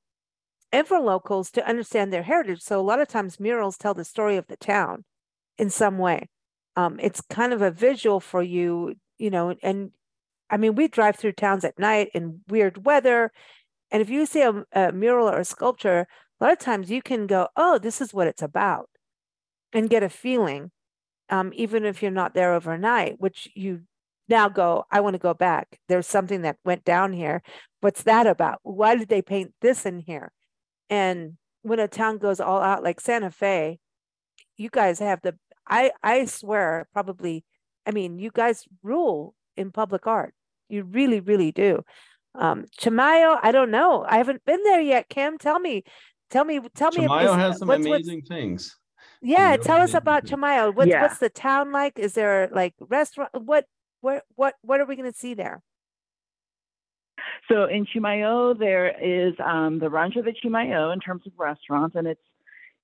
and 0.70 0.86
for 0.86 1.00
locals 1.00 1.50
to 1.52 1.66
understand 1.66 2.12
their 2.12 2.22
heritage. 2.22 2.60
So 2.60 2.78
a 2.78 2.82
lot 2.82 3.00
of 3.00 3.08
times 3.08 3.40
murals 3.40 3.78
tell 3.78 3.94
the 3.94 4.04
story 4.04 4.36
of 4.36 4.46
the 4.48 4.56
town 4.56 5.04
in 5.56 5.70
some 5.70 5.98
way. 5.98 6.28
Um, 6.78 7.00
it's 7.00 7.20
kind 7.20 7.52
of 7.52 7.60
a 7.60 7.72
visual 7.72 8.20
for 8.20 8.40
you, 8.40 8.94
you 9.18 9.30
know, 9.30 9.56
and 9.64 9.90
I 10.48 10.56
mean, 10.58 10.76
we 10.76 10.86
drive 10.86 11.16
through 11.16 11.32
towns 11.32 11.64
at 11.64 11.76
night 11.76 12.10
in 12.14 12.42
weird 12.46 12.86
weather. 12.86 13.32
And 13.90 14.00
if 14.00 14.08
you 14.08 14.24
see 14.26 14.42
a, 14.42 14.64
a 14.72 14.92
mural 14.92 15.28
or 15.28 15.40
a 15.40 15.44
sculpture, 15.44 16.06
a 16.40 16.44
lot 16.44 16.52
of 16.52 16.60
times 16.60 16.88
you 16.88 17.02
can 17.02 17.26
go, 17.26 17.48
oh, 17.56 17.78
this 17.78 18.00
is 18.00 18.14
what 18.14 18.28
it's 18.28 18.42
about 18.42 18.88
and 19.72 19.90
get 19.90 20.04
a 20.04 20.08
feeling, 20.08 20.70
um, 21.30 21.50
even 21.56 21.84
if 21.84 22.00
you're 22.00 22.12
not 22.12 22.34
there 22.34 22.54
overnight, 22.54 23.18
which 23.18 23.48
you 23.56 23.80
now 24.28 24.48
go, 24.48 24.84
I 24.88 25.00
want 25.00 25.14
to 25.14 25.18
go 25.18 25.34
back. 25.34 25.80
There's 25.88 26.06
something 26.06 26.42
that 26.42 26.58
went 26.64 26.84
down 26.84 27.12
here. 27.12 27.42
What's 27.80 28.04
that 28.04 28.28
about? 28.28 28.60
Why 28.62 28.94
did 28.94 29.08
they 29.08 29.20
paint 29.20 29.52
this 29.60 29.84
in 29.84 29.98
here? 29.98 30.30
And 30.88 31.38
when 31.62 31.80
a 31.80 31.88
town 31.88 32.18
goes 32.18 32.38
all 32.38 32.62
out 32.62 32.84
like 32.84 33.00
Santa 33.00 33.32
Fe, 33.32 33.80
you 34.56 34.70
guys 34.70 35.00
have 35.00 35.22
the, 35.22 35.34
I, 35.68 35.92
I 36.02 36.24
swear, 36.24 36.88
probably, 36.92 37.44
I 37.86 37.90
mean, 37.90 38.18
you 38.18 38.30
guys 38.32 38.64
rule 38.82 39.34
in 39.56 39.70
public 39.70 40.06
art. 40.06 40.34
You 40.68 40.84
really, 40.84 41.20
really 41.20 41.52
do. 41.52 41.82
Um, 42.34 42.66
Chimayo, 42.80 43.38
I 43.42 43.52
don't 43.52 43.70
know. 43.70 44.04
I 44.08 44.18
haven't 44.18 44.44
been 44.44 44.62
there 44.64 44.80
yet. 44.80 45.08
Kim, 45.08 45.38
tell 45.38 45.58
me, 45.58 45.84
tell 46.30 46.44
me, 46.44 46.60
tell 46.74 46.90
me. 46.92 47.04
if 47.04 47.10
Chimayo 47.10 47.36
has 47.36 47.58
some 47.58 47.68
what's- 47.68 47.86
what's- 47.86 48.06
amazing 48.06 48.22
things. 48.22 48.76
yeah, 49.22 49.52
really 49.52 49.64
tell 49.64 49.80
us 49.80 49.94
about 49.94 50.22
things. 50.22 50.32
Chimayo. 50.40 50.74
What's 50.74 50.90
Yeah. 50.90 51.02
what's 51.02 51.18
the 51.18 51.30
town 51.30 51.72
like? 51.72 51.98
Is 51.98 52.12
there 52.14 52.48
like 52.52 52.74
restaurant? 52.80 53.30
What 53.34 53.66
what 54.00 54.24
what 54.36 54.54
what 54.62 54.80
are 54.80 54.84
we 54.86 54.94
going 54.96 55.10
to 55.10 55.18
see 55.18 55.34
there? 55.34 55.62
So 57.48 57.64
in 57.64 57.86
Chimayo, 57.86 58.56
there 58.58 58.88
is 59.02 59.34
um, 59.44 59.78
the 59.78 59.88
Rancho 59.90 60.22
de 60.22 60.32
Chimayo 60.32 60.92
in 60.92 61.00
terms 61.00 61.22
of 61.26 61.32
restaurants, 61.38 61.96
and 61.96 62.06
it's 62.06 62.20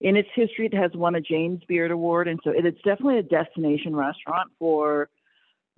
in 0.01 0.16
its 0.16 0.28
history, 0.34 0.66
it 0.66 0.74
has 0.74 0.90
won 0.95 1.14
a 1.14 1.20
James 1.20 1.62
Beard 1.66 1.90
Award, 1.90 2.28
and 2.28 2.40
so 2.45 2.51
it, 2.51 2.66
it's 2.66 2.80
definitely 2.82 3.18
a 3.18 3.22
destination 3.22 3.95
restaurant 3.95 4.51
for 4.59 5.09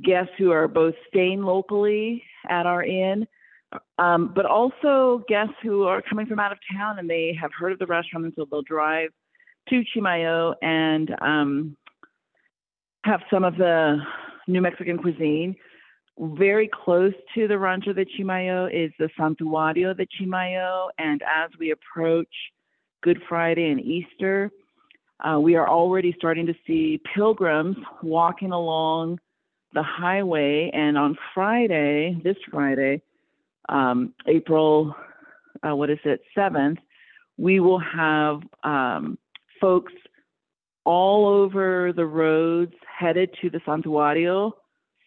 guests 0.02 0.32
who 0.38 0.50
are 0.50 0.68
both 0.68 0.94
staying 1.08 1.42
locally 1.42 2.22
at 2.48 2.66
our 2.66 2.82
inn, 2.82 3.26
um, 3.98 4.32
but 4.34 4.46
also 4.46 5.24
guests 5.28 5.54
who 5.62 5.84
are 5.84 6.02
coming 6.02 6.26
from 6.26 6.38
out 6.38 6.52
of 6.52 6.58
town 6.76 6.98
and 6.98 7.08
they 7.08 7.36
have 7.40 7.50
heard 7.58 7.72
of 7.72 7.78
the 7.78 7.86
restaurant, 7.86 8.24
and 8.24 8.34
so 8.36 8.46
they'll 8.50 8.62
drive 8.62 9.10
to 9.68 9.82
Chimayo 9.94 10.54
and 10.62 11.14
um, 11.20 11.76
have 13.04 13.20
some 13.30 13.44
of 13.44 13.56
the 13.56 13.98
New 14.48 14.60
Mexican 14.60 14.98
cuisine 14.98 15.56
very 16.18 16.68
close 16.72 17.12
to 17.34 17.46
the 17.46 17.58
Rancho 17.58 17.92
de 17.92 18.04
Chimayo 18.04 18.72
is 18.72 18.90
the 18.98 19.08
Santuario 19.18 19.96
de 19.96 20.06
Chimayo. 20.06 20.88
And 20.98 21.22
as 21.22 21.50
we 21.58 21.72
approach 21.72 22.28
Good 23.02 23.22
Friday 23.28 23.70
and 23.70 23.80
Easter, 23.80 24.50
uh, 25.20 25.38
we 25.40 25.54
are 25.56 25.68
already 25.68 26.14
starting 26.16 26.46
to 26.46 26.54
see 26.66 27.00
pilgrims 27.14 27.76
walking 28.02 28.52
along 28.52 29.18
the 29.72 29.82
highway. 29.82 30.70
And 30.72 30.98
on 30.98 31.16
Friday, 31.34 32.20
this 32.22 32.36
Friday, 32.50 33.02
um, 33.68 34.14
April, 34.26 34.94
uh, 35.66 35.74
what 35.74 35.90
is 35.90 35.98
it, 36.04 36.20
7th, 36.36 36.78
we 37.38 37.60
will 37.60 37.78
have 37.78 38.40
um, 38.64 39.18
folks 39.60 39.92
all 40.84 41.26
over 41.26 41.92
the 41.92 42.06
roads 42.06 42.72
headed 42.98 43.30
to 43.42 43.50
the 43.50 43.58
Santuario 43.58 44.52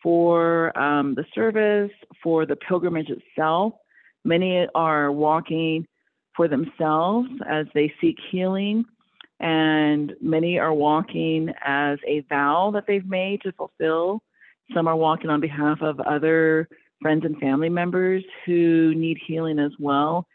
for 0.03 0.77
um, 0.79 1.15
the 1.15 1.25
service, 1.33 1.91
for 2.21 2.45
the 2.45 2.55
pilgrimage 2.55 3.09
itself. 3.09 3.73
Many 4.23 4.67
are 4.75 5.11
walking 5.11 5.87
for 6.39 6.47
themselves 6.47 7.27
as 7.49 7.65
they 7.73 7.91
seek 7.99 8.15
healing, 8.31 8.85
and 9.41 10.13
many 10.21 10.57
are 10.57 10.73
walking 10.73 11.49
as 11.65 11.99
a 12.07 12.21
vow 12.29 12.71
that 12.73 12.85
they've 12.87 13.05
made 13.05 13.41
to 13.41 13.51
fulfill. 13.51 14.23
Some 14.73 14.87
are 14.87 14.95
walking 14.95 15.29
on 15.29 15.41
behalf 15.41 15.79
of 15.81 15.99
other 15.99 16.69
friends 17.01 17.25
and 17.25 17.37
family 17.39 17.67
members 17.67 18.23
who 18.45 18.93
need 18.95 19.17
healing 19.27 19.59
as 19.59 19.73
well. 19.79 20.27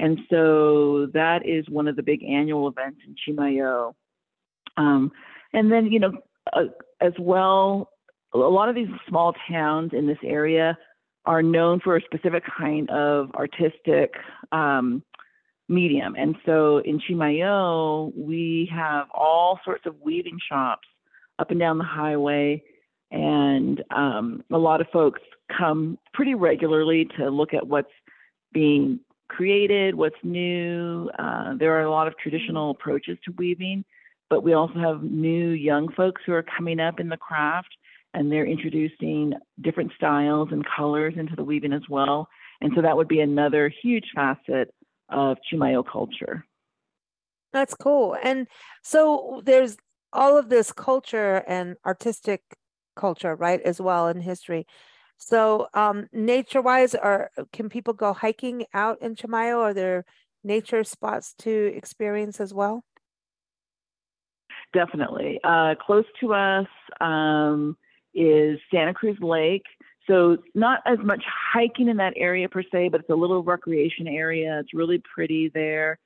And 0.00 0.18
so 0.28 1.06
that 1.14 1.46
is 1.46 1.64
one 1.68 1.86
of 1.86 1.94
the 1.94 2.02
big 2.02 2.24
annual 2.24 2.66
events 2.66 2.98
in 3.06 3.14
Chimayo. 3.14 3.94
Um, 4.76 5.12
and 5.52 5.70
then, 5.70 5.86
you 5.86 6.00
know, 6.00 6.12
uh, 6.52 6.64
as 7.00 7.12
well, 7.20 7.88
a 8.34 8.38
lot 8.38 8.68
of 8.68 8.74
these 8.74 8.88
small 9.08 9.32
towns 9.48 9.92
in 9.92 10.08
this 10.08 10.18
area 10.24 10.76
are 11.24 11.40
known 11.40 11.78
for 11.78 11.96
a 11.96 12.00
specific 12.00 12.42
kind 12.58 12.90
of 12.90 13.30
artistic 13.36 14.14
um, 14.50 15.04
medium. 15.68 16.14
And 16.16 16.36
so 16.44 16.78
in 16.78 17.00
Chimayo, 17.00 18.12
we 18.16 18.70
have 18.72 19.06
all 19.12 19.58
sorts 19.64 19.86
of 19.86 20.00
weaving 20.00 20.38
shops 20.48 20.88
up 21.38 21.50
and 21.50 21.60
down 21.60 21.78
the 21.78 21.84
highway. 21.84 22.62
And 23.10 23.82
um, 23.94 24.42
a 24.50 24.58
lot 24.58 24.80
of 24.80 24.86
folks 24.92 25.20
come 25.56 25.98
pretty 26.14 26.34
regularly 26.34 27.08
to 27.18 27.30
look 27.30 27.54
at 27.54 27.66
what's 27.66 27.92
being 28.52 29.00
created, 29.28 29.94
what's 29.94 30.16
new. 30.22 31.10
Uh, 31.18 31.54
there 31.58 31.72
are 31.78 31.82
a 31.82 31.90
lot 31.90 32.06
of 32.06 32.16
traditional 32.18 32.70
approaches 32.70 33.18
to 33.24 33.32
weaving, 33.36 33.84
but 34.28 34.42
we 34.42 34.52
also 34.52 34.78
have 34.78 35.02
new 35.02 35.50
young 35.50 35.90
folks 35.92 36.22
who 36.24 36.32
are 36.32 36.44
coming 36.56 36.80
up 36.80 37.00
in 37.00 37.08
the 37.08 37.16
craft 37.16 37.68
and 38.14 38.30
they're 38.30 38.46
introducing 38.46 39.32
different 39.62 39.90
styles 39.96 40.48
and 40.52 40.64
colors 40.76 41.14
into 41.16 41.34
the 41.34 41.44
weaving 41.44 41.72
as 41.72 41.82
well. 41.88 42.28
And 42.60 42.72
so 42.76 42.82
that 42.82 42.96
would 42.96 43.08
be 43.08 43.20
another 43.20 43.72
huge 43.82 44.04
facet 44.14 44.72
of 45.12 45.38
Chimayo 45.50 45.84
culture. 45.86 46.44
That's 47.52 47.74
cool. 47.74 48.16
And 48.22 48.46
so 48.82 49.42
there's 49.44 49.76
all 50.12 50.38
of 50.38 50.48
this 50.48 50.72
culture 50.72 51.44
and 51.46 51.76
artistic 51.84 52.42
culture, 52.96 53.34
right, 53.34 53.60
as 53.60 53.80
well 53.80 54.08
in 54.08 54.20
history. 54.20 54.66
So 55.18 55.68
um, 55.74 56.08
nature-wise, 56.12 56.94
are 56.94 57.30
can 57.52 57.68
people 57.68 57.94
go 57.94 58.12
hiking 58.12 58.64
out 58.74 59.00
in 59.02 59.14
Chimayo? 59.14 59.58
Are 59.58 59.74
there 59.74 60.04
nature 60.42 60.82
spots 60.82 61.34
to 61.40 61.72
experience 61.76 62.40
as 62.40 62.52
well? 62.52 62.84
Definitely. 64.72 65.38
Uh, 65.44 65.74
close 65.80 66.06
to 66.20 66.34
us 66.34 66.66
um, 67.00 67.76
is 68.14 68.58
Santa 68.72 68.94
Cruz 68.94 69.18
Lake. 69.20 69.66
So 70.06 70.38
not 70.54 70.80
as 70.84 70.98
much 70.98 71.22
hiking 71.52 71.88
in 71.88 71.98
that 71.98 72.14
area 72.16 72.48
per 72.48 72.62
se, 72.62 72.88
but 72.88 73.00
it's 73.00 73.10
a 73.10 73.14
little 73.14 73.42
recreation 73.42 74.08
area. 74.08 74.58
It's 74.60 74.74
really 74.74 75.02
pretty 75.14 75.50
there. 75.54 75.98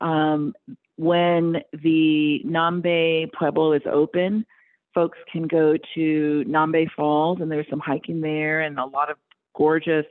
Um, 0.00 0.54
when 0.96 1.62
the 1.72 2.40
Nambe 2.46 3.30
Pueblo 3.32 3.72
is 3.72 3.82
open, 3.90 4.46
folks 4.94 5.18
can 5.30 5.46
go 5.46 5.76
to 5.94 6.44
Nambe 6.46 6.90
Falls, 6.96 7.40
and 7.40 7.50
there's 7.50 7.68
some 7.68 7.80
hiking 7.80 8.20
there 8.20 8.60
and 8.60 8.78
a 8.78 8.86
lot 8.86 9.10
of 9.10 9.16
gorgeous 9.54 10.06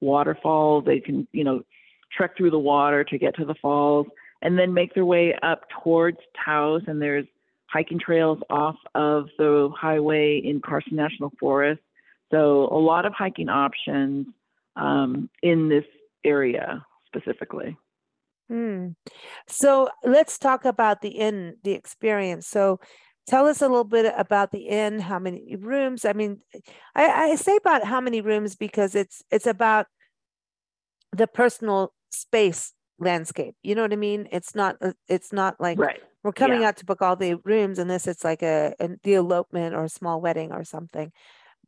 waterfalls. 0.00 0.84
They 0.84 1.00
can, 1.00 1.26
you 1.32 1.44
know, 1.44 1.62
trek 2.16 2.36
through 2.36 2.50
the 2.50 2.58
water 2.58 3.04
to 3.04 3.18
get 3.18 3.36
to 3.36 3.44
the 3.44 3.54
falls, 3.54 4.06
and 4.42 4.58
then 4.58 4.74
make 4.74 4.94
their 4.94 5.04
way 5.04 5.34
up 5.42 5.62
towards 5.82 6.18
Taos. 6.44 6.82
And 6.86 7.00
there's 7.00 7.26
hiking 7.66 7.98
trails 7.98 8.38
off 8.50 8.76
of 8.94 9.28
the 9.38 9.70
highway 9.76 10.38
in 10.44 10.60
Carson 10.60 10.96
National 10.96 11.32
Forest. 11.40 11.80
So 12.32 12.68
a 12.72 12.78
lot 12.78 13.04
of 13.06 13.12
hiking 13.12 13.48
options 13.48 14.26
um, 14.76 15.28
in 15.42 15.68
this 15.68 15.84
area 16.24 16.84
specifically. 17.06 17.76
Hmm. 18.48 18.88
So 19.46 19.88
let's 20.04 20.38
talk 20.38 20.64
about 20.64 21.02
the 21.02 21.10
inn, 21.10 21.56
the 21.62 21.72
experience. 21.72 22.46
So 22.46 22.80
tell 23.26 23.46
us 23.46 23.62
a 23.62 23.68
little 23.68 23.84
bit 23.84 24.12
about 24.16 24.50
the 24.50 24.68
inn, 24.68 24.98
how 25.00 25.18
many 25.18 25.56
rooms? 25.56 26.04
I 26.04 26.12
mean, 26.12 26.40
I, 26.94 27.32
I 27.32 27.34
say 27.36 27.56
about 27.56 27.84
how 27.84 28.00
many 28.00 28.20
rooms 28.20 28.56
because 28.56 28.94
it's 28.94 29.22
it's 29.30 29.46
about 29.46 29.86
the 31.12 31.26
personal 31.26 31.92
space 32.10 32.72
landscape. 32.98 33.54
You 33.62 33.74
know 33.74 33.82
what 33.82 33.92
I 33.92 33.96
mean? 33.96 34.28
It's 34.32 34.54
not 34.54 34.76
uh, 34.80 34.92
it's 35.08 35.32
not 35.32 35.60
like 35.60 35.78
Right. 35.78 36.00
we're 36.24 36.32
coming 36.32 36.60
Yeah. 36.60 36.68
out 36.68 36.76
to 36.78 36.84
book 36.86 37.02
all 37.02 37.16
the 37.16 37.34
rooms 37.44 37.78
unless 37.78 38.06
it's 38.06 38.24
like 38.24 38.42
a, 38.42 38.74
a 38.80 38.88
the 39.02 39.14
elopement 39.14 39.74
or 39.74 39.84
a 39.84 39.88
small 39.88 40.20
wedding 40.20 40.52
or 40.52 40.64
something. 40.64 41.12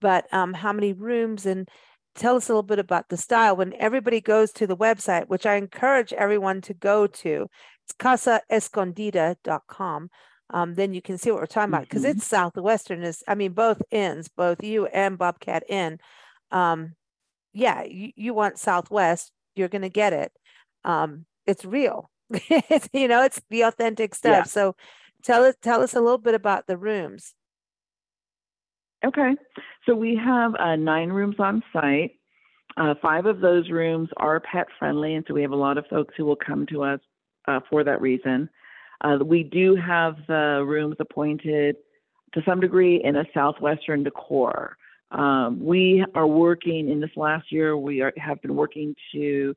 But 0.05 0.31
um, 0.35 0.53
how 0.53 0.75
many 0.75 0.93
rooms 0.93 1.47
and 1.47 1.67
tell 2.15 2.37
us 2.37 2.51
a 2.51 2.53
little 2.53 2.63
bit 2.63 2.79
about 2.79 3.09
the 3.09 3.17
style. 3.17 3.57
When 3.57 3.73
everybody 3.79 4.21
goes 4.21 4.53
to 4.53 4.67
the 4.67 4.77
website, 4.77 5.29
which 5.29 5.47
I 5.47 5.55
encourage 5.55 6.13
everyone 6.13 6.61
to 6.61 6.75
go 6.75 7.07
to, 7.07 7.49
it's 7.85 7.95
casaescondida.com. 7.99 10.11
Um, 10.51 10.75
then 10.75 10.93
you 10.93 11.01
can 11.01 11.17
see 11.17 11.31
what 11.31 11.41
we're 11.41 11.47
talking 11.47 11.73
about 11.73 11.89
because 11.89 12.05
Mhm. 12.05 12.11
it's 12.11 12.27
southwestern. 12.27 13.03
Is 13.03 13.23
I 13.27 13.35
mean 13.35 13.55
both 13.55 13.81
ends 13.91 14.29
both 14.29 14.63
you 14.63 14.85
and 14.87 15.17
Bobcat 15.17 15.65
Inn. 15.71 15.99
Um, 16.51 16.97
yeah, 17.55 17.83
you, 17.85 18.13
you 18.15 18.35
want 18.35 18.59
Southwest, 18.59 19.33
you're 19.57 19.69
going 19.69 19.83
to 19.83 19.89
get 19.89 20.13
it. 20.13 20.33
Um, 20.85 21.25
it's 21.47 21.65
real. 21.65 22.11
it's, 22.31 22.91
you 22.93 23.09
know, 23.09 23.23
it's 23.23 23.41
the 23.49 23.63
authentic 23.63 24.15
stuff. 24.15 24.33
Yeah. 24.33 24.43
So 24.43 24.77
tell 25.23 25.45
us 25.45 25.55
tell 25.63 25.81
us 25.81 25.95
a 25.95 26.01
little 26.01 26.19
bit 26.19 26.35
about 26.35 26.67
the 26.67 26.77
rooms. 26.77 27.35
Okay. 29.05 29.33
So 29.87 29.95
we 29.95 30.19
have 30.23 30.55
uh, 30.55 30.77
nine 30.77 31.11
rooms 31.11 31.37
on 31.39 31.63
site. 31.73 32.13
Uh, 32.77 32.95
five 33.01 33.27
of 33.27 33.41
those 33.41 33.71
rooms 33.71 34.09
are 34.17 34.41
pet 34.41 34.67
friendly, 34.79 35.15
and 35.15 35.25
so 35.29 35.35
we 35.35 35.43
have 35.43 35.53
a 35.53 35.57
lot 35.57 35.79
of 35.79 35.87
folks 35.89 36.15
who 36.17 36.25
will 36.25 36.37
come 36.37 36.67
to 36.67 36.83
us 36.83 37.01
uh, 37.47 37.61
for 37.71 37.85
that 37.85 38.01
reason. 38.01 38.49
Uh, 39.01 39.19
we 39.25 39.43
do 39.43 39.77
have 39.77 40.17
the 40.27 40.65
rooms 40.67 40.97
appointed 40.99 41.77
to 42.33 42.43
some 42.45 42.61
degree 42.61 43.01
in 43.05 43.17
a 43.17 43.25
southwestern 43.33 44.03
decor. 44.03 44.77
Um, 45.11 45.65
we 45.65 46.05
are 46.15 46.27
working 46.27 46.89
in 46.89 47.01
this 47.01 47.11
last 47.17 47.53
year. 47.53 47.77
We 47.77 48.01
are, 48.01 48.13
have 48.17 48.43
been 48.43 48.57
working 48.57 48.97
to 49.13 49.55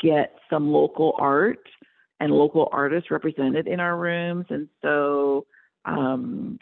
get 0.00 0.36
some 0.48 0.72
local 0.72 1.14
art 1.18 1.68
and 2.20 2.32
local 2.32 2.68
artists 2.72 3.10
represented 3.10 3.66
in 3.66 3.80
our 3.80 3.98
rooms, 3.98 4.46
and 4.48 4.68
so 4.80 5.46
um, 5.84 6.58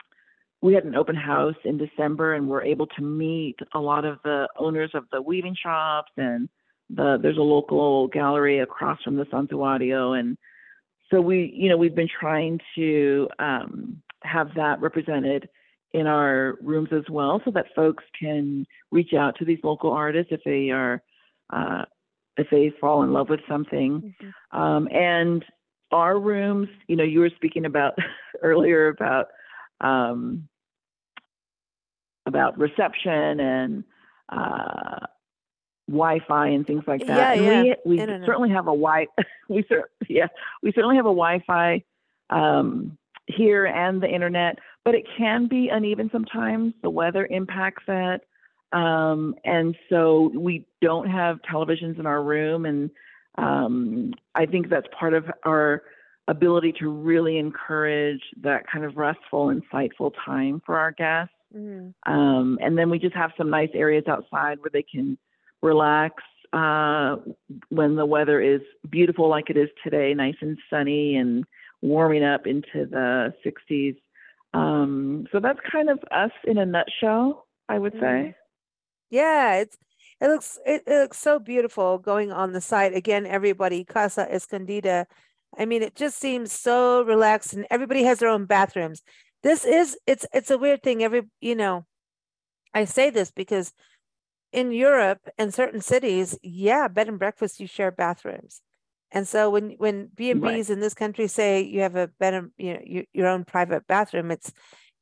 we 0.65 0.73
had 0.73 0.85
an 0.85 0.95
open 0.95 1.15
house 1.15 1.57
in 1.67 1.77
December 1.77 2.33
and 2.33 2.49
we're 2.49 2.63
able 2.63 2.87
to 2.87 3.03
meet 3.03 3.57
a 3.75 3.79
lot 3.79 4.07
of 4.07 4.17
the 4.25 4.49
owners 4.59 4.91
of 4.95 5.05
the 5.13 5.21
weaving 5.21 5.55
shops 5.63 6.11
and 6.17 6.49
the 6.89 7.19
there's 7.21 7.37
a 7.37 7.43
local 7.43 8.09
gallery 8.09 8.61
across 8.61 8.99
from 9.03 9.17
the 9.17 9.27
Santuario 9.27 10.19
and 10.19 10.39
so 11.11 11.21
we 11.21 11.53
you 11.55 11.69
know 11.69 11.77
we've 11.77 11.95
been 11.95 12.09
trying 12.09 12.59
to 12.77 13.29
um, 13.39 14.01
have 14.23 14.55
that 14.57 14.81
represented 14.81 15.51
in 15.93 16.07
our 16.07 16.57
rooms 16.63 16.89
as 16.93 17.05
well 17.11 17.43
so 17.45 17.51
that 17.51 17.67
folks 17.77 18.03
can 18.19 18.67
reach 18.91 19.13
out 19.13 19.37
to 19.37 19.45
these 19.45 19.61
local 19.63 19.93
artists 19.93 20.33
if 20.33 20.41
they 20.47 20.71
are 20.71 21.03
uh, 21.53 21.83
if 22.39 22.47
they 22.51 22.73
fall 22.81 23.03
in 23.03 23.13
love 23.13 23.29
with 23.29 23.41
something. 23.47 24.15
Um, 24.51 24.89
and 24.91 25.45
our 25.93 26.19
rooms, 26.19 26.69
you 26.89 26.97
know, 26.97 27.05
you 27.05 27.21
were 27.21 27.31
speaking 27.37 27.67
about 27.67 27.99
earlier 28.43 28.89
about 28.89 29.27
um, 29.83 30.49
about 32.27 32.59
reception 32.59 33.41
and 33.41 33.85
uh, 34.29 35.07
Wi-Fi 35.89 36.49
and 36.49 36.67
things 36.67 36.85
like 36.87 37.07
that. 37.07 37.39
Yeah, 37.39 37.63
yeah, 37.63 37.75
we 37.85 37.97
we 37.97 38.27
certainly 38.27 38.51
have 38.51 38.65
a 38.65 38.73
wi 38.73 39.07
we 39.49 39.65
cer- 39.69 39.91
yeah 40.09 40.29
we 40.63 40.73
certainly 40.73 40.97
have 40.97 41.07
a 41.07 41.09
Wi-Fi 41.09 41.83
um, 42.31 42.97
here 43.27 43.67
and 43.67 44.03
the 44.03 44.09
internet, 44.09 44.59
but 44.85 44.95
it 44.95 45.05
can 45.17 45.47
be 45.47 45.69
uneven 45.69 46.09
sometimes. 46.11 46.75
The 46.83 46.91
weather 46.91 47.27
impacts 47.27 47.83
that. 47.87 48.23
Um, 48.73 49.37
and 49.45 49.77
so 49.89 50.33
we 50.35 50.67
don't 50.83 51.09
have 51.09 51.39
televisions 51.43 52.01
in 52.01 52.07
our 52.07 52.23
room, 52.23 52.67
and 52.67 52.91
um, 53.39 54.15
I 54.35 54.47
think 54.47 54.69
that's 54.69 54.87
part 54.99 55.15
of 55.15 55.27
our 55.45 55.83
ability 56.27 56.75
to 56.81 56.89
really 56.89 57.39
encourage 57.39 58.23
that 58.43 58.67
kind 58.67 58.85
of 58.85 58.97
restful, 58.97 59.55
insightful 59.55 60.13
time 60.25 60.61
for 60.65 60.79
our 60.79 60.91
guests. 60.91 61.35
Mhm. 61.55 61.95
Um, 62.07 62.59
and 62.61 62.77
then 62.77 62.91
we 62.91 62.99
just 62.99 63.15
have 63.15 63.33
some 63.37 63.51
nice 63.51 63.71
areas 63.75 64.05
outside 64.09 64.59
where 64.61 64.71
they 64.73 64.83
can 64.83 65.19
relax 65.63 66.23
uh, 66.53 67.17
when 67.69 67.97
the 67.97 68.07
weather 68.07 68.41
is 68.41 68.61
beautiful, 68.89 69.29
like 69.29 69.51
it 69.51 69.57
is 69.57 69.69
today, 69.83 70.15
nice 70.15 70.37
and 70.41 70.57
sunny 70.71 71.17
and 71.17 71.45
warming 71.83 72.23
up 72.25 72.47
into 72.47 72.87
the 72.87 73.35
60s. 73.45 73.97
Um, 74.53 75.27
so 75.33 75.41
that's 75.41 75.59
kind 75.71 75.91
of 75.91 75.99
us 76.13 76.31
in 76.45 76.59
a 76.59 76.65
nutshell, 76.65 77.47
I 77.69 77.79
would 77.79 77.95
say. 78.01 78.37
Yeah, 79.11 79.57
it's 79.57 79.77
it 80.21 80.29
looks 80.29 80.59
it, 80.65 80.83
it 80.87 81.01
looks 81.01 81.19
so 81.19 81.41
beautiful 81.41 81.99
going 81.99 82.31
on 82.31 82.53
the 82.53 82.61
site. 82.61 82.95
Again, 82.95 83.27
everybody, 83.27 83.85
Casa 83.85 84.27
Escondida. 84.33 85.07
I 85.59 85.67
mean, 85.67 85.83
it 85.83 85.95
just 85.97 86.19
seems 86.19 86.53
so 86.53 87.03
relaxed 87.03 87.53
and 87.53 87.67
everybody 87.71 88.05
has 88.05 88.19
their 88.19 88.29
own 88.29 88.45
bathrooms. 88.45 89.03
This 89.45 89.65
is 89.65 89.97
it's 90.07 90.27
it's 90.33 90.51
a 90.51 90.59
weird 90.59 90.83
thing. 90.83 91.05
Every 91.05 91.23
you 91.41 91.55
know, 91.55 91.85
I 92.73 92.87
say 92.87 93.11
this 93.11 93.31
because 93.31 93.73
in 94.53 94.73
Europe 94.73 95.21
and 95.39 95.55
certain 95.55 95.81
cities, 95.81 96.37
yeah, 96.43 96.89
bed 96.89 97.09
and 97.09 97.19
breakfast 97.19 97.61
you 97.61 97.69
share 97.69 97.93
bathrooms. 97.93 98.63
And 99.13 99.29
so 99.29 99.51
when 99.51 99.73
when 99.79 100.09
B 100.13 100.31
and. 100.31 100.41
B's 100.43 100.71
in 100.71 100.81
this 100.81 100.95
country 100.95 101.29
say 101.29 101.61
you 101.63 101.83
have 101.83 101.95
a 101.95 102.09
bed 102.09 102.35
and 102.35 102.51
you 102.57 102.73
know 102.75 102.81
your, 102.85 103.05
your 103.13 103.29
own 103.29 103.45
private 103.45 103.87
bathroom, 103.87 104.33
it's 104.33 104.51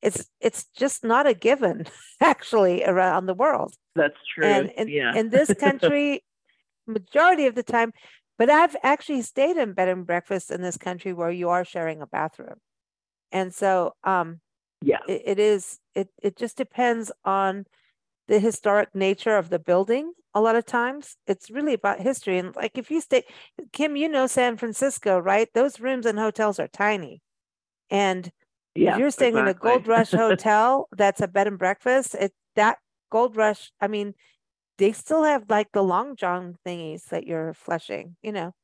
it's 0.02 0.28
it's 0.40 0.64
just 0.76 1.04
not 1.04 1.26
a 1.26 1.34
given 1.34 1.86
actually 2.20 2.84
around 2.84 3.26
the 3.26 3.34
world 3.34 3.74
That's 3.94 4.18
true. 4.34 4.44
and 4.44 4.70
in, 4.70 4.88
yeah. 4.88 5.14
in 5.14 5.30
this 5.30 5.54
country 5.60 6.24
majority 6.86 7.46
of 7.46 7.54
the 7.54 7.62
time 7.62 7.92
but 8.36 8.50
i've 8.50 8.74
actually 8.82 9.22
stayed 9.22 9.56
in 9.56 9.72
bed 9.72 9.88
and 9.88 10.04
breakfast 10.04 10.50
in 10.50 10.60
this 10.60 10.76
country 10.76 11.12
where 11.12 11.30
you 11.30 11.48
are 11.48 11.64
sharing 11.64 12.02
a 12.02 12.06
bathroom 12.06 12.56
and 13.32 13.52
so 13.54 13.94
um 14.04 14.40
yeah. 14.80 14.98
it, 15.08 15.22
it 15.24 15.38
is 15.38 15.78
it 15.94 16.08
it 16.22 16.36
just 16.36 16.56
depends 16.56 17.10
on 17.24 17.64
the 18.28 18.38
historic 18.38 18.94
nature 18.94 19.36
of 19.36 19.48
the 19.48 19.58
building 19.58 20.12
a 20.34 20.40
lot 20.40 20.56
of 20.56 20.64
times 20.64 21.16
it's 21.26 21.50
really 21.50 21.74
about 21.74 22.00
history 22.00 22.38
and 22.38 22.54
like 22.56 22.78
if 22.78 22.90
you 22.90 23.00
stay 23.00 23.24
kim 23.72 23.96
you 23.96 24.08
know 24.08 24.26
san 24.26 24.56
francisco 24.56 25.18
right 25.18 25.48
those 25.54 25.80
rooms 25.80 26.06
and 26.06 26.18
hotels 26.18 26.58
are 26.60 26.68
tiny 26.68 27.20
and 27.90 28.32
Yeah. 28.74 28.94
if 28.94 28.98
you're 28.98 29.10
staying 29.10 29.36
in 29.36 29.46
a. 29.46 29.54
Gold 29.54 29.86
Rush 29.86 30.10
hotel 30.24 30.88
that's 30.92 31.20
a 31.20 31.28
bed 31.28 31.46
and 31.46 31.58
breakfast, 31.58 32.14
it 32.14 32.32
that 32.56 32.78
Gold 33.10 33.36
Rush, 33.36 33.70
I 33.80 33.86
mean, 33.88 34.14
they 34.78 34.92
still 34.92 35.22
have 35.24 35.50
like 35.50 35.68
the 35.72 35.82
long 35.82 36.16
john 36.16 36.56
thingies 36.66 37.04
that 37.10 37.26
you're 37.26 37.52
flushing, 37.52 38.16
you 38.22 38.32
know. 38.32 38.54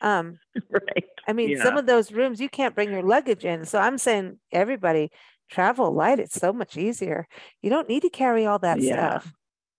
Um, 0.00 0.38
right. 0.70 1.04
I 1.26 1.32
mean, 1.32 1.56
some 1.56 1.76
of 1.76 1.86
those 1.86 2.12
rooms 2.12 2.40
you 2.40 2.48
can't 2.48 2.74
bring 2.74 2.92
your 2.92 3.02
luggage 3.02 3.44
in. 3.44 3.64
So 3.64 3.78
I'm 3.78 3.98
saying 3.98 4.38
everybody 4.52 5.10
travel 5.50 5.92
light. 5.92 6.18
It's 6.18 6.38
so 6.38 6.52
much 6.52 6.76
easier. 6.76 7.26
You 7.62 7.70
don't 7.70 7.88
need 7.88 8.02
to 8.02 8.10
carry 8.10 8.46
all 8.46 8.58
that 8.60 8.80
Yeah. 8.80 9.18
stuff. 9.18 9.32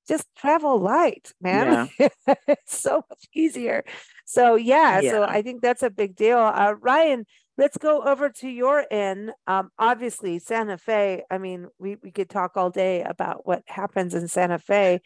Just 0.07 0.27
travel 0.35 0.79
light, 0.79 1.31
man. 1.41 1.89
it's 2.47 2.79
so 2.79 3.03
much 3.09 3.25
easier. 3.33 3.83
So 4.25 4.55
yeah, 4.55 5.01
so 5.01 5.23
I 5.23 5.41
think 5.41 5.61
that's 5.61 5.83
a 5.83 5.89
big 5.89 6.15
deal. 6.15 6.37
Uh, 6.37 6.75
Ryan, 6.79 7.25
let's 7.57 7.77
go 7.77 8.03
over 8.03 8.29
to 8.29 8.47
your 8.47 8.85
end. 8.91 9.31
Um, 9.47 9.69
obviously, 9.79 10.39
Santa 10.39 10.77
Fe. 10.77 11.23
I 11.31 11.37
mean, 11.39 11.67
we 11.79 11.97
we 12.03 12.11
could 12.11 12.29
talk 12.29 12.51
all 12.55 12.69
day 12.69 13.01
about 13.01 13.47
what 13.47 13.63
happens 13.67 14.13
in 14.13 14.27
Santa 14.27 14.59
Fe, 14.59 15.01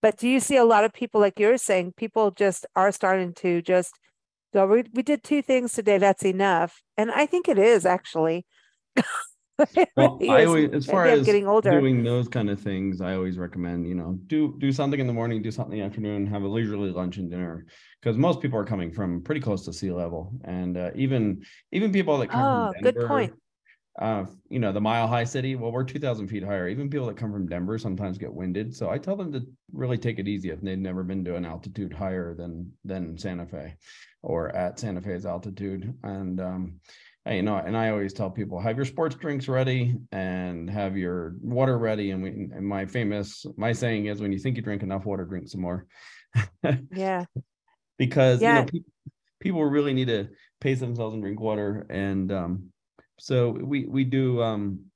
but 0.00 0.16
do 0.16 0.28
you 0.28 0.38
see 0.40 0.56
a 0.56 0.64
lot 0.64 0.84
of 0.84 0.92
people 0.92 1.20
like 1.20 1.38
you're 1.40 1.58
saying? 1.58 1.94
People 1.96 2.30
just 2.30 2.66
are 2.76 2.92
starting 2.92 3.34
to 3.34 3.62
just 3.62 3.92
go. 4.56 4.66
We 4.66 4.84
we 4.92 5.02
did 5.02 5.22
two 5.22 5.42
things 5.42 5.72
today. 5.72 5.98
That's 5.98 6.24
enough, 6.24 6.82
and 6.96 7.10
I 7.10 7.26
think 7.26 7.48
it 7.48 7.58
is 7.58 7.86
actually. 7.86 8.46
Well, 9.96 10.18
I 10.28 10.44
always, 10.44 10.70
as 10.72 10.84
far 10.84 11.06
as 11.06 11.24
getting 11.24 11.46
older. 11.46 11.80
doing 11.80 12.04
those 12.04 12.28
kind 12.28 12.50
of 12.50 12.60
things, 12.60 13.00
I 13.00 13.14
always 13.14 13.38
recommend, 13.38 13.86
you 13.88 13.94
know, 13.94 14.18
do 14.26 14.54
do 14.58 14.70
something 14.70 15.00
in 15.00 15.06
the 15.06 15.14
morning, 15.14 15.40
do 15.40 15.50
something 15.50 15.72
in 15.72 15.78
the 15.78 15.86
afternoon, 15.86 16.26
have 16.26 16.42
a 16.42 16.46
leisurely 16.46 16.90
lunch 16.90 17.16
and 17.16 17.30
dinner, 17.30 17.64
because 18.02 18.18
most 18.18 18.42
people 18.42 18.58
are 18.58 18.66
coming 18.66 18.92
from 18.92 19.22
pretty 19.22 19.40
close 19.40 19.64
to 19.64 19.72
sea 19.72 19.90
level, 19.90 20.30
and 20.44 20.76
uh, 20.76 20.90
even 20.94 21.42
even 21.72 21.90
people 21.90 22.18
that 22.18 22.28
come 22.28 22.42
Oh, 22.42 22.72
from 22.72 22.82
good 22.82 23.08
point. 23.08 23.32
Uh, 23.98 24.26
you 24.50 24.58
know, 24.58 24.72
the 24.72 24.80
mile 24.80 25.08
high 25.08 25.24
city. 25.24 25.56
Well, 25.56 25.72
we're 25.72 25.84
two 25.84 25.98
thousand 25.98 26.28
feet 26.28 26.44
higher. 26.44 26.68
Even 26.68 26.90
people 26.90 27.06
that 27.06 27.16
come 27.16 27.32
from 27.32 27.48
Denver 27.48 27.78
sometimes 27.78 28.18
get 28.18 28.34
winded, 28.34 28.76
so 28.76 28.90
I 28.90 28.98
tell 28.98 29.16
them 29.16 29.32
to 29.32 29.40
really 29.72 29.96
take 29.96 30.18
it 30.18 30.28
easy 30.28 30.50
if 30.50 30.60
they've 30.60 30.78
never 30.78 31.02
been 31.02 31.24
to 31.24 31.36
an 31.36 31.46
altitude 31.46 31.94
higher 31.94 32.34
than 32.34 32.72
than 32.84 33.16
Santa 33.16 33.46
Fe, 33.46 33.74
or 34.26 34.54
at 34.56 34.78
Santa 34.80 35.00
Fe's 35.00 35.24
altitude, 35.24 35.94
and 36.02 36.40
um, 36.40 36.80
you 37.26 37.42
know, 37.42 37.56
and 37.56 37.76
I 37.76 37.90
always 37.90 38.12
tell 38.12 38.28
people 38.28 38.60
have 38.60 38.76
your 38.76 38.84
sports 38.84 39.14
drinks 39.14 39.46
ready 39.46 39.94
and 40.10 40.68
have 40.68 40.96
your 40.96 41.36
water 41.40 41.78
ready. 41.78 42.10
And 42.10 42.22
we, 42.22 42.30
and 42.30 42.66
my 42.66 42.86
famous, 42.86 43.46
my 43.56 43.72
saying 43.72 44.06
is, 44.06 44.20
when 44.20 44.32
you 44.32 44.38
think 44.40 44.56
you 44.56 44.62
drink 44.62 44.82
enough 44.82 45.04
water, 45.06 45.24
drink 45.24 45.48
some 45.48 45.60
more, 45.60 45.86
Yeah. 46.92 47.24
because 47.98 48.42
you 48.42 48.48
Yeah. 48.48 48.54
know 48.60 48.64
pe- 48.64 48.80
people 49.40 49.64
really 49.64 49.94
need 49.94 50.08
to 50.08 50.28
pace 50.60 50.80
themselves 50.80 51.14
and 51.14 51.22
drink 51.22 51.38
water. 51.40 51.86
And 51.88 52.32
um, 52.32 52.72
so 53.18 53.50
we 53.50 53.86
we 53.86 54.02
do. 54.02 54.42
Um, 54.42 54.86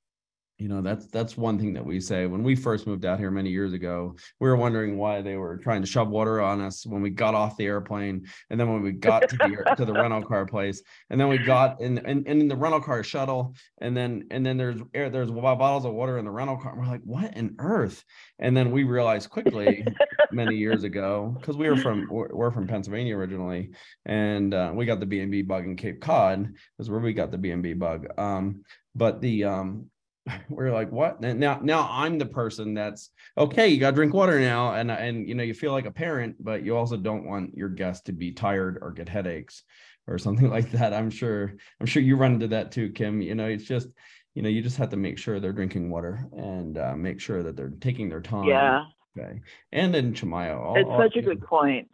you 0.61 0.67
know, 0.67 0.79
that's 0.79 1.07
that's 1.07 1.35
one 1.35 1.57
thing 1.57 1.73
that 1.73 1.83
we 1.83 1.99
say. 1.99 2.27
When 2.27 2.43
we 2.43 2.55
first 2.55 2.85
moved 2.85 3.03
out 3.03 3.17
here 3.17 3.31
many 3.31 3.49
years 3.49 3.73
ago, 3.73 4.15
we 4.39 4.47
were 4.47 4.55
wondering 4.55 4.95
why 4.95 5.19
they 5.23 5.35
were 5.35 5.57
trying 5.57 5.81
to 5.81 5.87
shove 5.87 6.09
water 6.09 6.39
on 6.39 6.61
us 6.61 6.85
when 6.85 7.01
we 7.01 7.09
got 7.09 7.33
off 7.33 7.57
the 7.57 7.65
airplane, 7.65 8.27
and 8.51 8.59
then 8.59 8.71
when 8.71 8.83
we 8.83 8.91
got 8.91 9.27
to 9.27 9.37
the 9.37 9.73
to 9.75 9.85
the 9.85 9.93
rental 9.93 10.21
car 10.21 10.45
place, 10.45 10.83
and 11.09 11.19
then 11.19 11.29
we 11.29 11.39
got 11.39 11.81
in 11.81 11.97
and, 11.97 12.27
and 12.27 12.41
in 12.43 12.47
the 12.47 12.55
rental 12.55 12.79
car 12.79 13.01
shuttle, 13.01 13.55
and 13.79 13.97
then 13.97 14.27
and 14.29 14.45
then 14.45 14.55
there's 14.55 14.79
air 14.93 15.09
there's 15.09 15.31
bottles 15.31 15.83
of 15.83 15.93
water 15.93 16.19
in 16.19 16.25
the 16.25 16.31
rental 16.31 16.57
car. 16.57 16.73
And 16.73 16.81
we're 16.81 16.91
like, 16.91 17.01
what 17.05 17.35
on 17.35 17.55
earth? 17.57 18.03
And 18.37 18.55
then 18.55 18.69
we 18.69 18.83
realized 18.83 19.31
quickly 19.31 19.83
many 20.31 20.55
years 20.57 20.83
ago 20.83 21.35
because 21.39 21.57
we 21.57 21.71
were 21.71 21.77
from 21.77 22.07
we're, 22.07 22.51
from 22.51 22.67
Pennsylvania 22.67 23.17
originally, 23.17 23.71
and 24.05 24.53
uh, 24.53 24.71
we 24.75 24.85
got 24.85 24.99
the 24.99 25.07
B 25.07 25.21
and 25.21 25.31
B 25.31 25.41
bug 25.41 25.65
in 25.65 25.75
Cape 25.75 26.01
Cod. 26.01 26.53
Is 26.77 26.87
where 26.87 26.99
we 26.99 27.13
got 27.13 27.31
the 27.31 27.39
B 27.39 27.49
and 27.49 27.63
B 27.63 27.73
bug. 27.73 28.05
Um, 28.19 28.61
but 28.93 29.21
the 29.21 29.45
um, 29.45 29.89
we're 30.49 30.71
like, 30.71 30.91
what? 30.91 31.23
And 31.23 31.39
now 31.39 31.59
now 31.61 31.87
I'm 31.91 32.17
the 32.17 32.25
person 32.25 32.73
that's 32.73 33.09
okay. 33.37 33.67
You 33.67 33.79
got 33.79 33.91
to 33.91 33.95
drink 33.95 34.13
water 34.13 34.39
now, 34.39 34.73
and 34.75 34.91
and 34.91 35.27
you 35.27 35.35
know 35.35 35.43
you 35.43 35.53
feel 35.53 35.71
like 35.71 35.85
a 35.85 35.91
parent, 35.91 36.35
but 36.39 36.63
you 36.63 36.75
also 36.77 36.97
don't 36.97 37.25
want 37.25 37.57
your 37.57 37.69
guests 37.69 38.03
to 38.05 38.11
be 38.11 38.31
tired 38.31 38.77
or 38.81 38.91
get 38.91 39.09
headaches 39.09 39.63
or 40.07 40.17
something 40.17 40.49
like 40.57 40.71
that. 40.71 40.93
I'm 40.93 41.09
sure 41.09 41.55
I'm 41.79 41.85
sure 41.87 42.01
you 42.01 42.15
run 42.15 42.33
into 42.33 42.47
that 42.49 42.71
too, 42.71 42.89
Kim. 42.91 43.21
You 43.21 43.35
know, 43.35 43.47
it's 43.47 43.65
just 43.65 43.87
you 44.35 44.41
know 44.41 44.49
you 44.49 44.61
just 44.61 44.77
have 44.77 44.89
to 44.89 44.97
make 44.97 45.17
sure 45.17 45.39
they're 45.39 45.53
drinking 45.53 45.89
water 45.89 46.27
and 46.31 46.77
uh, 46.77 46.95
make 46.95 47.19
sure 47.19 47.43
that 47.43 47.55
they're 47.55 47.73
taking 47.81 48.07
their 48.09 48.21
time. 48.21 48.45
Yeah, 48.45 48.85
Okay. 49.17 49.41
And 49.71 49.95
in 49.95 50.13
Chimayo, 50.13 50.59
all- 50.59 50.77
it's 50.77 50.87
all- 50.89 51.01
such 51.01 51.15
a 51.15 51.21
know, 51.21 51.27
good 51.29 51.41
point. 51.41 51.89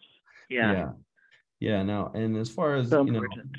Yeah, 0.50 0.72
yeah. 0.72 0.90
Yeah, 1.60 1.84
no. 1.84 2.12
And 2.14 2.38
as 2.38 2.50
far 2.52 2.76
as 2.76 2.90
so 2.90 3.04
you 3.04 3.12
know, 3.12 3.20
important. 3.20 3.58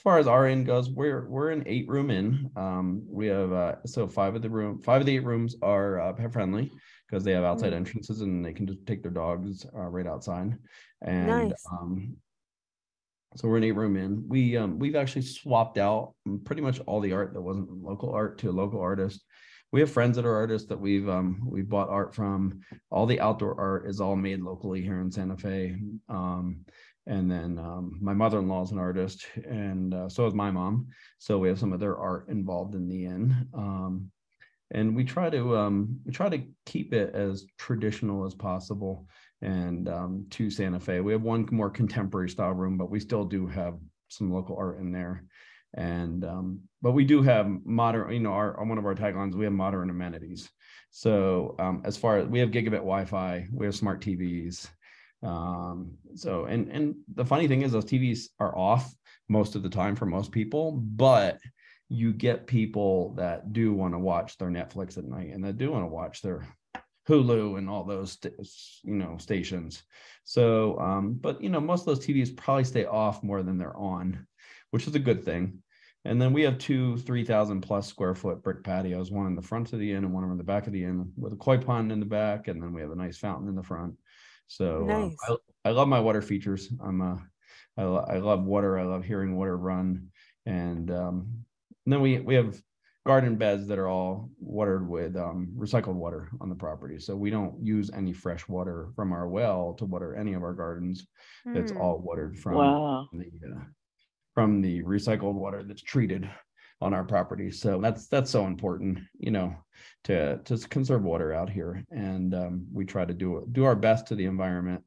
As 0.00 0.02
far 0.02 0.18
as 0.18 0.26
our 0.26 0.48
inn 0.48 0.64
goes, 0.64 0.88
we're 0.88 1.28
we're 1.28 1.50
an 1.50 1.62
eight 1.66 1.86
room 1.86 2.10
inn. 2.10 2.50
Um, 2.56 3.02
we 3.06 3.26
have 3.26 3.52
uh, 3.52 3.74
so 3.84 4.08
five 4.08 4.34
of 4.34 4.40
the 4.40 4.48
room, 4.48 4.80
five 4.80 5.02
of 5.02 5.06
the 5.06 5.14
eight 5.14 5.24
rooms 5.24 5.56
are 5.60 6.00
uh, 6.00 6.14
pet 6.14 6.32
friendly 6.32 6.72
because 7.06 7.22
they 7.22 7.32
have 7.32 7.44
outside 7.44 7.74
Mm. 7.74 7.76
entrances 7.76 8.22
and 8.22 8.42
they 8.42 8.54
can 8.54 8.66
just 8.66 8.86
take 8.86 9.02
their 9.02 9.10
dogs 9.10 9.66
uh, 9.76 9.82
right 9.82 10.06
outside. 10.06 10.56
And 11.02 11.50
Nice. 11.50 11.66
um, 11.70 12.16
so 13.36 13.46
we're 13.46 13.58
an 13.58 13.64
eight 13.64 13.72
room 13.72 13.98
inn. 13.98 14.24
We 14.26 14.56
um 14.56 14.78
we've 14.78 14.96
actually 14.96 15.20
swapped 15.22 15.76
out 15.76 16.14
pretty 16.46 16.62
much 16.62 16.80
all 16.86 17.00
the 17.00 17.12
art 17.12 17.34
that 17.34 17.42
wasn't 17.42 17.70
local 17.82 18.10
art 18.10 18.38
to 18.38 18.48
a 18.48 18.52
local 18.52 18.80
artist. 18.80 19.22
We 19.70 19.80
have 19.80 19.90
friends 19.90 20.16
that 20.16 20.24
are 20.24 20.34
artists 20.34 20.66
that 20.70 20.80
we've 20.80 21.10
um 21.10 21.42
we 21.44 21.60
bought 21.60 21.90
art 21.90 22.14
from. 22.14 22.62
All 22.90 23.04
the 23.04 23.20
outdoor 23.20 23.60
art 23.60 23.86
is 23.86 24.00
all 24.00 24.16
made 24.16 24.40
locally 24.40 24.80
here 24.80 25.02
in 25.02 25.12
Santa 25.12 25.36
Fe. 25.36 25.76
Um, 26.08 26.64
and 27.10 27.28
then 27.28 27.58
um, 27.58 27.98
my 28.00 28.14
mother-in-law 28.14 28.62
is 28.62 28.70
an 28.70 28.78
artist, 28.78 29.26
and 29.44 29.92
uh, 29.92 30.08
so 30.08 30.28
is 30.28 30.32
my 30.32 30.52
mom. 30.52 30.86
So 31.18 31.38
we 31.38 31.48
have 31.48 31.58
some 31.58 31.72
of 31.72 31.80
their 31.80 31.98
art 31.98 32.28
involved 32.28 32.76
in 32.76 32.88
the 32.88 33.04
inn. 33.04 33.48
Um, 33.52 34.12
and 34.70 34.94
we 34.94 35.02
try 35.02 35.28
to 35.28 35.56
um, 35.56 35.98
we 36.06 36.12
try 36.12 36.28
to 36.28 36.40
keep 36.66 36.94
it 36.94 37.12
as 37.12 37.46
traditional 37.58 38.24
as 38.24 38.34
possible 38.34 39.08
and 39.42 39.88
um, 39.88 40.26
to 40.30 40.50
Santa 40.52 40.78
Fe. 40.78 41.00
We 41.00 41.10
have 41.10 41.22
one 41.22 41.48
more 41.50 41.68
contemporary 41.68 42.30
style 42.30 42.52
room, 42.52 42.78
but 42.78 42.90
we 42.90 43.00
still 43.00 43.24
do 43.24 43.48
have 43.48 43.74
some 44.06 44.32
local 44.32 44.56
art 44.56 44.78
in 44.78 44.92
there. 44.92 45.24
And 45.74 46.24
um, 46.24 46.60
but 46.80 46.92
we 46.92 47.04
do 47.04 47.22
have 47.22 47.48
modern, 47.64 48.12
you 48.12 48.20
know, 48.20 48.32
our 48.32 48.64
one 48.64 48.78
of 48.78 48.86
our 48.86 48.94
taglines, 48.94 49.34
we 49.34 49.44
have 49.46 49.52
modern 49.52 49.90
amenities. 49.90 50.48
So 50.92 51.56
um, 51.58 51.82
as 51.84 51.96
far 51.96 52.18
as 52.18 52.28
we 52.28 52.38
have 52.38 52.52
gigabit 52.52 52.84
Wi-Fi, 52.86 53.48
we 53.52 53.66
have 53.66 53.74
smart 53.74 54.00
TVs. 54.00 54.68
Um, 55.22 55.92
so 56.14 56.44
and 56.46 56.68
and 56.68 56.94
the 57.14 57.24
funny 57.24 57.46
thing 57.46 57.62
is 57.62 57.72
those 57.72 57.84
TVs 57.84 58.28
are 58.38 58.56
off 58.56 58.94
most 59.28 59.54
of 59.54 59.62
the 59.62 59.68
time 59.68 59.96
for 59.96 60.06
most 60.06 60.32
people, 60.32 60.72
but 60.72 61.38
you 61.88 62.12
get 62.12 62.46
people 62.46 63.14
that 63.14 63.52
do 63.52 63.72
want 63.72 63.94
to 63.94 63.98
watch 63.98 64.38
their 64.38 64.48
Netflix 64.48 64.96
at 64.96 65.04
night 65.04 65.30
and 65.32 65.44
that 65.44 65.58
do 65.58 65.70
want 65.70 65.82
to 65.82 65.88
watch 65.88 66.22
their 66.22 66.46
Hulu 67.08 67.58
and 67.58 67.68
all 67.68 67.84
those 67.84 68.18
you 68.84 68.94
know 68.94 69.16
stations. 69.18 69.82
So 70.24 70.78
um, 70.78 71.14
but 71.14 71.42
you 71.42 71.50
know, 71.50 71.60
most 71.60 71.80
of 71.80 71.86
those 71.86 72.06
TVs 72.06 72.36
probably 72.36 72.64
stay 72.64 72.86
off 72.86 73.22
more 73.22 73.42
than 73.42 73.58
they're 73.58 73.76
on, 73.76 74.26
which 74.70 74.86
is 74.86 74.94
a 74.94 75.00
good 75.00 75.24
thing. 75.24 75.62
And 76.04 76.20
then 76.20 76.32
we 76.32 76.42
have 76.42 76.56
two 76.56 76.96
3,000 76.98 77.60
plus 77.60 77.86
square 77.86 78.14
foot 78.14 78.42
brick 78.42 78.64
patios, 78.64 79.10
one 79.10 79.26
in 79.26 79.36
the 79.36 79.42
front 79.42 79.72
of 79.72 79.80
the 79.80 79.92
inn 79.92 80.04
and 80.04 80.14
one 80.14 80.24
in 80.24 80.38
the 80.38 80.44
back 80.44 80.66
of 80.66 80.72
the 80.72 80.82
inn 80.82 81.12
with 81.16 81.34
a 81.34 81.36
koi 81.36 81.58
pond 81.58 81.92
in 81.92 82.00
the 82.00 82.06
back. 82.06 82.48
And 82.48 82.62
then 82.62 82.72
we 82.72 82.80
have 82.80 82.90
a 82.90 82.96
nice 82.96 83.18
fountain 83.18 83.48
in 83.48 83.54
the 83.54 83.62
front. 83.62 83.94
So 84.50 84.84
uh, 84.84 84.86
Nice. 84.86 85.16
I, 85.64 85.68
I 85.68 85.72
love 85.72 85.86
my 85.86 86.00
water 86.00 86.20
features. 86.20 86.68
I'm 86.82 87.00
a, 87.00 87.22
I, 87.78 87.84
lo- 87.84 88.04
I 88.08 88.18
love 88.18 88.42
water. 88.44 88.78
I 88.78 88.84
love 88.84 89.04
hearing 89.04 89.36
water 89.36 89.56
run. 89.56 90.08
And, 90.44 90.90
um, 90.90 91.44
and 91.86 91.92
then 91.92 92.00
we, 92.00 92.18
we 92.18 92.34
have 92.34 92.60
garden 93.06 93.36
beds 93.36 93.68
that 93.68 93.78
are 93.78 93.86
all 93.88 94.28
watered 94.40 94.88
with 94.88 95.16
um, 95.16 95.48
recycled 95.56 95.94
water 95.94 96.30
on 96.40 96.48
the 96.48 96.54
property. 96.56 96.98
So 96.98 97.14
we 97.16 97.30
don't 97.30 97.64
use 97.64 97.90
any 97.94 98.12
fresh 98.12 98.48
water 98.48 98.88
from 98.96 99.12
our 99.12 99.28
well 99.28 99.74
to 99.78 99.84
water 99.84 100.16
any 100.16 100.34
of 100.34 100.42
our 100.42 100.52
gardens. 100.52 101.06
It's 101.54 101.70
Hmm. 101.70 101.78
all 101.80 102.00
watered 102.00 102.36
from 102.38 102.56
Wow. 102.56 103.08
the 103.12 103.30
uh, 103.56 103.64
from 104.34 104.60
the 104.62 104.82
recycled 104.82 105.34
water 105.34 105.62
that's 105.62 105.82
treated 105.82 106.28
on 106.80 106.94
our 106.94 107.04
property. 107.04 107.50
So 107.50 107.80
that's 107.80 108.06
that's 108.08 108.30
so 108.30 108.46
important, 108.46 109.00
you 109.18 109.30
know, 109.30 109.54
to 110.04 110.38
to 110.38 110.58
conserve 110.68 111.02
water 111.02 111.32
out 111.32 111.50
here. 111.50 111.84
And 111.90 112.34
um, 112.34 112.66
we 112.72 112.84
try 112.84 113.04
to 113.04 113.14
do 113.14 113.46
do 113.52 113.64
our 113.64 113.76
best 113.76 114.06
to 114.08 114.14
the 114.14 114.24
environment. 114.24 114.82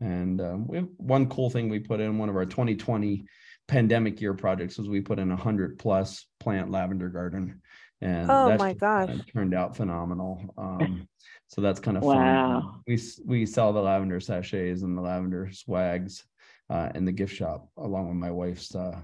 And 0.00 0.40
um, 0.40 0.66
we 0.66 0.76
have 0.78 0.88
one 0.96 1.28
cool 1.28 1.50
thing 1.50 1.68
we 1.68 1.78
put 1.78 2.00
in 2.00 2.18
one 2.18 2.28
of 2.28 2.36
our 2.36 2.44
2020 2.46 3.24
pandemic 3.68 4.20
year 4.20 4.34
projects 4.34 4.76
was 4.76 4.88
we 4.88 5.00
put 5.00 5.18
in 5.18 5.30
a 5.30 5.36
hundred 5.36 5.78
plus 5.78 6.26
plant 6.40 6.70
lavender 6.70 7.08
garden. 7.08 7.60
And 8.00 8.30
Oh 8.30 8.46
that's 8.48 8.60
my 8.60 8.72
just, 8.72 8.82
uh, 8.82 9.06
gosh. 9.06 9.18
turned 9.32 9.54
out 9.54 9.76
phenomenal. 9.76 10.52
Um, 10.58 11.08
so 11.48 11.60
that's 11.60 11.80
kind 11.80 11.96
of 11.96 12.02
Wow. 12.02 12.60
fun. 12.60 12.80
We 12.86 12.98
we 13.24 13.46
sell 13.46 13.72
the 13.72 13.80
lavender 13.80 14.20
sachets 14.20 14.82
and 14.82 14.96
the 14.96 15.02
lavender 15.02 15.50
swags 15.52 16.24
uh, 16.70 16.88
in 16.94 17.04
the 17.04 17.12
gift 17.12 17.34
shop 17.34 17.68
along 17.76 18.08
with 18.08 18.16
my 18.16 18.30
wife's 18.30 18.74
uh, 18.74 19.00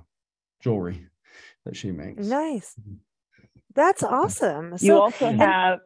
jewelry 0.63 1.07
that 1.65 1.77
she 1.77 1.91
makes. 1.91 2.27
Nice. 2.27 2.75
That's 3.75 4.03
awesome. 4.03 4.73
You 4.73 4.79
So 4.79 5.03
also 5.03 5.27
and- 5.27 5.41
have, 5.41 5.79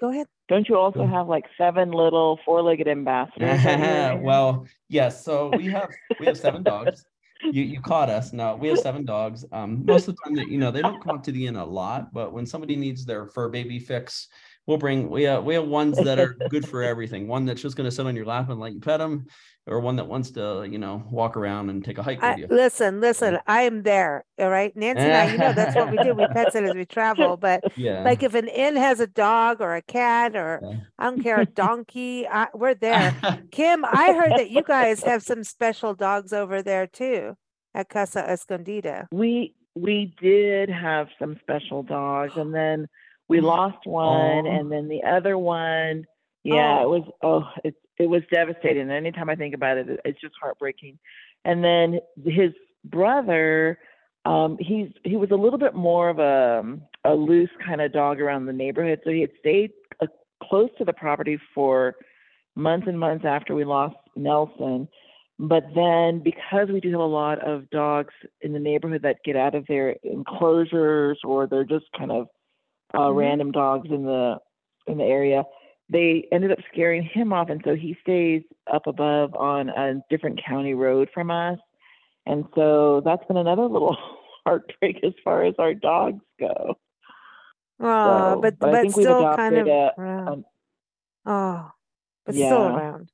go 0.00 0.10
ahead. 0.10 0.26
don't 0.48 0.68
you 0.68 0.76
also 0.76 1.06
have 1.06 1.28
like 1.28 1.44
seven 1.56 1.90
little 1.92 2.38
four-legged 2.44 2.88
ambassadors? 2.88 3.60
well, 4.22 4.66
yes. 4.88 5.24
So 5.24 5.50
we 5.56 5.66
have 5.68 5.88
we 6.20 6.26
have 6.26 6.36
seven 6.36 6.62
dogs. 6.72 7.04
You 7.42 7.62
you 7.62 7.80
caught 7.80 8.10
us. 8.10 8.32
No, 8.32 8.56
we 8.56 8.68
have 8.68 8.78
seven 8.78 9.04
dogs. 9.04 9.44
Um, 9.52 9.84
most 9.84 10.08
of 10.08 10.16
the 10.16 10.20
time, 10.24 10.34
that 10.36 10.48
you 10.48 10.58
know, 10.58 10.70
they 10.70 10.82
don't 10.82 11.02
come 11.02 11.16
up 11.16 11.22
to 11.24 11.32
the 11.32 11.46
inn 11.46 11.56
a 11.56 11.64
lot, 11.64 12.12
but 12.12 12.32
when 12.32 12.46
somebody 12.46 12.74
needs 12.76 13.04
their 13.04 13.26
fur 13.26 13.48
baby 13.48 13.78
fix, 13.78 14.28
we'll 14.66 14.78
bring 14.78 15.10
we 15.10 15.24
have 15.24 15.44
we 15.44 15.54
have 15.54 15.66
ones 15.66 15.96
that 15.98 16.18
are 16.18 16.34
good 16.48 16.66
for 16.66 16.82
everything. 16.82 17.28
One 17.28 17.44
that's 17.44 17.60
just 17.62 17.76
going 17.76 17.88
to 17.88 17.94
sit 17.94 18.06
on 18.06 18.16
your 18.16 18.24
lap 18.26 18.48
and 18.50 18.60
let 18.60 18.72
you 18.72 18.80
pet 18.80 18.98
them, 18.98 19.26
or 19.66 19.80
one 19.80 19.96
that 19.96 20.06
wants 20.06 20.30
to 20.32 20.66
you 20.70 20.78
know 20.78 21.02
walk 21.10 21.36
around 21.36 21.70
and 21.70 21.84
take 21.84 21.98
a 21.98 22.02
hike 22.02 22.22
I, 22.22 22.30
with 22.32 22.38
you. 22.40 22.46
listen, 22.56 23.00
listen, 23.00 23.38
I 23.46 23.62
am 23.62 23.82
there. 23.82 24.24
All 24.38 24.50
right. 24.50 24.76
Nancy 24.76 25.02
and 25.02 25.12
I, 25.12 25.32
you 25.32 25.38
know, 25.38 25.52
that's 25.52 25.74
what 25.74 25.90
we 25.90 25.96
do. 25.98 26.14
We 26.14 26.26
pet 26.28 26.52
sit 26.52 26.64
as 26.64 26.74
we 26.74 26.84
travel. 26.84 27.36
But 27.36 27.62
Yeah. 27.76 28.02
like 28.02 28.22
if 28.22 28.34
an 28.34 28.48
inn 28.48 28.76
has 28.76 29.00
a 29.00 29.06
dog 29.06 29.60
or 29.60 29.74
a 29.74 29.82
cat 29.82 30.36
or 30.36 30.60
Yeah. 30.62 30.76
I 30.98 31.04
don't 31.04 31.22
care, 31.22 31.40
a 31.40 31.46
donkey, 31.46 32.26
I, 32.28 32.48
we're 32.54 32.74
there. 32.74 33.16
Kim, 33.52 33.84
I 33.84 34.12
heard 34.12 34.32
that 34.38 34.50
you 34.50 34.62
guys 34.62 35.02
have 35.04 35.22
some 35.22 35.44
special 35.44 35.94
dogs 35.94 36.32
over 36.32 36.62
there 36.62 36.86
too 36.86 37.36
at 37.74 37.88
Casa 37.88 38.22
Escondida. 38.22 39.06
We 39.12 39.54
we 39.74 40.14
did 40.20 40.68
have 40.70 41.08
some 41.18 41.36
special 41.40 41.82
dogs, 41.82 42.36
and 42.36 42.54
then 42.54 42.86
we 43.28 43.40
lost 43.54 43.86
one, 43.86 44.46
Aw. 44.46 44.58
and 44.58 44.70
then 44.70 44.88
the 44.88 45.02
other 45.04 45.36
one. 45.38 46.04
Yeah, 46.44 46.80
oh. 46.82 46.82
it 46.82 46.84
Oh. 46.84 46.90
was 46.90 47.02
oh, 47.22 47.60
it 47.64 47.74
it 47.98 48.06
was 48.08 48.22
devastating. 48.32 48.90
Anytime 48.90 49.28
I 49.30 49.36
think 49.36 49.54
about 49.54 49.78
it, 49.78 49.88
it- 49.88 50.00
it's 50.04 50.20
just 50.20 50.34
heartbreaking. 50.40 50.98
And 51.44 51.62
then 51.62 52.00
his 52.24 52.52
brother, 52.84 53.78
um, 54.24 54.56
he's 54.58 54.88
he 55.04 55.16
was 55.16 55.30
a 55.30 55.36
little 55.36 55.58
bit 55.58 55.74
more 55.74 56.08
of 56.08 56.18
a 56.18 56.64
a 57.04 57.14
loose 57.14 57.50
kind 57.64 57.80
of 57.80 57.92
dog 57.92 58.20
around 58.20 58.46
the 58.46 58.52
neighborhood, 58.52 59.00
so 59.04 59.10
he 59.10 59.20
had 59.20 59.30
stayed 59.38 59.72
uh, 60.00 60.06
close 60.42 60.70
to 60.78 60.84
the 60.84 60.92
property 60.92 61.38
for 61.54 61.94
months 62.56 62.86
and 62.88 62.98
months 62.98 63.24
after 63.26 63.54
we 63.54 63.64
lost 63.64 63.96
Nelson. 64.16 64.88
But 65.38 65.64
then, 65.74 66.20
because 66.20 66.68
we 66.72 66.80
do 66.80 66.92
have 66.92 67.00
a 67.00 67.04
lot 67.04 67.40
of 67.40 67.68
dogs 67.70 68.14
in 68.40 68.52
the 68.52 68.60
neighborhood 68.60 69.02
that 69.02 69.16
get 69.24 69.34
out 69.36 69.54
of 69.56 69.66
their 69.66 69.96
enclosures, 70.04 71.18
or 71.24 71.46
they're 71.46 71.64
just 71.64 71.86
kind 71.98 72.12
of 72.12 72.28
uh, 72.94 73.08
Mhm. 73.08 73.16
random 73.16 73.50
dogs 73.52 73.90
in 73.90 74.04
the 74.04 74.38
in 74.86 74.98
the 74.98 75.04
area, 75.04 75.44
they 75.88 76.26
ended 76.32 76.50
up 76.50 76.58
scaring 76.72 77.02
him 77.02 77.32
off, 77.32 77.50
and 77.50 77.60
so 77.64 77.74
he 77.74 77.96
stays 78.02 78.42
up 78.72 78.86
above 78.86 79.34
on 79.34 79.68
a 79.68 80.02
different 80.10 80.40
county 80.46 80.74
road 80.74 81.08
from 81.12 81.30
us. 81.30 81.58
And 82.26 82.44
so 82.54 83.02
that's 83.04 83.24
been 83.26 83.36
another 83.36 83.66
little 83.66 83.96
heartbreak 84.46 84.96
as 85.04 85.12
far 85.22 85.44
as 85.44 85.54
our 85.58 85.74
dogs 85.74 86.22
go. 86.40 86.78
Oh, 87.80 88.34
So, 88.34 88.40
but 88.40 88.58
but 88.58 88.72
but 88.72 88.92
still 88.92 89.34
kind 89.36 89.56
of 89.56 89.66
a- 89.66 89.92
around. 89.98 90.28
um, 90.28 90.44
oh, 91.26 91.70
but 92.24 92.34
still 92.34 92.46
yeah. 92.48 92.76
around. 92.76 93.10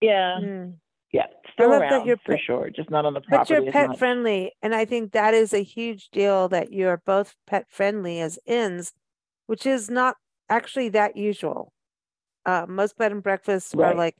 Yeah, 0.00 0.38
Mm. 0.40 0.74
yeah, 1.12 1.26
still 1.52 1.74
around 1.74 2.06
you're 2.06 2.16
for 2.24 2.38
sure, 2.38 2.70
just 2.70 2.88
not 2.88 3.04
on 3.04 3.12
the 3.12 3.20
property. 3.20 3.54
But 3.56 3.62
you're 3.64 3.72
pet 3.72 3.98
friendly, 3.98 4.52
and 4.62 4.74
I 4.74 4.86
think 4.86 5.12
that 5.12 5.34
is 5.34 5.52
a 5.52 5.62
huge 5.62 6.08
deal 6.10 6.48
that 6.48 6.72
you're 6.72 7.02
both 7.04 7.36
pet 7.46 7.66
friendly 7.68 8.20
as 8.20 8.38
inns, 8.46 8.94
which 9.46 9.66
is 9.66 9.90
not 9.90 10.16
actually 10.48 10.88
that 10.90 11.18
usual. 11.18 11.72
Uh, 12.46 12.66
most 12.68 12.96
bed 12.96 13.12
and 13.12 13.22
breakfasts 13.22 13.74
are 13.74 13.94
like 13.94 14.16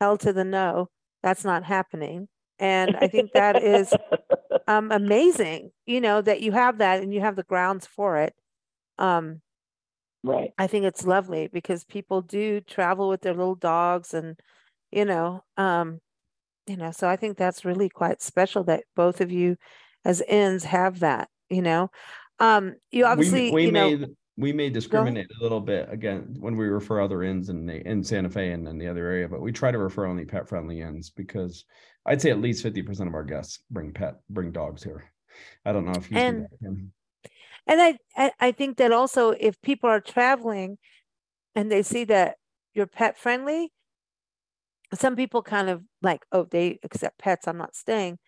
hell 0.00 0.16
to 0.18 0.32
the 0.32 0.44
no. 0.44 0.88
That's 1.22 1.44
not 1.44 1.64
happening, 1.64 2.28
and 2.58 2.96
I 2.96 3.08
think 3.08 3.32
that 3.32 3.56
is 3.56 3.94
um 4.68 4.92
amazing. 4.92 5.72
You 5.86 6.00
know 6.00 6.20
that 6.22 6.40
you 6.42 6.52
have 6.52 6.78
that 6.78 7.02
and 7.02 7.12
you 7.14 7.20
have 7.20 7.36
the 7.36 7.44
grounds 7.44 7.86
for 7.86 8.18
it. 8.18 8.34
Um, 8.98 9.40
right. 10.22 10.52
I 10.58 10.66
think 10.66 10.84
it's 10.84 11.06
lovely 11.06 11.48
because 11.48 11.84
people 11.84 12.22
do 12.22 12.60
travel 12.60 13.08
with 13.08 13.22
their 13.22 13.34
little 13.34 13.56
dogs 13.56 14.14
and 14.14 14.38
you 14.92 15.04
know, 15.04 15.42
um, 15.56 16.00
you 16.66 16.76
know, 16.76 16.92
so 16.92 17.08
I 17.08 17.16
think 17.16 17.36
that's 17.36 17.64
really 17.64 17.88
quite 17.88 18.22
special 18.22 18.64
that 18.64 18.84
both 18.96 19.20
of 19.20 19.32
you 19.32 19.56
as 20.04 20.22
ends 20.28 20.64
have 20.64 21.00
that, 21.00 21.28
you 21.50 21.62
know. 21.62 21.90
Um, 22.40 22.76
you 22.90 23.04
obviously, 23.06 23.52
we 23.52 23.66
you 23.66 23.72
know, 23.72 24.14
we 24.36 24.52
may 24.52 24.68
discriminate 24.68 25.28
a 25.38 25.42
little 25.42 25.60
bit 25.60 25.88
again 25.90 26.36
when 26.40 26.56
we 26.56 26.66
refer 26.66 27.00
other 27.00 27.22
inns 27.22 27.48
in 27.48 27.66
the 27.66 27.86
in 27.86 28.02
Santa 28.02 28.28
Fe 28.28 28.50
and 28.52 28.66
in 28.66 28.78
the 28.78 28.88
other 28.88 29.06
area, 29.06 29.28
but 29.28 29.40
we 29.40 29.52
try 29.52 29.70
to 29.70 29.78
refer 29.78 30.06
only 30.06 30.24
pet 30.24 30.48
friendly 30.48 30.80
inns 30.80 31.10
because 31.10 31.64
I'd 32.06 32.20
say 32.20 32.30
at 32.30 32.40
least 32.40 32.62
fifty 32.62 32.82
percent 32.82 33.08
of 33.08 33.14
our 33.14 33.24
guests 33.24 33.60
bring 33.70 33.92
pet 33.92 34.16
bring 34.28 34.50
dogs 34.50 34.82
here. 34.82 35.04
I 35.64 35.72
don't 35.72 35.84
know 35.84 35.92
if 35.96 36.10
you 36.10 36.18
And- 36.18 36.46
that. 36.60 36.90
And 37.66 37.80
I, 37.80 37.96
I 38.16 38.32
I 38.40 38.52
think 38.52 38.76
that 38.76 38.92
also 38.92 39.30
if 39.30 39.60
people 39.62 39.88
are 39.88 40.00
traveling 40.00 40.76
and 41.54 41.70
they 41.70 41.82
see 41.82 42.04
that 42.04 42.36
you're 42.74 42.86
pet 42.86 43.16
friendly, 43.16 43.72
some 44.92 45.16
people 45.16 45.42
kind 45.42 45.70
of 45.70 45.82
like, 46.02 46.26
oh, 46.32 46.44
they 46.50 46.78
accept 46.82 47.18
pets, 47.18 47.48
I'm 47.48 47.56
not 47.56 47.74
staying. 47.74 48.18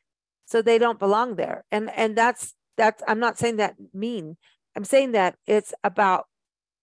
So 0.46 0.62
they 0.62 0.78
don't 0.78 0.98
belong 0.98 1.34
there. 1.36 1.64
And 1.70 1.90
and 1.90 2.16
that's 2.16 2.54
that's 2.76 3.02
I'm 3.06 3.18
not 3.18 3.38
saying 3.38 3.56
that 3.56 3.74
mean. 3.92 4.36
I'm 4.76 4.84
saying 4.84 5.12
that 5.12 5.36
it's 5.46 5.72
about 5.82 6.26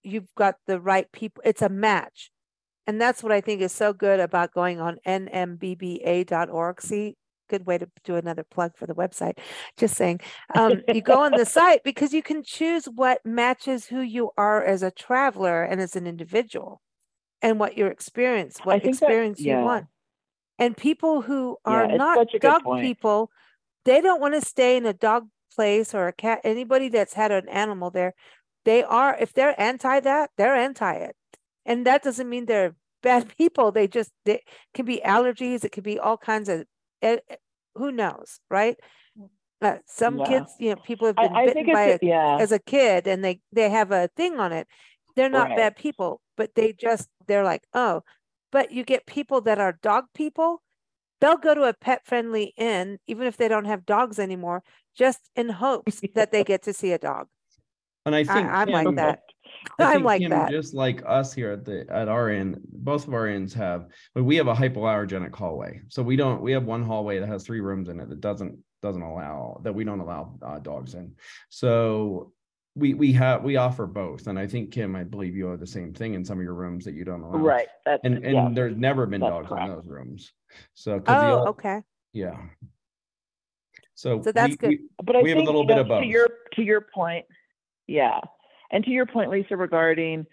you've 0.01 0.33
got 0.35 0.55
the 0.67 0.79
right 0.79 1.09
people. 1.11 1.43
It's 1.45 1.61
a 1.61 1.69
match. 1.69 2.31
And 2.85 2.99
that's 2.99 3.23
what 3.23 3.31
I 3.31 3.39
think 3.39 3.61
is 3.61 3.71
so 3.71 3.93
good 3.93 4.19
about 4.19 4.53
going 4.53 4.81
on 4.81 4.97
nmbba.org. 5.07 6.81
See, 6.81 7.15
good 7.49 7.65
way 7.65 7.77
to 7.77 7.87
do 8.03 8.15
another 8.15 8.43
plug 8.43 8.75
for 8.75 8.87
the 8.87 8.95
website. 8.95 9.37
Just 9.77 9.95
saying. 9.95 10.19
Um, 10.55 10.81
you 10.93 11.01
go 11.01 11.21
on 11.21 11.31
the 11.31 11.45
site 11.57 11.83
because 11.83 12.13
you 12.13 12.21
can 12.21 12.43
choose 12.43 12.85
what 12.85 13.25
matches 13.25 13.85
who 13.85 14.01
you 14.01 14.31
are 14.37 14.63
as 14.63 14.83
a 14.83 14.91
traveler 14.91 15.63
and 15.63 15.79
as 15.79 15.95
an 15.95 16.07
individual 16.07 16.81
and 17.41 17.59
what 17.59 17.77
your 17.77 17.89
experience, 17.89 18.59
what 18.63 18.81
think 18.81 18.83
that- 18.83 19.05
experience 19.05 19.39
you 19.39 19.51
yeah. 19.51 19.63
want. 19.63 19.85
And 20.59 20.77
people 20.77 21.21
who 21.21 21.57
are 21.65 21.85
it's 21.85 21.97
not 21.97 22.17
such 22.17 22.35
a 22.35 22.39
good 22.39 22.47
dog 22.47 22.63
point. 22.63 22.83
people, 22.83 23.31
they 23.85 24.01
don't 24.01 24.21
want 24.21 24.35
to 24.35 24.41
stay 24.41 24.77
in 24.77 24.85
a 24.85 24.93
dog 24.93 25.27
place 25.55 25.93
or 25.93 26.07
a 26.07 26.13
cat. 26.13 26.41
Anybody 26.43 26.89
that's 26.89 27.13
had 27.13 27.31
an 27.31 27.47
animal 27.49 27.91
there, 27.91 28.13
they 28.65 28.83
are, 28.83 29.17
if 29.19 29.33
they're 29.33 29.59
anti 29.59 29.99
that, 30.01 30.31
they're 30.37 30.55
anti 30.55 30.93
it. 30.93 31.15
And 31.65 31.85
that 31.85 32.03
doesn't 32.03 32.29
mean 32.29 32.45
they're 32.45 32.75
bad 33.03 33.35
people. 33.37 33.71
They 33.71 33.87
just, 33.87 34.11
they 34.25 34.41
can 34.73 34.85
be 34.85 35.01
allergies. 35.05 35.63
It 35.65 35.71
could 35.71 35.83
be 35.83 35.99
all 35.99 36.17
kinds 36.17 36.49
of, 36.49 36.65
eh, 37.01 37.17
eh, 37.29 37.35
who 37.75 37.91
knows, 37.91 38.39
right? 38.49 38.77
Uh, 39.61 39.77
some 39.87 40.19
Yeah. 40.19 40.25
kids, 40.25 40.55
you 40.59 40.71
know, 40.71 40.75
people 40.75 41.07
have 41.07 41.19
been 41.19 41.35
I 41.35 41.45
bitten 41.45 41.63
think 41.63 41.69
by 41.69 41.83
it's 41.83 41.87
a 41.87 41.99
a, 42.03 42.05
yeah. 42.05 42.37
as 42.37 42.51
a 42.51 42.59
kid 42.59 43.07
and 43.07 43.23
they 43.23 43.39
they 43.53 43.69
have 43.69 43.91
a 43.91 44.09
thing 44.17 44.39
on 44.39 44.51
it 44.51 44.67
they're 45.15 45.29
not 45.29 45.49
Right. 45.49 45.55
bad 45.55 45.75
people 45.75 46.19
but 46.35 46.55
they 46.55 46.73
just 46.73 47.07
they're 47.27 47.43
like 47.43 47.63
oh 47.73 48.01
but 48.51 48.71
you 48.71 48.83
get 48.83 49.05
people 49.05 49.39
that 49.41 49.59
are 49.59 49.73
dog 49.83 50.05
people 50.15 50.61
they'll 51.21 51.37
go 51.37 51.53
to 51.53 51.63
a 51.63 51.73
pet 51.73 52.05
friendly 52.05 52.53
inn 52.57 52.99
even 53.07 53.27
if 53.27 53.37
they 53.37 53.47
don't 53.47 53.65
have 53.65 53.85
dogs 53.85 54.19
anymore 54.19 54.63
just 54.95 55.29
in 55.35 55.49
hopes 55.49 56.01
that 56.15 56.31
they 56.31 56.43
get 56.43 56.63
to 56.63 56.73
see 56.73 56.91
a 56.91 56.97
dog 56.97 57.27
And 58.05 58.15
I 58.15 58.23
think 58.23 58.47
i'm 58.47 58.69
like 58.69 58.95
that. 58.95 59.23
I 59.79 59.93
I'm 59.93 60.03
like 60.03 60.21
Kim, 60.21 60.31
that. 60.31 60.51
Just 60.51 60.73
like 60.73 61.01
us 61.05 61.33
here 61.33 61.51
at 61.51 61.63
the 61.63 61.85
at 61.89 62.09
our 62.09 62.29
inn, 62.29 62.59
both 62.69 63.07
of 63.07 63.13
our 63.13 63.27
inns 63.27 63.53
have, 63.53 63.87
but 64.13 64.23
we 64.23 64.35
have 64.35 64.47
a 64.47 64.53
hypoallergenic 64.53 65.33
hallway. 65.33 65.81
So 65.89 66.03
we 66.03 66.15
don't. 66.17 66.41
We 66.41 66.51
have 66.51 66.65
one 66.65 66.83
hallway 66.83 67.19
that 67.19 67.29
has 67.29 67.43
three 67.43 67.61
rooms 67.61 67.87
in 67.87 67.99
it 67.99 68.09
that 68.09 68.19
doesn't 68.19 68.57
doesn't 68.81 69.01
allow 69.01 69.61
that 69.63 69.73
we 69.73 69.85
don't 69.85 70.01
allow 70.01 70.35
uh, 70.45 70.59
dogs 70.59 70.95
in. 70.95 71.13
So 71.49 72.33
we 72.75 72.93
we 72.93 73.13
have 73.13 73.43
we 73.43 73.55
offer 73.55 73.85
both, 73.85 74.27
and 74.27 74.37
I 74.37 74.47
think 74.47 74.71
Kim, 74.71 74.95
I 74.97 75.03
believe 75.05 75.35
you 75.35 75.45
have 75.47 75.59
the 75.61 75.67
same 75.67 75.93
thing 75.93 76.13
in 76.15 76.25
some 76.25 76.39
of 76.39 76.43
your 76.43 76.55
rooms 76.55 76.83
that 76.85 76.93
you 76.95 77.05
don't 77.05 77.21
allow. 77.21 77.37
Right. 77.37 77.67
That's 77.85 78.01
And 78.03 78.15
and 78.15 78.33
yeah. 78.33 78.49
there's 78.51 78.75
never 78.75 79.05
been 79.05 79.21
that's 79.21 79.31
dogs 79.31 79.47
correct. 79.47 79.69
in 79.69 79.75
those 79.75 79.87
rooms. 79.87 80.33
so 80.73 81.01
oh 81.07 81.31
old- 81.31 81.47
okay 81.49 81.81
yeah. 82.13 82.37
So 83.95 84.21
So 84.21 84.31
that's 84.31 84.51
we- 84.51 84.57
good. 84.57 84.69
we- 84.69 84.79
But 85.03 85.15
I 85.15 85.21
We 85.21 85.29
have 85.29 85.39
a 85.39 85.43
little 85.43 85.65
bit 85.65 85.75
know, 85.75 85.81
of 85.81 85.87
both. 85.87 86.01
To 86.01 86.07
your 86.07 86.27
to 86.53 86.61
your 86.63 86.81
point, 86.81 87.25
yeah, 87.87 88.19
and 88.71 88.83
to 88.85 88.89
your 88.91 89.05
point, 89.05 89.29
Lisa, 89.29 89.55
regarding 89.57 90.25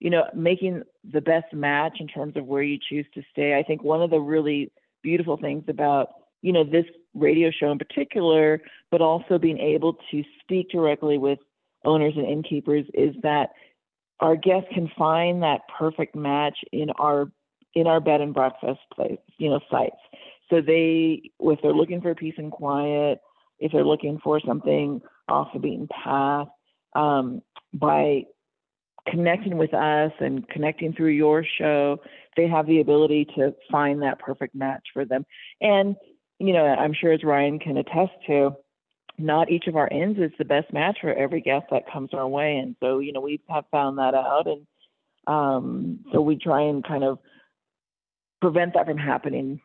you 0.00 0.10
know 0.10 0.24
making 0.34 0.82
the 1.04 1.20
best 1.20 1.52
match 1.52 1.98
in 2.00 2.08
terms 2.08 2.36
of 2.36 2.46
where 2.46 2.62
you 2.62 2.78
choose 2.88 3.06
to 3.14 3.22
stay. 3.30 3.56
I 3.56 3.62
think 3.62 3.82
one 3.82 4.02
of 4.02 4.10
the 4.10 4.20
really 4.20 4.72
beautiful 5.02 5.36
things 5.36 5.64
about 5.68 6.08
you 6.42 6.52
know 6.52 6.64
this 6.64 6.86
radio 7.14 7.50
show 7.50 7.70
in 7.70 7.78
particular, 7.78 8.60
but 8.90 9.00
also 9.00 9.38
being 9.38 9.58
able 9.58 9.94
to 10.10 10.24
speak 10.40 10.70
directly 10.70 11.18
with 11.18 11.38
owners 11.84 12.14
and 12.16 12.26
innkeepers 12.26 12.86
is 12.94 13.14
that 13.22 13.50
our 14.20 14.36
guests 14.36 14.68
can 14.72 14.90
find 14.96 15.42
that 15.42 15.60
perfect 15.78 16.14
match 16.16 16.58
in 16.72 16.90
our 16.90 17.30
in 17.74 17.86
our 17.86 18.00
bed 18.00 18.20
and 18.20 18.32
breakfast 18.34 18.80
place, 18.92 19.18
you 19.38 19.50
know, 19.50 19.60
sites. 19.70 19.96
So 20.50 20.60
they, 20.60 21.30
if 21.40 21.58
they're 21.62 21.72
looking 21.72 22.00
for 22.00 22.14
peace 22.14 22.34
and 22.36 22.52
quiet, 22.52 23.20
if 23.58 23.72
they're 23.72 23.84
looking 23.84 24.18
for 24.22 24.40
something 24.46 25.00
off 25.28 25.48
the 25.52 25.60
beaten 25.60 25.88
path, 25.88 26.48
um, 26.94 27.42
by 27.72 28.24
connecting 29.08 29.56
with 29.56 29.74
us 29.74 30.12
and 30.20 30.48
connecting 30.48 30.92
through 30.92 31.10
your 31.10 31.44
show, 31.58 31.98
they 32.36 32.48
have 32.48 32.66
the 32.66 32.80
ability 32.80 33.26
to 33.36 33.54
find 33.70 34.02
that 34.02 34.18
perfect 34.18 34.54
match 34.54 34.82
for 34.92 35.04
them. 35.04 35.24
And, 35.60 35.96
you 36.38 36.52
know, 36.52 36.64
I'm 36.64 36.94
sure 36.94 37.12
as 37.12 37.24
Ryan 37.24 37.58
can 37.58 37.76
attest 37.76 38.12
to, 38.26 38.52
not 39.16 39.50
each 39.50 39.66
of 39.66 39.76
our 39.76 39.88
inns 39.88 40.18
is 40.18 40.32
the 40.38 40.44
best 40.44 40.72
match 40.72 40.98
for 41.00 41.12
every 41.12 41.40
guest 41.40 41.66
that 41.70 41.90
comes 41.92 42.10
our 42.12 42.26
way. 42.26 42.56
And 42.56 42.74
so, 42.80 42.98
you 42.98 43.12
know, 43.12 43.20
we 43.20 43.40
have 43.48 43.64
found 43.70 43.98
that 43.98 44.14
out. 44.14 44.46
And 44.46 44.66
um, 45.26 46.00
so 46.12 46.20
we 46.20 46.36
try 46.36 46.62
and 46.62 46.84
kind 46.84 47.04
of 47.04 47.18
prevent 48.40 48.74
that 48.74 48.86
from 48.86 48.98
happening 48.98 49.60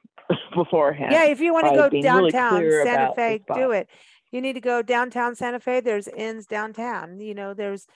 beforehand. 0.55 1.11
yeah 1.11 1.25
if 1.25 1.39
you 1.39 1.53
want 1.53 1.65
to 1.67 1.75
go 1.75 1.89
being 1.89 2.03
really 2.03 2.31
downtown 2.31 2.71
santa 2.85 3.13
fe 3.15 3.41
do 3.53 3.71
it 3.71 3.87
you 4.31 4.41
need 4.41 4.53
to 4.53 4.61
go 4.61 4.81
downtown 4.81 5.35
Santa 5.35 5.59
Fe. 5.59 5.79
There's 5.79 6.07
inns 6.07 6.45
downtown. 6.45 7.19
You 7.19 7.33
know, 7.33 7.53
there's, 7.55 7.87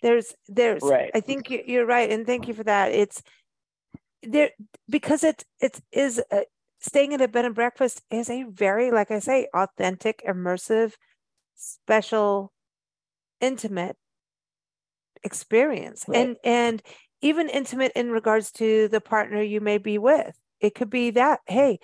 there's, 0.00 0.34
there's. 0.48 0.82
Right. 0.82 1.10
I 1.14 1.20
think 1.20 1.50
you- 1.50 1.64
you're 1.66 1.84
right, 1.86 2.10
and 2.10 2.26
thank 2.26 2.48
you 2.48 2.54
for 2.54 2.64
that. 2.64 2.92
It's 2.92 3.22
there 4.22 4.50
because 4.88 5.22
it 5.22 5.44
it 5.60 5.80
is 5.92 6.22
a, 6.30 6.44
staying 6.80 7.12
at 7.12 7.20
a 7.20 7.28
bed 7.28 7.44
and 7.44 7.54
breakfast 7.54 8.00
is 8.10 8.30
a 8.30 8.44
very, 8.44 8.90
like 8.90 9.10
I 9.10 9.18
say, 9.18 9.48
authentic, 9.54 10.22
immersive, 10.26 10.94
special, 11.54 12.52
intimate 13.40 13.96
experience, 15.22 16.04
Right. 16.08 16.16
and 16.18 16.36
and 16.44 16.82
even 17.20 17.48
intimate 17.48 17.92
in 17.94 18.10
regards 18.10 18.50
to 18.52 18.88
the 18.88 19.00
partner 19.00 19.42
you 19.42 19.60
may 19.60 19.78
be 19.78 19.98
with. 19.98 20.38
It 20.60 20.74
could 20.74 20.90
be 20.90 21.10
that 21.10 21.40
hey 21.46 21.80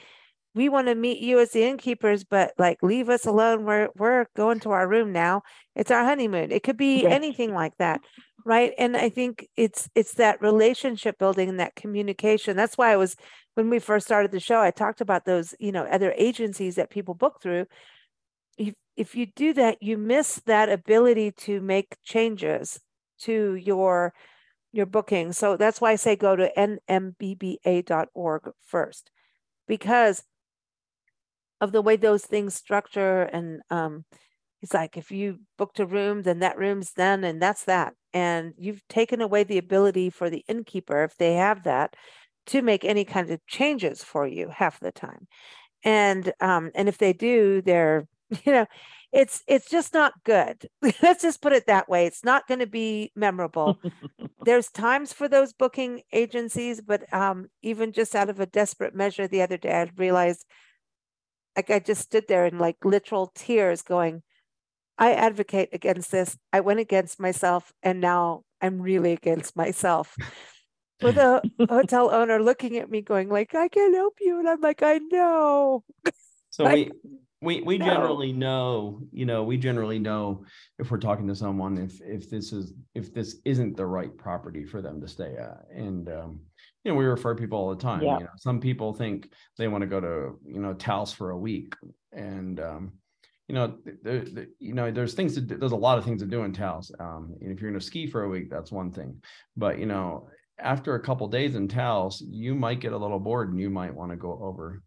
we 0.59 0.68
want 0.68 0.88
to 0.88 0.94
meet 0.96 1.20
you 1.20 1.38
as 1.38 1.52
the 1.52 1.62
innkeepers, 1.64 2.24
but 2.24 2.52
like 2.59 2.82
leave 2.82 3.09
us 3.09 3.26
alone. 3.26 3.64
We're 3.64 3.88
we're 3.96 4.26
going 4.36 4.59
to 4.61 4.72
our 4.72 4.88
room 4.88 5.12
now. 5.12 5.42
It's 5.76 5.92
our 5.92 6.04
honeymoon. 6.04 6.50
It 6.50 6.64
could 6.64 6.76
be 6.76 7.04
Right. 7.04 7.12
anything 7.12 7.54
like 7.54 7.76
that, 7.78 8.00
right? 8.44 8.72
And 8.76 8.96
I 8.96 9.09
think 9.09 9.46
it's 9.56 9.88
it's 9.94 10.14
that 10.14 10.42
relationship 10.42 11.16
building 11.18 11.48
and 11.48 11.61
that 11.61 11.76
communication. 11.76 12.56
That's 12.56 12.76
why 12.76 12.92
I 12.92 12.96
was 12.96 13.14
when 13.54 13.70
we 13.70 13.78
first 13.78 14.06
started 14.06 14.32
the 14.32 14.40
show, 14.40 14.61
I 14.61 14.72
talked 14.72 15.00
about 15.00 15.24
those, 15.24 15.54
you 15.61 15.70
know, 15.72 15.84
other 15.84 16.12
agencies 16.16 16.74
that 16.74 16.90
people 16.90 17.14
book 17.14 17.40
through. 17.40 17.66
If 18.56 18.74
if 18.96 19.14
you 19.14 19.26
do 19.26 19.52
that, 19.54 19.80
you 19.80 19.96
miss 19.96 20.42
that 20.46 20.68
ability 20.68 21.30
to 21.46 21.61
make 21.61 21.96
changes 22.02 22.80
to 23.20 23.54
your 23.54 24.12
your 24.72 24.86
booking. 24.86 25.32
So 25.32 25.56
that's 25.56 25.80
why 25.80 25.92
I 25.92 25.96
say 25.96 26.16
go 26.16 26.36
to 26.36 26.50
nmbba.org 26.90 28.50
first 28.62 29.11
because 29.68 30.24
of 31.61 31.72
the 31.72 31.82
way 31.82 31.96
those 31.96 32.24
things 32.24 32.54
structure 32.54 33.22
and 33.22 33.61
um 33.70 34.04
it's 34.62 34.74
like 34.74 34.96
if 34.96 35.11
you 35.11 35.38
booked 35.56 35.80
a 35.80 35.86
room 35.86 36.22
then 36.22 36.40
that 36.40 36.59
room's 36.59 36.92
done 36.92 37.24
and 37.24 37.40
that's 37.40 37.64
that. 37.64 37.94
And 38.12 38.54
you've 38.59 38.86
taken 38.88 39.20
away 39.20 39.44
the 39.44 39.59
ability 39.59 40.11
for 40.11 40.30
the 40.30 40.44
innkeeper 40.48 41.04
if 41.04 41.16
they 41.16 41.34
have 41.34 41.64
that 41.64 41.94
to 42.46 42.62
make 42.62 42.84
any 42.84 43.04
kind 43.04 43.30
of 43.30 43.44
changes 43.46 44.02
for 44.02 44.26
you 44.26 44.48
half 44.48 44.80
the 44.80 44.92
time. 44.92 45.26
And 45.84 46.32
um 46.40 46.70
and 46.74 46.88
if 46.88 46.98
they 46.98 47.12
do 47.12 47.62
they're 47.62 48.06
you 48.44 48.52
know 48.52 48.66
it's 49.12 49.42
it's 49.46 49.70
just 49.70 49.94
not 49.94 50.12
good. 50.24 50.68
Let's 51.02 51.22
just 51.22 51.40
put 51.42 51.52
it 51.52 51.66
that 51.66 51.88
way. 51.88 52.06
It's 52.06 52.24
not 52.24 52.46
going 52.46 52.61
to 52.61 52.66
be 52.66 53.11
memorable. 53.16 53.78
There's 54.44 54.68
times 54.70 55.12
for 55.12 55.28
those 55.28 55.52
booking 55.52 56.02
agencies 56.12 56.80
but 56.80 57.12
um 57.12 57.48
even 57.62 57.92
just 57.92 58.14
out 58.14 58.30
of 58.30 58.40
a 58.40 58.46
desperate 58.46 58.94
measure 58.94 59.28
the 59.28 59.42
other 59.42 59.56
day 59.59 59.72
i 59.82 59.90
realized 59.96 60.46
like 61.59 61.70
I 61.70 61.80
just 61.80 62.02
stood 62.02 62.28
there 62.28 62.46
in 62.46 62.56
like 62.56 62.84
literal 62.84 63.32
tears 63.34 63.82
going, 63.82 64.22
I 64.96 65.14
advocate 65.14 65.70
against 65.72 66.12
this. 66.12 66.38
I 66.52 66.61
went 66.61 66.78
against 66.78 67.18
myself 67.18 67.72
and 67.82 68.00
now 68.00 68.42
I'm 68.61 68.80
really 68.80 69.12
against 69.12 69.56
myself. 69.56 70.16
With 71.02 71.16
a 71.16 71.42
hotel 71.68 72.14
owner 72.14 72.40
looking 72.40 72.76
at 72.76 72.88
me 72.88 73.02
going 73.02 73.28
like, 73.28 73.56
I 73.56 73.66
can't 73.66 73.92
help 73.92 74.18
you. 74.20 74.38
And 74.38 74.48
I'm 74.48 74.61
like, 74.61 74.84
I 74.84 74.98
know. 74.98 75.82
So 76.50 76.72
we, 76.72 76.90
we, 77.42 77.61
we 77.61 77.78
generally 77.78 78.32
know, 78.32 79.02
you 79.12 79.26
know, 79.26 79.44
we 79.44 79.59
generally 79.59 79.98
know 79.98 80.44
if 80.78 80.90
we're 80.90 80.98
talking 80.98 81.28
to 81.28 81.36
someone, 81.36 81.76
if, 81.76 82.00
if 82.00 82.28
this 82.30 82.52
is, 82.52 82.72
if 82.94 83.12
this 83.12 83.36
isn't 83.44 83.76
the 83.76 83.84
right 83.84 84.16
property 84.16 84.64
for 84.64 84.80
them 84.80 85.00
to 85.02 85.06
stay 85.06 85.36
at. 85.36 85.66
And, 85.70 86.09
um, 86.09 86.40
you 86.85 86.93
know, 86.93 86.97
we 86.99 87.05
refer 87.05 87.35
people 87.35 87.59
all 87.59 87.70
the 87.74 87.83
time, 87.83 88.03
Yeah. 88.03 88.18
you 88.18 88.24
know, 88.24 88.31
some 88.37 88.61
people 88.61 88.93
think 88.93 89.31
they 89.57 89.68
want 89.68 89.83
to 89.83 89.87
go 89.87 90.01
to, 90.01 90.39
you 90.47 90.61
know, 90.61 90.74
Taos 90.74 91.12
for 91.12 91.31
a 91.31 91.39
week 91.39 91.74
and, 92.12 92.61
um, 92.61 92.93
you 93.49 93.55
know, 93.55 93.79
the, 93.85 94.18
the, 94.20 94.53
you 94.59 94.74
know, 94.74 94.91
there's 94.91 95.14
things 95.14 95.35
to 95.35 95.41
do, 95.41 95.57
there's 95.57 95.72
a 95.72 95.76
lot 95.76 95.99
of 95.99 96.05
things 96.05 96.20
to 96.20 96.26
do 96.29 96.43
in 96.43 96.53
Taos. 96.53 96.91
Um, 97.01 97.35
and 97.41 97.51
if 97.51 97.61
you're 97.61 97.70
going 97.70 97.81
to 97.81 97.85
ski 97.87 98.07
for 98.07 98.22
a 98.24 98.29
week, 98.29 98.51
that's 98.51 98.70
one 98.70 98.93
thing, 98.93 99.22
but 99.57 99.79
you 99.79 99.87
know, 99.87 100.29
after 100.59 100.95
a 100.97 101.01
couple 101.03 101.26
days 101.29 101.55
in 101.55 101.68
Taos, 101.68 102.20
you 102.20 102.55
might 102.55 102.81
get 102.81 102.93
a 102.93 102.99
little 102.99 103.20
bored 103.20 103.51
and 103.51 103.61
you 103.61 103.70
might 103.70 103.95
want 103.95 104.11
to 104.11 104.16
go 104.16 104.33
over 104.43 104.83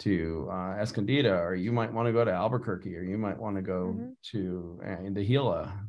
to 0.00 0.48
uh, 0.50 0.72
Escondido, 0.80 1.38
or 1.38 1.54
you 1.54 1.70
might 1.70 1.92
want 1.92 2.06
to 2.08 2.12
go 2.12 2.24
to 2.24 2.32
Albuquerque, 2.32 2.96
or 2.96 3.02
you 3.04 3.16
might 3.16 3.38
want 3.38 3.54
to 3.54 3.62
go 3.62 3.94
Mhm. 3.96 4.16
to 4.32 4.80
uh, 4.84 4.96
the 5.12 5.24
Gila 5.24 5.86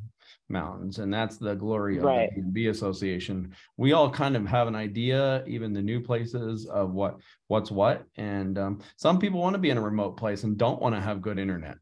Mountains, 0.48 0.98
and 0.98 1.12
that's 1.12 1.36
the 1.36 1.54
glory 1.54 1.98
of 1.98 2.04
Right. 2.04 2.30
the 2.34 2.42
B 2.42 2.66
Association. 2.66 3.54
We 3.76 3.92
all 3.92 4.10
kind 4.10 4.36
of 4.36 4.46
have 4.46 4.68
an 4.68 4.76
idea, 4.76 5.42
even 5.46 5.72
the 5.72 5.82
new 5.82 6.00
places, 6.00 6.66
of 6.66 6.92
what 6.92 7.16
what's 7.48 7.70
what, 7.70 8.04
and 8.16 8.58
um, 8.58 8.80
some 8.96 9.18
people 9.18 9.40
want 9.40 9.54
to 9.54 9.60
be 9.60 9.70
in 9.70 9.78
a 9.78 9.82
remote 9.82 10.16
place 10.16 10.44
and 10.44 10.58
don't 10.58 10.82
want 10.82 10.94
to 10.94 11.00
have 11.00 11.22
good 11.22 11.38
internet, 11.38 11.78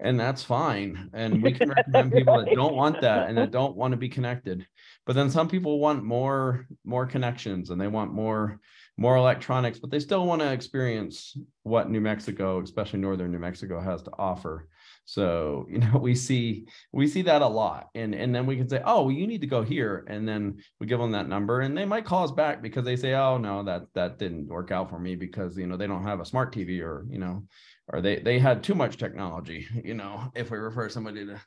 and 0.00 0.18
that's 0.18 0.42
fine. 0.42 1.10
And 1.12 1.42
we 1.42 1.52
can 1.52 1.68
recommend 1.76 2.12
people 2.12 2.38
that 2.38 2.54
don't 2.54 2.74
want 2.74 3.00
that 3.02 3.28
and 3.28 3.36
that 3.38 3.50
don't 3.50 3.76
want 3.76 3.92
to 3.92 3.98
be 3.98 4.08
connected. 4.08 4.66
But 5.06 5.14
then 5.14 5.30
some 5.30 5.48
people 5.48 5.78
want 5.78 6.02
more 6.04 6.66
more 6.84 7.06
connections 7.06 7.70
and 7.70 7.80
they 7.80 7.88
want 7.88 8.12
more 8.12 8.60
more 8.96 9.16
electronics, 9.16 9.78
but 9.78 9.90
they 9.90 10.00
still 10.00 10.26
want 10.26 10.42
to 10.42 10.52
experience 10.52 11.36
what 11.62 11.88
New 11.88 12.00
Mexico, 12.00 12.60
especially 12.60 12.98
northern 12.98 13.30
New 13.30 13.38
Mexico, 13.38 13.80
has 13.80 14.02
to 14.02 14.10
offer. 14.18 14.68
So, 15.08 15.66
you 15.70 15.78
know, 15.78 15.96
we 16.02 16.14
see 16.14 16.66
we 16.92 17.08
see 17.08 17.22
that 17.22 17.40
a 17.40 17.46
lot. 17.46 17.88
And 17.94 18.14
and 18.14 18.34
then 18.34 18.44
we 18.44 18.58
can 18.58 18.68
say, 18.68 18.82
oh, 18.84 19.04
well, 19.04 19.10
you 19.10 19.26
need 19.26 19.40
to 19.40 19.46
go 19.46 19.62
here. 19.62 20.04
And 20.06 20.28
then 20.28 20.58
we 20.78 20.86
give 20.86 21.00
them 21.00 21.12
that 21.12 21.30
number 21.30 21.60
and 21.62 21.76
they 21.76 21.86
might 21.86 22.04
call 22.04 22.24
us 22.24 22.30
back 22.30 22.60
because 22.60 22.84
they 22.84 22.94
say, 22.94 23.14
oh 23.14 23.38
no, 23.38 23.62
that 23.62 23.86
that 23.94 24.18
didn't 24.18 24.48
work 24.48 24.70
out 24.70 24.90
for 24.90 24.98
me 24.98 25.16
because 25.16 25.56
you 25.56 25.66
know 25.66 25.78
they 25.78 25.86
don't 25.86 26.04
have 26.04 26.20
a 26.20 26.26
smart 26.26 26.54
TV 26.54 26.82
or 26.82 27.06
you 27.08 27.18
know, 27.18 27.44
or 27.86 28.02
they 28.02 28.18
they 28.18 28.38
had 28.38 28.62
too 28.62 28.74
much 28.74 28.98
technology, 28.98 29.66
you 29.82 29.94
know, 29.94 30.30
if 30.34 30.50
we 30.50 30.58
refer 30.58 30.90
somebody 30.90 31.24
to 31.24 31.40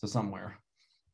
to 0.00 0.08
somewhere. 0.08 0.58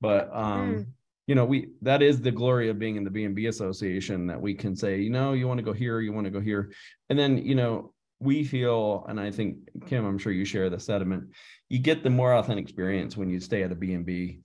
But 0.01 0.29
um 0.33 0.89
you 1.29 1.37
know 1.37 1.45
we 1.45 1.69
that 1.83 2.03
is 2.03 2.21
the 2.21 2.33
glory 2.33 2.69
of 2.69 2.81
being 2.81 2.97
in 2.97 3.05
the 3.05 3.11
b&b 3.11 3.47
association 3.47 4.27
that 4.27 4.41
we 4.41 4.55
can 4.55 4.75
say 4.75 4.99
you 4.99 5.09
know 5.09 5.35
you 5.35 5.47
want 5.47 5.57
to 5.57 5.63
go 5.63 5.73
here 5.73 6.01
you 6.01 6.13
want 6.13 6.25
to 6.25 6.33
go 6.33 6.41
here 6.41 6.73
and 7.11 7.17
then 7.17 7.39
you 7.39 7.55
know 7.55 7.93
we 8.23 8.45
feel 8.45 9.05
and 9.09 9.19
i 9.21 9.31
think 9.31 9.57
kim 9.87 10.05
i'm 10.05 10.19
sure 10.19 10.33
you 10.33 10.45
share 10.45 10.71
the 10.71 10.79
sentiment 10.79 11.25
you 11.69 11.79
get 11.79 12.03
the 12.03 12.11
more 12.11 12.35
authentic 12.35 12.65
experience 12.65 13.17
when 13.17 13.29
you 13.29 13.41
stay 13.41 13.63
at 13.63 13.73
a 13.73 13.75
b&b 13.75 14.39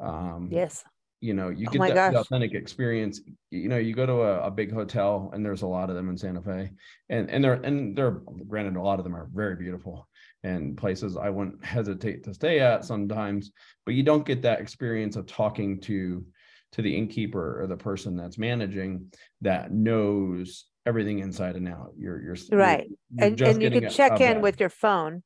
um 0.00 0.48
Yes. 0.50 0.84
you 1.20 1.34
know 1.34 1.48
you 1.48 1.66
Oh 1.68 1.72
get 1.72 1.88
that 1.88 2.12
gosh. 2.12 2.14
authentic 2.14 2.54
experience 2.54 3.20
you 3.50 3.68
know 3.68 3.78
you 3.78 3.94
go 3.94 4.06
to 4.06 4.22
a, 4.22 4.46
a 4.46 4.50
big 4.50 4.72
hotel 4.72 5.30
and 5.32 5.44
there's 5.44 5.62
a 5.62 5.66
lot 5.66 5.90
of 5.90 5.96
them 5.96 6.08
in 6.08 6.16
santa 6.16 6.42
fe 6.42 6.70
and 7.08 7.30
and 7.30 7.42
they're 7.42 7.54
and 7.54 7.96
they're 7.96 8.20
granted 8.48 8.76
a 8.76 8.82
lot 8.82 8.98
of 8.98 9.04
them 9.04 9.16
are 9.16 9.28
very 9.32 9.56
beautiful 9.56 10.08
and 10.44 10.76
places 10.76 11.16
i 11.16 11.28
wouldn't 11.28 11.64
hesitate 11.64 12.22
to 12.24 12.34
stay 12.34 12.60
at 12.60 12.84
sometimes 12.84 13.50
but 13.84 13.94
you 13.94 14.02
don't 14.02 14.26
get 14.26 14.42
that 14.42 14.60
experience 14.60 15.16
of 15.16 15.26
talking 15.26 15.80
to 15.80 16.24
to 16.72 16.82
the 16.82 16.96
innkeeper 16.96 17.62
or 17.62 17.66
the 17.66 17.76
person 17.76 18.16
that's 18.16 18.36
managing 18.38 19.12
that 19.40 19.72
knows 19.72 20.66
everything 20.86 21.18
inside 21.20 21.56
and 21.56 21.68
out 21.68 21.92
you're 21.98 22.20
you're 22.22 22.34
you're- 22.36 22.56
Right. 22.56 22.86
you're 22.88 23.26
And 23.26 23.40
and 23.40 23.62
you 23.62 23.70
can 23.70 23.90
check 23.90 24.12
in 24.20 24.34
bed. 24.34 24.42
with 24.42 24.60
your 24.60 24.68
phone 24.68 25.22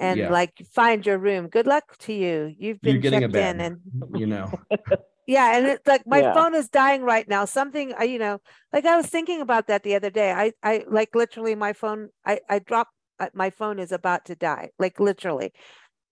and 0.00 0.18
yeah, 0.18 0.30
like 0.30 0.52
find 0.74 1.06
your 1.06 1.18
room. 1.18 1.48
Good 1.48 1.66
luck 1.66 1.96
to 2.00 2.12
you. 2.12 2.52
You've 2.58 2.78
you're 2.82 2.94
been 2.94 3.00
getting 3.00 3.24
a 3.24 3.28
checked 3.28 3.36
in 3.36 3.60
and 3.60 3.76
you 4.14 4.26
know 4.26 4.50
Yeah, 5.26 5.56
and 5.58 5.66
it's 5.66 5.86
like 5.86 6.04
my 6.06 6.20
Yeah. 6.20 6.32
phone 6.32 6.54
is 6.54 6.70
dying 6.70 7.02
right 7.02 7.28
now. 7.28 7.44
Something, 7.44 7.92
I- 7.98 8.04
you 8.04 8.18
know, 8.18 8.38
like 8.72 8.86
I 8.86 8.96
was 8.96 9.06
thinking 9.06 9.40
about 9.42 9.66
that 9.66 9.82
the 9.82 9.94
other 9.94 10.08
day. 10.10 10.32
I, 10.32 10.52
I 10.62 10.84
like 10.88 11.14
literally 11.14 11.54
my 11.54 11.74
phone. 11.74 12.08
I, 12.24 12.40
I 12.48 12.60
dropped. 12.60 12.92
uh, 13.20 13.28
My 13.34 13.50
phone 13.50 13.78
is 13.78 13.92
about 13.92 14.24
to 14.26 14.34
die, 14.34 14.70
like 14.78 14.98
literally, 14.98 15.52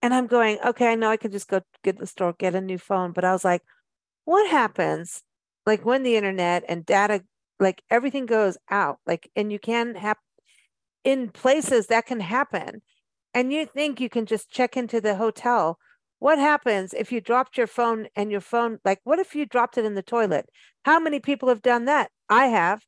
and 0.03 0.13
I'm 0.13 0.27
going. 0.27 0.59
Okay, 0.63 0.91
I 0.91 0.95
know 0.95 1.09
I 1.09 1.17
can 1.17 1.31
just 1.31 1.47
go 1.47 1.61
get 1.83 1.97
the 1.97 2.05
store, 2.05 2.33
get 2.37 2.53
a 2.53 2.61
new 2.61 2.77
phone. 2.77 3.11
But 3.11 3.25
I 3.25 3.31
was 3.33 3.43
like, 3.43 3.63
what 4.25 4.45
happens, 4.51 5.23
like 5.65 5.83
when 5.83 6.03
the 6.03 6.15
internet 6.15 6.63
and 6.69 6.85
data, 6.85 7.23
like 7.59 7.81
everything 7.89 8.25
goes 8.25 8.57
out, 8.69 8.99
like, 9.05 9.29
and 9.35 9.51
you 9.51 9.59
can 9.59 9.95
have 9.95 10.17
in 11.03 11.29
places 11.29 11.87
that 11.87 12.05
can 12.05 12.19
happen, 12.19 12.81
and 13.33 13.53
you 13.53 13.65
think 13.65 13.99
you 13.99 14.09
can 14.09 14.25
just 14.25 14.49
check 14.49 14.75
into 14.77 14.99
the 14.99 15.15
hotel 15.15 15.79
what 16.19 16.39
happens 16.39 16.93
if 16.93 17.11
you 17.11 17.21
dropped 17.21 17.57
your 17.57 17.67
phone 17.67 18.07
and 18.15 18.31
your 18.31 18.41
phone 18.41 18.79
like 18.83 18.99
what 19.03 19.19
if 19.19 19.35
you 19.35 19.45
dropped 19.45 19.77
it 19.77 19.85
in 19.85 19.95
the 19.95 20.01
toilet? 20.01 20.49
How 20.83 20.99
many 20.99 21.19
people 21.19 21.49
have 21.49 21.61
done 21.61 21.85
that? 21.85 22.09
I 22.29 22.47
have. 22.47 22.83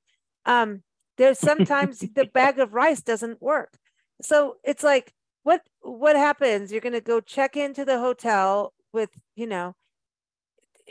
Um 0.46 0.84
there's 1.18 1.40
sometimes 1.40 2.00
the 2.16 2.26
bag 2.26 2.60
of 2.60 2.74
rice 2.74 3.02
doesn't 3.02 3.42
work. 3.42 3.78
So 4.22 4.56
it's 4.64 4.84
like 4.84 5.14
what 5.44 5.62
what 5.82 6.16
happens? 6.16 6.72
You're 6.72 6.82
going 6.82 6.94
to 6.94 7.02
go 7.02 7.22
check 7.22 7.56
into 7.56 7.86
the 7.86 8.00
hotel 8.00 8.74
with 8.94 9.10
you 9.36 9.48
know 9.48 9.76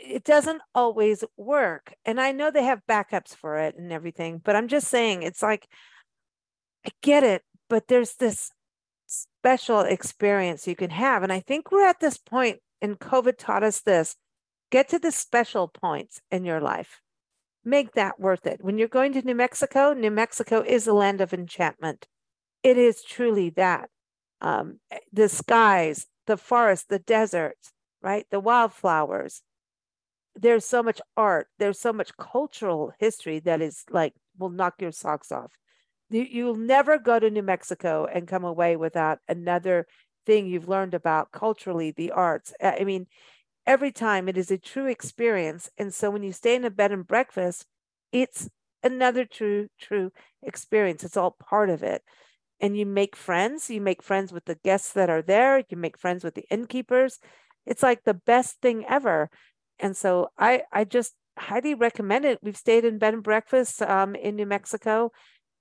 it 0.01 0.23
doesn't 0.23 0.61
always 0.73 1.23
work 1.37 1.93
and 2.05 2.19
i 2.19 2.31
know 2.31 2.49
they 2.49 2.63
have 2.63 2.81
backups 2.89 3.35
for 3.35 3.57
it 3.57 3.75
and 3.77 3.91
everything 3.91 4.41
but 4.43 4.55
i'm 4.55 4.67
just 4.67 4.87
saying 4.87 5.23
it's 5.23 5.43
like 5.43 5.67
i 6.85 6.89
get 7.01 7.23
it 7.23 7.43
but 7.69 7.87
there's 7.87 8.15
this 8.15 8.51
special 9.09 9.81
experience 9.81 10.67
you 10.67 10.75
can 10.75 10.89
have. 10.89 11.23
And 11.23 11.33
I 11.33 11.39
think 11.39 11.71
we're 11.71 11.87
at 11.87 11.99
this 11.99 12.17
point, 12.17 12.59
and 12.81 12.99
COVID 12.99 13.37
taught 13.37 13.63
us 13.63 13.81
this 13.81 14.15
get 14.71 14.87
to 14.89 14.99
the 14.99 15.11
special 15.11 15.67
points 15.67 16.21
in 16.29 16.45
your 16.45 16.61
life, 16.61 17.01
make 17.65 17.93
that 17.93 18.19
worth 18.19 18.45
it. 18.45 18.63
When 18.63 18.77
you're 18.77 18.87
going 18.87 19.13
to 19.13 19.21
New 19.23 19.33
Mexico, 19.33 19.93
New 19.93 20.11
Mexico 20.11 20.61
is 20.61 20.85
a 20.85 20.93
land 20.93 21.21
of 21.21 21.33
enchantment. 21.33 22.07
It 22.61 22.77
is 22.77 23.03
truly 23.03 23.49
that. 23.51 23.89
Um, 24.41 24.79
the 25.11 25.27
skies, 25.27 26.05
the 26.27 26.37
forest, 26.37 26.89
the 26.89 26.99
deserts, 26.99 27.71
right? 28.01 28.27
The 28.29 28.39
wildflowers. 28.39 29.41
There's 30.41 30.65
so 30.65 30.81
much 30.81 31.01
art. 31.17 31.47
There's 31.57 31.79
so 31.79 31.91
much 31.91 32.15
cultural 32.17 32.93
history 32.97 33.39
that 33.39 33.61
is 33.61 33.83
like 33.89 34.13
will 34.37 34.49
knock 34.49 34.75
your 34.81 34.91
socks 34.91 35.31
off. 35.31 35.51
You, 36.09 36.21
you'll 36.23 36.55
never 36.55 36.97
go 36.97 37.19
to 37.19 37.29
New 37.29 37.43
Mexico 37.43 38.07
and 38.11 38.27
come 38.27 38.45
away 38.45 38.75
without 38.75 39.19
another 39.27 39.85
thing 40.25 40.47
you've 40.47 40.69
learned 40.69 40.93
about 40.93 41.31
culturally, 41.31 41.91
the 41.91 42.11
arts. 42.11 42.53
I 42.63 42.83
mean, 42.83 43.07
every 43.67 43.91
time 43.91 44.29
it 44.29 44.37
is 44.37 44.49
a 44.49 44.57
true 44.57 44.87
experience. 44.87 45.69
And 45.77 45.93
so 45.93 46.09
when 46.09 46.23
you 46.23 46.31
stay 46.31 46.55
in 46.55 46.65
a 46.65 46.69
bed 46.69 46.91
and 46.91 47.05
breakfast, 47.05 47.65
it's 48.11 48.49
another 48.81 49.25
true, 49.25 49.67
true 49.79 50.11
experience. 50.41 51.03
It's 51.03 51.17
all 51.17 51.35
part 51.39 51.69
of 51.69 51.83
it. 51.83 52.01
And 52.61 52.77
you 52.77 52.85
make 52.85 53.15
friends. 53.15 53.69
You 53.69 53.81
make 53.81 54.01
friends 54.01 54.31
with 54.31 54.45
the 54.45 54.59
guests 54.63 54.93
that 54.93 55.09
are 55.09 55.21
there. 55.21 55.63
You 55.69 55.77
make 55.77 55.97
friends 55.97 56.23
with 56.23 56.35
the 56.35 56.45
innkeepers. 56.49 57.19
It's 57.65 57.83
like 57.83 58.03
the 58.03 58.13
best 58.13 58.61
thing 58.61 58.85
ever. 58.87 59.29
And 59.79 59.95
so 59.95 60.29
I, 60.37 60.63
I 60.71 60.83
just 60.83 61.13
highly 61.37 61.73
recommend 61.73 62.25
it. 62.25 62.39
We've 62.41 62.57
stayed 62.57 62.85
in 62.85 62.97
bed 62.97 63.13
and 63.13 63.23
breakfast 63.23 63.81
um, 63.81 64.15
in 64.15 64.35
New 64.35 64.45
Mexico 64.45 65.11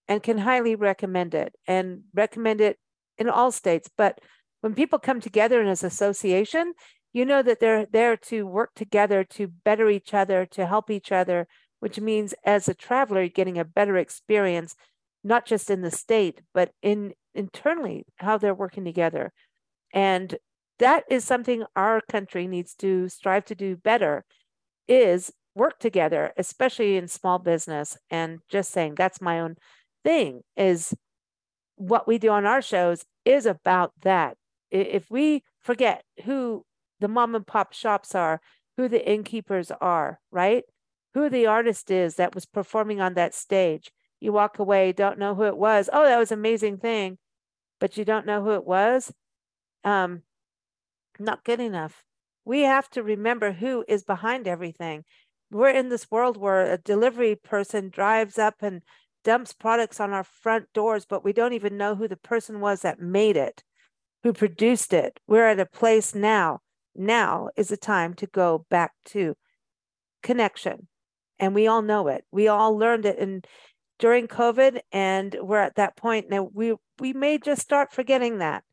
and 0.09 0.23
can 0.23 0.39
highly 0.39 0.75
recommend 0.75 1.35
it 1.35 1.55
and 1.67 2.03
recommend 2.15 2.61
it 2.61 2.79
in 3.17 3.29
all 3.29 3.53
states. 3.53 3.89
But 3.97 4.21
when 4.61 4.75
people 4.75 4.99
come 4.99 5.21
together 5.21 5.61
in 5.61 5.69
as 5.69 5.85
association, 5.85 6.73
you 7.13 7.25
know 7.25 7.43
that 7.43 7.61
they're 7.61 7.87
there 7.87 8.17
to 8.17 8.47
work 8.47 8.71
together 8.75 9.25
to 9.25 9.47
better 9.47 9.89
each 9.89 10.13
other, 10.13 10.47
to 10.47 10.67
help 10.67 10.91
each 10.91 11.13
other, 11.13 11.47
which 11.81 12.01
means 12.01 12.35
as 12.45 12.69
a 12.69 12.75
traveler, 12.75 13.23
you're 13.23 13.29
getting 13.29 13.59
a 13.59 13.65
better 13.65 13.97
experience, 13.97 14.75
not 15.23 15.47
just 15.47 15.71
in 15.71 15.83
the 15.83 15.91
state, 15.91 16.43
but 16.53 16.73
in 16.83 17.13
internally 17.35 18.05
how 18.17 18.37
they're 18.37 18.55
working 18.55 18.85
together. 18.85 19.33
And 19.93 20.37
that 20.79 21.05
is 21.11 21.25
something 21.25 21.65
our 21.77 22.01
country 22.01 22.47
needs 22.47 22.75
to 22.77 23.09
strive 23.09 23.45
to 23.47 23.55
do 23.55 23.77
better 23.77 24.25
is 24.87 25.33
work 25.55 25.79
together, 25.79 26.33
especially 26.37 26.97
in 26.97 27.09
small 27.09 27.39
business. 27.39 27.97
And 28.11 28.39
just 28.49 28.71
saying 28.71 28.95
that's 28.95 29.21
my 29.21 29.41
own 29.41 29.57
thing 30.05 30.43
is 30.57 30.95
what 31.77 32.07
we 32.07 32.19
do 32.19 32.31
on 32.31 32.47
our 32.47 32.63
shows 32.63 33.05
is 33.25 33.47
about 33.47 33.93
that. 34.03 34.37
If 34.71 35.11
we 35.11 35.43
forget 35.61 36.05
who 36.25 36.65
the 37.01 37.09
mom 37.09 37.35
and 37.35 37.47
pop 37.47 37.73
shops 37.73 38.15
are, 38.15 38.41
who 38.77 38.89
the 38.89 39.07
innkeepers 39.09 39.71
are, 39.81 40.21
right? 40.31 40.65
Who 41.15 41.29
the 41.29 41.47
artist 41.47 41.91
is 41.91 42.17
that 42.17 42.35
was 42.35 42.47
performing 42.47 43.01
on 43.01 43.15
that 43.15 43.35
stage. 43.35 43.91
You 44.21 44.33
walk 44.33 44.59
away, 44.59 44.93
don't 44.93 45.19
know 45.19 45.35
who 45.35 45.45
it 45.45 45.57
was. 45.57 45.89
Oh, 45.93 46.05
that 46.05 46.19
was 46.19 46.33
amazing 46.33 46.79
thing, 46.79 47.19
but 47.81 47.97
you 47.97 48.05
don't 48.05 48.27
know 48.27 48.43
who 48.43 48.53
it 48.53 48.65
was. 48.65 49.13
Um, 49.85 50.23
not 51.19 51.45
good 51.45 51.61
enough. 51.61 52.03
We 52.45 52.63
have 52.63 52.89
to 52.91 53.03
remember 53.03 53.53
who 53.53 53.85
is 53.87 54.05
behind 54.05 54.49
everything. 54.49 55.05
We're 55.51 55.71
in 55.71 55.89
this 55.89 56.11
world 56.11 56.37
where 56.37 56.73
a 56.73 56.79
delivery 56.79 57.37
person 57.37 57.91
drives 57.91 58.39
up 58.39 58.57
and 58.61 58.83
dumps 59.25 59.53
products 59.53 60.01
on 60.01 60.13
our 60.13 60.25
front 60.25 60.67
doors, 60.73 61.05
but 61.07 61.25
we 61.25 61.33
don't 61.33 61.53
even 61.53 61.77
know 61.77 61.95
who 61.95 62.09
the 62.09 62.17
person 62.17 62.61
was 62.61 62.83
that 62.83 63.01
made 63.01 63.37
it, 63.37 63.63
who 64.23 64.33
produced 64.33 64.93
it. 64.93 65.21
We're 65.27 65.49
at 65.49 65.61
a 65.61 65.67
place 65.67 66.15
now. 66.15 66.61
Now 66.95 67.51
is 67.57 67.69
the 67.69 67.77
time 67.77 68.15
to 68.15 68.27
go 68.27 68.67
back 68.71 68.93
to 69.07 69.37
connection. 70.23 70.89
And 71.39 71.55
we 71.55 71.67
all 71.67 71.83
know 71.83 72.09
it. 72.09 72.25
We 72.33 72.49
all 72.49 72.77
learned 72.77 73.07
it 73.07 73.19
in 73.19 73.43
during 73.99 74.29
COVID, 74.29 74.81
and 74.93 75.37
we're 75.41 75.59
at 75.59 75.77
that 75.77 75.97
point 75.97 76.31
now. 76.31 76.49
We 76.53 76.75
we 76.99 77.13
may 77.13 77.39
just 77.39 77.63
start 77.63 77.93
forgetting 77.93 78.39
that. 78.39 78.65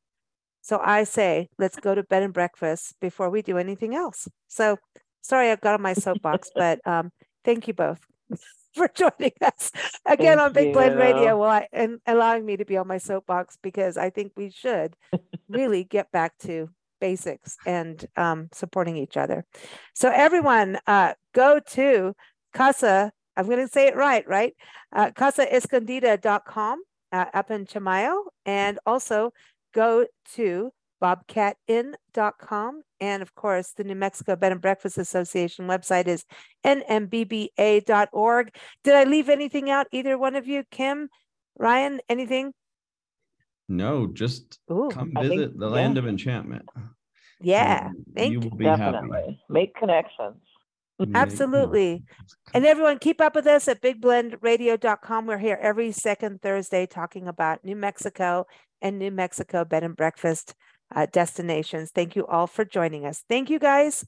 So 0.65 0.81
I 0.83 1.03
say, 1.03 1.49
let's 1.59 1.75
go 1.75 1.93
to 1.93 2.01
bed 2.01 2.23
and 2.23 2.33
breakfast 2.33 2.95
before 2.99 3.29
we 3.29 3.43
do 3.43 3.59
anything 3.59 3.93
else. 3.93 4.27
So 4.47 4.77
sorry, 5.21 5.51
I've 5.51 5.61
got 5.61 5.75
on 5.75 5.81
my 5.83 5.93
soapbox, 5.93 6.49
but 6.55 6.79
um, 6.87 7.11
thank 7.43 7.67
you 7.67 7.75
both 7.75 7.99
for 8.73 8.89
joining 8.95 9.33
us 9.43 9.71
again 10.07 10.39
Thank 10.39 10.41
on 10.41 10.53
Big 10.53 10.73
Blend. 10.73 10.97
Radio 10.97 11.37
well, 11.37 11.51
I, 11.51 11.67
and 11.71 11.99
allowing 12.07 12.47
me 12.47 12.57
to 12.57 12.65
be 12.65 12.77
on 12.77 12.87
my 12.87 12.97
soapbox 12.97 13.59
because 13.61 13.95
I 13.95 14.09
think 14.09 14.31
we 14.35 14.49
should 14.49 14.95
really 15.47 15.83
get 15.83 16.11
back 16.11 16.35
to 16.39 16.71
basics 16.99 17.57
and 17.67 18.03
um, 18.17 18.49
supporting 18.51 18.97
each 18.97 19.17
other. 19.17 19.45
So 19.93 20.09
everyone, 20.11 20.79
uh, 20.87 21.13
go 21.35 21.59
to 21.73 22.15
Casa. 22.55 23.11
I'm 23.37 23.45
going 23.45 23.59
to 23.59 23.71
say 23.71 23.85
it 23.85 23.95
right, 23.95 24.27
right? 24.27 24.55
Uh, 24.91 25.11
CasaEscondida.com 25.11 26.81
uh, 27.11 27.25
up 27.33 27.51
in 27.51 27.65
Chimayo, 27.65 28.23
and 28.45 28.79
also 28.85 29.31
go 29.75 30.07
to 30.35 30.71
bobcatinn.com. 31.03 32.81
And 33.01 33.21
of 33.21 33.35
course, 33.35 33.73
the 33.75 33.83
New 33.83 33.95
Mexico 33.95 34.35
Bed 34.35 34.53
and 34.53 34.61
Breakfast 34.61 34.97
Association 34.97 35.67
website 35.67 36.07
is 36.07 36.23
nmbba.org. 36.65 38.55
Did 38.83 38.95
I 38.95 39.03
leave 39.03 39.29
anything 39.29 39.69
out, 39.69 39.87
either 39.91 40.17
one 40.17 40.35
of 40.35 40.47
you? 40.47 40.63
Kim, 40.71 41.09
Ryan, 41.59 41.99
anything? 42.09 42.53
No, 43.67 44.07
just 44.07 44.59
Ooh, 44.71 44.89
come 44.91 45.11
I 45.15 45.21
think- 45.21 45.33
visit 45.33 45.59
the 45.59 45.67
yeah. 45.67 45.73
land 45.73 45.97
of 45.97 46.07
enchantment. 46.07 46.69
yeah, 47.41 47.87
and 47.87 48.05
thank 48.15 48.31
you 48.33 48.39
you. 48.41 48.49
will 48.49 48.57
be 48.57 48.65
happy. 48.65 48.81
Definitely. 48.83 49.41
Make 49.49 49.75
connections. 49.75 50.37
Absolutely. 51.13 52.05
And 52.53 52.65
everyone, 52.65 52.99
keep 52.99 53.19
up 53.19 53.35
with 53.35 53.47
us 53.47 53.67
at 53.67 53.81
bigblendradio.com. 53.81 55.25
We're 55.25 55.37
here 55.37 55.59
every 55.61 55.91
second 55.91 56.41
Thursday 56.41 56.85
talking 56.85 57.27
about 57.27 57.65
New 57.65 57.75
Mexico 57.75 58.47
and 58.85 58.99
New 58.99 59.09
Mexico 59.09 59.65
bed 59.65 59.83
and 59.83 59.95
breakfast 59.95 60.53
uh, 60.95 61.07
destinations. 61.11 61.89
Thank 61.89 62.15
you 62.15 62.27
all 62.27 62.45
for 62.45 62.63
joining 62.63 63.03
us. 63.03 63.23
Thank 63.27 63.49
you, 63.49 63.57
guys. 63.57 64.05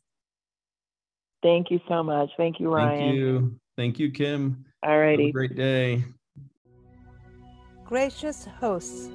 Thank 1.42 1.72
you 1.72 1.80
so 1.90 2.04
much. 2.04 2.30
Thank 2.38 2.60
you, 2.60 2.72
Ryan. 2.72 3.00
Thank 3.00 3.16
you. 3.16 3.60
Thank 3.76 4.00
you, 4.00 4.12
Kim. 4.12 4.66
All 4.84 5.00
righty. 5.00 5.32
great 5.32 5.56
day. 5.56 6.04
Gracious 7.86 8.46
hosts, 8.60 9.08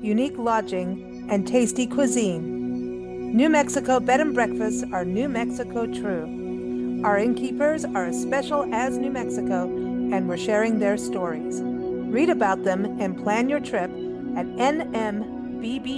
unique 0.00 0.38
lodging, 0.38 1.26
and 1.30 1.48
tasty 1.48 1.86
cuisine. 1.86 3.34
New 3.36 3.48
Mexico 3.48 3.98
bed 3.98 4.20
and 4.20 4.34
breakfasts 4.34 4.84
are 4.92 5.04
New 5.04 5.28
Mexico 5.28 5.86
true. 5.86 7.02
Our 7.04 7.18
innkeepers 7.18 7.84
are 7.84 8.06
as 8.06 8.20
special 8.20 8.72
as 8.72 8.98
New 8.98 9.10
Mexico, 9.10 9.64
and 9.64 10.28
we're 10.28 10.36
sharing 10.36 10.78
their 10.78 10.96
stories. 10.96 11.60
Read 11.62 12.30
about 12.30 12.62
them 12.62 13.00
and 13.00 13.20
plan 13.20 13.48
your 13.48 13.60
trip 13.60 13.90
at 14.36 14.46
nmbba.org. 14.46 15.88